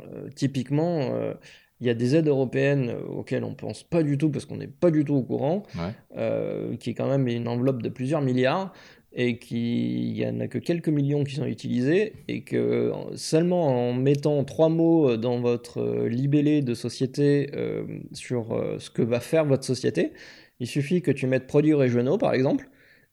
euh, 0.00 0.28
typiquement, 0.34 1.14
euh, 1.14 1.34
il 1.80 1.86
y 1.86 1.90
a 1.90 1.94
des 1.94 2.16
aides 2.16 2.28
européennes 2.28 2.90
auxquelles 3.08 3.44
on 3.44 3.54
pense 3.54 3.82
pas 3.82 4.02
du 4.02 4.16
tout 4.18 4.30
parce 4.30 4.44
qu'on 4.46 4.56
n'est 4.56 4.66
pas 4.68 4.90
du 4.90 5.04
tout 5.04 5.14
au 5.14 5.22
courant 5.22 5.62
Ouais. 5.76 6.76
qui 6.78 6.90
est 6.90 6.94
quand 6.94 7.08
même 7.08 7.26
une 7.28 7.48
enveloppe 7.48 7.82
de 7.82 7.88
plusieurs 7.88 8.22
milliards 8.22 8.72
et 9.12 9.38
qui 9.38 10.10
il 10.10 10.16
y 10.16 10.26
en 10.26 10.40
a 10.40 10.48
que 10.48 10.58
quelques 10.58 10.88
millions 10.88 11.22
qui 11.24 11.34
sont 11.36 11.44
utilisés 11.46 12.14
et 12.26 12.42
que 12.42 12.90
en- 12.92 13.16
seulement 13.16 13.88
en 13.90 13.92
mettant 13.92 14.42
trois 14.44 14.68
mots 14.68 15.16
dans 15.16 15.40
votre 15.40 16.06
libellé 16.06 16.62
de 16.62 16.74
société 16.74 17.50
euh, 17.54 17.84
sur 18.12 18.52
euh, 18.52 18.78
ce 18.78 18.90
que 18.90 19.02
va 19.02 19.20
faire 19.20 19.44
votre 19.44 19.64
société, 19.64 20.12
il 20.60 20.66
suffit 20.66 21.02
que 21.02 21.10
tu 21.10 21.26
mettes 21.26 21.46
produits 21.46 21.74
régionaux 21.74 22.18
par 22.18 22.34
exemple. 22.34 22.68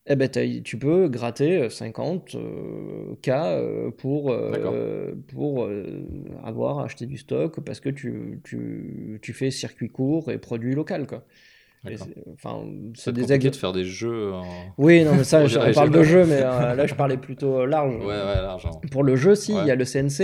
Eh 0.07 0.15
ben, 0.15 0.27
tu 0.63 0.77
peux 0.79 1.07
gratter 1.09 1.57
euh, 1.63 1.69
50 1.69 2.33
euh, 2.35 3.15
K 3.21 3.29
euh, 3.29 3.91
pour, 3.91 4.31
euh, 4.31 4.51
D'accord. 4.51 4.73
pour 5.33 5.63
euh, 5.65 6.03
avoir 6.43 6.79
acheté 6.79 7.05
du 7.05 7.17
stock 7.17 7.59
parce 7.59 7.79
que 7.79 7.89
tu, 7.89 8.39
tu, 8.43 9.19
tu 9.21 9.33
fais 9.33 9.51
circuit 9.51 9.89
court 9.89 10.31
et 10.31 10.39
produit 10.39 10.73
local. 10.73 11.05
Quoi. 11.05 11.23
Enfin, 12.33 12.63
C'est 12.95 13.11
des 13.13 13.31
ex- 13.33 13.45
de 13.45 13.55
faire 13.55 13.73
des 13.73 13.85
jeux 13.85 14.31
en... 14.33 14.43
Oui, 14.77 15.03
non, 15.03 15.15
mais 15.15 15.23
ça, 15.23 15.41
On 15.43 15.47
je- 15.47 15.73
parle 15.73 15.91
de 15.91 16.03
jeu, 16.03 16.25
mais 16.25 16.41
euh, 16.41 16.73
là, 16.75 16.85
je 16.87 16.93
parlais 16.95 17.17
plutôt 17.17 17.65
large. 17.67 17.95
Ouais, 17.97 18.05
ouais, 18.05 18.41
l'argent. 18.41 18.81
Pour 18.91 19.03
le 19.03 19.15
jeu, 19.15 19.35
si, 19.35 19.51
il 19.51 19.57
Ouais. 19.59 19.67
y 19.67 19.71
a 19.71 19.75
le 19.75 19.85
CNC, 19.85 20.21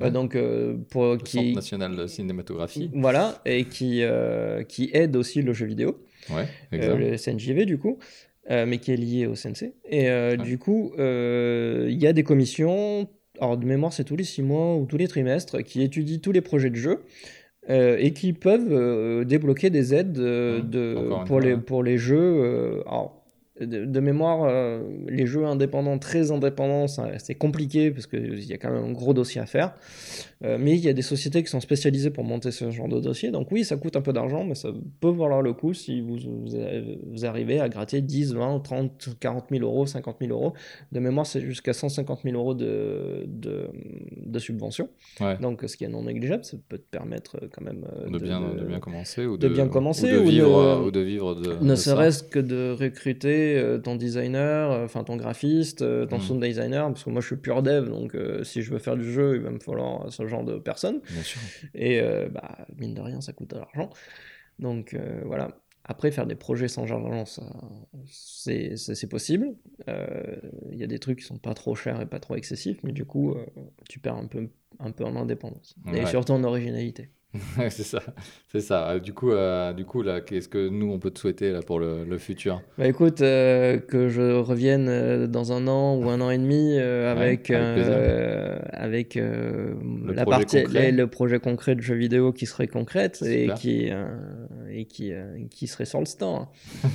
euh, 0.00 0.04
Ouais. 0.04 0.10
donc 0.10 0.34
euh, 0.34 0.76
pour 0.90 1.04
Le 1.04 1.10
Centre 1.18 1.24
qui, 1.24 1.54
national 1.54 1.94
de 1.96 2.06
cinématographie. 2.06 2.90
voilà, 2.94 3.40
et 3.46 3.64
qui 3.64 4.02
euh, 4.02 4.62
qui 4.62 4.90
aide 4.94 5.16
aussi 5.16 5.40
le 5.42 5.52
jeu 5.52 5.66
vidéo, 5.66 5.98
Ouais, 6.30 6.44
euh, 6.74 6.76
exact. 6.76 6.96
le 6.98 7.16
CNJV 7.16 7.64
du 7.66 7.78
coup, 7.78 7.98
euh, 8.50 8.66
mais 8.66 8.78
qui 8.78 8.92
est 8.92 8.96
lié 8.96 9.26
au 9.26 9.34
CNC. 9.34 9.72
Et 9.88 10.08
euh, 10.10 10.30
Ouais. 10.32 10.36
du 10.38 10.58
coup, 10.58 10.92
euh, 10.98 11.86
il 11.90 11.98
y 12.02 12.06
a 12.06 12.12
des 12.12 12.22
commissions. 12.24 13.08
Alors 13.40 13.56
de 13.56 13.64
mémoire, 13.64 13.92
c'est 13.92 14.04
tous 14.04 14.16
les 14.16 14.24
six 14.24 14.42
mois 14.42 14.76
ou 14.76 14.86
tous 14.86 14.96
les 14.98 15.08
trimestres 15.08 15.62
qui 15.62 15.82
étudient 15.82 16.18
tous 16.18 16.32
les 16.32 16.40
projets 16.40 16.70
de 16.70 16.76
jeu. 16.76 17.00
et 17.68 18.12
qui 18.12 18.32
peuvent 18.32 19.24
débloquer 19.24 19.70
des 19.70 19.94
aides 19.94 20.12
de, 20.12 21.24
pour, 21.26 21.40
les, 21.40 21.56
pour 21.56 21.82
les 21.84 21.98
jeux. 21.98 22.82
alors, 22.86 23.19
de, 23.60 23.84
de 23.84 24.00
mémoire, 24.00 24.44
euh, 24.44 24.80
les 25.08 25.26
jeux 25.26 25.44
indépendants, 25.44 25.98
très 25.98 26.30
indépendants, 26.30 26.86
c'est 26.88 27.34
compliqué 27.34 27.90
parce 27.90 28.06
qu'il 28.06 28.42
y 28.44 28.52
a 28.52 28.58
quand 28.58 28.70
même 28.70 28.84
un 28.84 28.92
gros 28.92 29.14
dossier 29.14 29.40
à 29.40 29.46
faire. 29.46 29.74
Euh, 30.42 30.56
mais 30.58 30.72
il 30.72 30.80
y 30.80 30.88
a 30.88 30.94
des 30.94 31.02
sociétés 31.02 31.42
qui 31.42 31.50
sont 31.50 31.60
spécialisées 31.60 32.08
pour 32.10 32.24
monter 32.24 32.50
ce 32.50 32.70
genre 32.70 32.88
de 32.88 32.98
dossier. 32.98 33.30
Donc 33.30 33.52
oui, 33.52 33.62
ça 33.64 33.76
coûte 33.76 33.96
un 33.96 34.00
peu 34.00 34.12
d'argent, 34.14 34.42
mais 34.44 34.54
ça 34.54 34.70
peut 35.00 35.10
valoir 35.10 35.42
le 35.42 35.52
coup 35.52 35.74
si 35.74 36.00
vous, 36.00 36.16
vous, 36.16 36.46
vous 37.12 37.26
arrivez 37.26 37.60
à 37.60 37.68
gratter 37.68 38.00
10, 38.00 38.34
20, 38.34 38.60
30, 38.60 39.16
40 39.20 39.44
000 39.50 39.62
euros, 39.64 39.84
50 39.84 40.16
000 40.20 40.32
euros. 40.32 40.54
De 40.92 41.00
mémoire, 41.00 41.26
c'est 41.26 41.42
jusqu'à 41.42 41.74
150 41.74 42.20
000 42.24 42.36
euros 42.36 42.54
de, 42.54 43.24
de, 43.26 43.68
de 44.24 44.38
subvention. 44.38 44.88
Ouais. 45.20 45.36
Donc 45.38 45.62
ce 45.66 45.76
qui 45.76 45.84
est 45.84 45.88
non 45.88 46.04
négligeable, 46.04 46.44
ça 46.44 46.56
peut 46.68 46.78
te 46.78 46.88
permettre 46.90 47.36
euh, 47.42 47.48
quand 47.52 47.62
même 47.64 47.84
de, 48.10 48.18
bien, 48.18 48.40
de 48.40 48.64
bien 48.64 48.80
commencer 48.80 49.26
ou 49.26 49.36
de 49.36 49.48
bien 49.48 49.68
commencer 49.68 50.16
ou 50.16 50.20
de 50.20 50.20
ou 50.20 50.24
de- 50.24 50.30
vivre, 50.30 50.84
ou 50.86 50.90
de, 50.90 51.00
vivre 51.00 51.36
ne 51.60 51.74
serait-ce 51.74 52.22
que 52.22 52.38
de 52.38 52.74
recruter 52.78 53.49
euh, 53.56 53.78
ton 53.78 53.96
designer, 53.96 54.70
euh, 54.70 54.84
enfin 54.84 55.04
ton 55.04 55.16
graphiste, 55.16 55.82
euh, 55.82 56.06
ton 56.06 56.18
Mm. 56.18 56.20
sound 56.20 56.42
designer, 56.42 56.86
parce 56.88 57.04
que 57.04 57.10
moi 57.10 57.20
je 57.20 57.26
suis 57.26 57.36
pur 57.36 57.62
dev, 57.62 57.88
donc 57.88 58.16
si 58.42 58.62
je 58.62 58.70
veux 58.72 58.78
faire 58.78 58.96
du 58.96 59.10
jeu, 59.10 59.36
il 59.36 59.42
va 59.42 59.50
me 59.50 59.58
falloir 59.60 60.12
ce 60.12 60.26
genre 60.26 60.44
de 60.44 60.58
personnes. 60.58 61.00
Bien 61.10 61.22
sûr. 61.22 61.40
Et 61.74 62.00
bah, 62.32 62.66
mine 62.76 62.94
de 62.94 63.00
rien, 63.00 63.20
ça 63.20 63.32
coûte 63.32 63.50
de 63.50 63.56
l'argent. 63.56 63.90
Donc 64.58 64.96
voilà. 65.24 65.48
Après, 65.84 66.12
faire 66.12 66.26
des 66.26 66.36
projets 66.36 66.68
sans 66.68 66.82
argent, 66.92 67.24
c'est, 68.06 69.08
possible. 69.08 69.56
Euh, 69.88 70.36
Il 70.70 70.78
y 70.78 70.84
a 70.84 70.86
des 70.86 70.98
trucs 70.98 71.18
qui 71.18 71.24
sont 71.24 71.38
pas 71.38 71.54
trop 71.54 71.74
chers 71.74 72.00
et 72.00 72.06
pas 72.06 72.20
trop 72.20 72.36
excessifs, 72.36 72.78
mais 72.84 72.92
du 72.92 73.04
coup, 73.04 73.32
euh, 73.32 73.44
tu 73.88 73.98
perds 73.98 74.16
un 74.16 74.26
peu, 74.26 74.50
un 74.78 74.92
peu 74.92 75.04
en 75.04 75.16
indépendance. 75.16 75.74
Et 75.92 76.06
surtout 76.06 76.32
en 76.32 76.44
originalité. 76.44 77.10
C'est 77.70 77.84
ça, 77.84 78.00
c'est 78.50 78.60
ça. 78.60 78.90
Euh, 78.90 78.98
Du 78.98 79.12
coup, 79.12 79.30
euh, 79.30 79.72
du 79.72 79.84
coup 79.84 80.02
là, 80.02 80.20
qu'est-ce 80.20 80.48
que 80.48 80.68
nous 80.68 80.90
on 80.92 80.98
peut 80.98 81.12
te 81.12 81.18
souhaiter 81.20 81.52
là 81.52 81.60
pour 81.62 81.78
le, 81.78 82.04
le 82.04 82.18
futur? 82.18 82.60
Bah 82.76 82.88
écoute, 82.88 83.20
euh, 83.20 83.78
que 83.78 84.08
je 84.08 84.38
revienne 84.40 84.88
euh, 84.88 85.26
dans 85.28 85.52
un 85.52 85.68
an 85.68 85.96
ou 85.96 86.08
un 86.10 86.20
an 86.20 86.30
et 86.30 86.38
demi 86.38 86.74
Ouais, 86.80 86.82
avec, 87.06 87.50
avec 88.72 89.14
Le 89.14 90.12
la 90.12 90.24
projet 90.24 90.38
partie, 90.40 90.56
les- 90.72 90.90
le 90.92 91.06
projet 91.06 91.38
concret 91.38 91.76
de 91.76 91.80
jeu 91.80 91.94
vidéo 91.94 92.32
qui 92.32 92.46
serait 92.46 92.66
concrète 92.66 93.22
et 93.24 93.48
qui, 93.56 93.90
et 94.70 94.84
qui, 94.86 95.12
qui 95.50 95.66
serait 95.68 95.84
sur 95.84 96.00
le 96.00 96.06
store. 96.06 96.50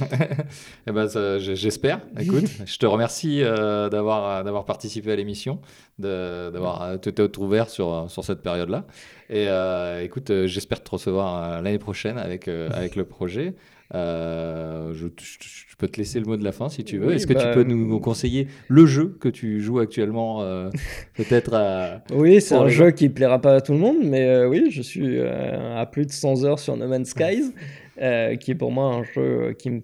Eh 0.88 0.92
ben, 0.92 1.08
j'espère. 1.40 2.02
Écoute, 2.20 2.46
je 2.66 2.78
te 2.78 2.86
remercie 2.86 3.42
d'avoir 3.42 4.44
d'avoir 4.44 4.66
participé 4.66 5.12
à 5.12 5.16
l'émission, 5.16 5.60
d'avoir 5.98 6.82
euh, 6.84 6.96
été 6.98 7.24
ouvert 7.40 7.70
sur 7.70 8.06
sur 8.10 8.24
cette 8.24 8.42
période-là. 8.42 8.86
Et 9.30 9.48
euh, 9.50 10.04
écoute, 10.26 10.32
euh, 10.32 10.48
j'espère 10.48 10.82
te 10.84 10.90
recevoir 10.90 11.44
euh, 11.60 11.62
l'année 11.62 11.78
prochaine 11.80 12.18
avec 12.18 12.48
euh, 12.48 12.70
avec 12.74 12.96
le 12.96 13.06
projet. 13.06 13.54
Euh, 13.94 14.94
je, 14.96 15.08
je- 15.22 15.38
je 15.70 15.76
peux 15.78 15.88
te 15.88 15.98
laisser 15.98 16.20
le 16.20 16.26
mot 16.26 16.38
de 16.38 16.44
la 16.44 16.52
fin 16.52 16.70
si 16.70 16.84
tu 16.84 16.98
veux. 16.98 17.08
Oui, 17.10 17.14
Est-ce 17.16 17.28
que 17.28 17.34
bah, 17.34 17.42
tu 17.46 17.54
peux 17.54 17.64
nous 17.64 18.00
conseiller 18.00 18.48
le 18.70 18.86
jeu 18.86 19.16
que 19.20 19.30
tu 19.30 19.62
joues 19.62 19.80
actuellement, 19.80 20.42
euh, 20.42 20.70
peut-être 21.16 21.54
à... 21.54 22.02
Oui, 22.14 22.40
c'est 22.42 22.56
un 22.56 22.68
jeu 22.70 22.92
qui 22.92 23.10
plaira 23.10 23.40
pas 23.40 23.56
à 23.56 23.62
tout 23.62 23.74
le 23.74 23.80
monde, 23.80 23.98
mais 24.04 24.26
euh, 24.26 24.48
oui, 24.48 24.72
je 24.72 24.82
suis 24.82 25.20
à 25.22 25.86
plus 25.86 26.06
de 26.08 26.12
100 26.12 26.46
heures 26.46 26.60
sur 26.60 26.76
No 26.78 26.88
Man's 26.88 27.10
Skies, 27.10 27.52
qui 28.40 28.52
est 28.52 28.56
pour 28.58 28.72
moi 28.72 28.86
un 28.86 29.04
jeu 29.04 29.54
qui 29.60 29.70
me 29.70 29.82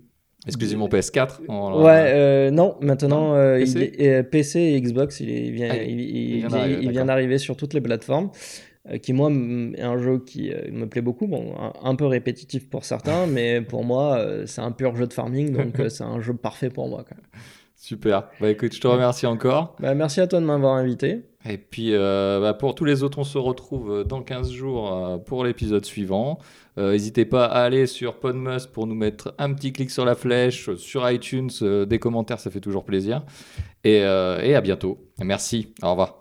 exclusivement 0.47 0.87
PS4 0.87 1.41
on- 1.49 1.83
Ouais, 1.83 2.49
non, 2.49 2.75
maintenant, 2.81 3.35
Non, 3.35 3.55
il 3.57 3.65
PC? 3.65 3.91
est- 3.99 4.23
PC 4.23 4.59
et 4.59 4.81
Xbox, 4.81 5.19
il, 5.19 5.29
est- 5.29 5.45
il 5.45 5.51
vient, 5.51 5.67
Ah, 5.71 5.75
il, 5.83 6.89
vient 6.89 7.03
il- 7.03 7.05
d'arriver, 7.05 7.37
sur 7.37 7.55
toutes 7.55 7.73
les 7.75 7.81
plateformes, 7.81 8.31
qui 9.01 9.13
moi 9.13 9.29
est 9.31 9.81
un 9.81 9.97
jeu 9.99 10.19
qui 10.19 10.51
euh, 10.51 10.71
me 10.71 10.87
plaît 10.87 11.01
beaucoup, 11.01 11.27
bon, 11.27 11.53
un, 11.59 11.73
un 11.83 11.95
peu 11.95 12.05
répétitif 12.05 12.69
pour 12.69 12.83
certains, 12.83 13.27
mais 13.27 13.61
pour 13.61 13.83
moi, 13.83 14.17
euh, 14.17 14.45
c'est 14.47 14.61
un 14.61 14.71
pur 14.71 14.95
jeu 14.95 15.07
de 15.07 15.13
farming, 15.13 15.51
donc 15.53 15.79
euh, 15.79 15.89
c'est 15.89 16.03
un 16.03 16.19
jeu 16.19 16.33
parfait 16.33 16.69
pour 16.69 16.87
moi. 16.87 17.05
Super. 17.75 18.29
Bah 18.39 18.49
écoute, 18.49 18.73
je 18.73 18.79
te 18.79 18.87
remercie 18.87 19.25
encore. 19.25 19.75
Bah, 19.79 19.95
merci 19.95 20.21
à 20.21 20.27
toi 20.27 20.39
de 20.39 20.45
m'avoir 20.45 20.75
invité. 20.75 21.25
Et 21.49 21.57
puis, 21.57 21.95
euh, 21.95 22.39
bah, 22.39 22.53
pour 22.53 22.75
tous 22.75 22.85
les 22.85 23.01
autres, 23.01 23.17
on 23.17 23.23
se 23.23 23.39
retrouve 23.39 23.91
euh, 23.91 24.03
dans 24.03 24.21
15 24.21 24.51
jours 24.51 24.93
euh, 24.93 25.17
pour 25.17 25.43
l'épisode 25.43 25.83
suivant. 25.83 26.37
Euh, 26.77 26.91
N'hésitez 26.91 27.25
pas 27.25 27.45
à 27.45 27.63
aller 27.63 27.87
sur 27.87 28.19
Podmus 28.19 28.67
pour 28.71 28.85
nous 28.85 28.93
mettre 28.93 29.33
un 29.39 29.51
petit 29.53 29.73
clic 29.73 29.89
sur 29.89 30.05
la 30.05 30.13
flèche, 30.13 30.69
euh, 30.69 30.75
sur 30.75 31.09
iTunes, 31.09 31.49
euh, 31.63 31.85
des 31.85 31.97
commentaires, 31.97 32.39
ça 32.39 32.51
fait 32.51 32.59
toujours 32.59 32.85
plaisir. 32.85 33.23
Et, 33.83 34.03
euh, 34.03 34.39
et 34.41 34.53
à 34.53 34.61
bientôt. 34.61 34.99
Merci. 35.19 35.73
Au 35.81 35.89
revoir. 35.89 36.20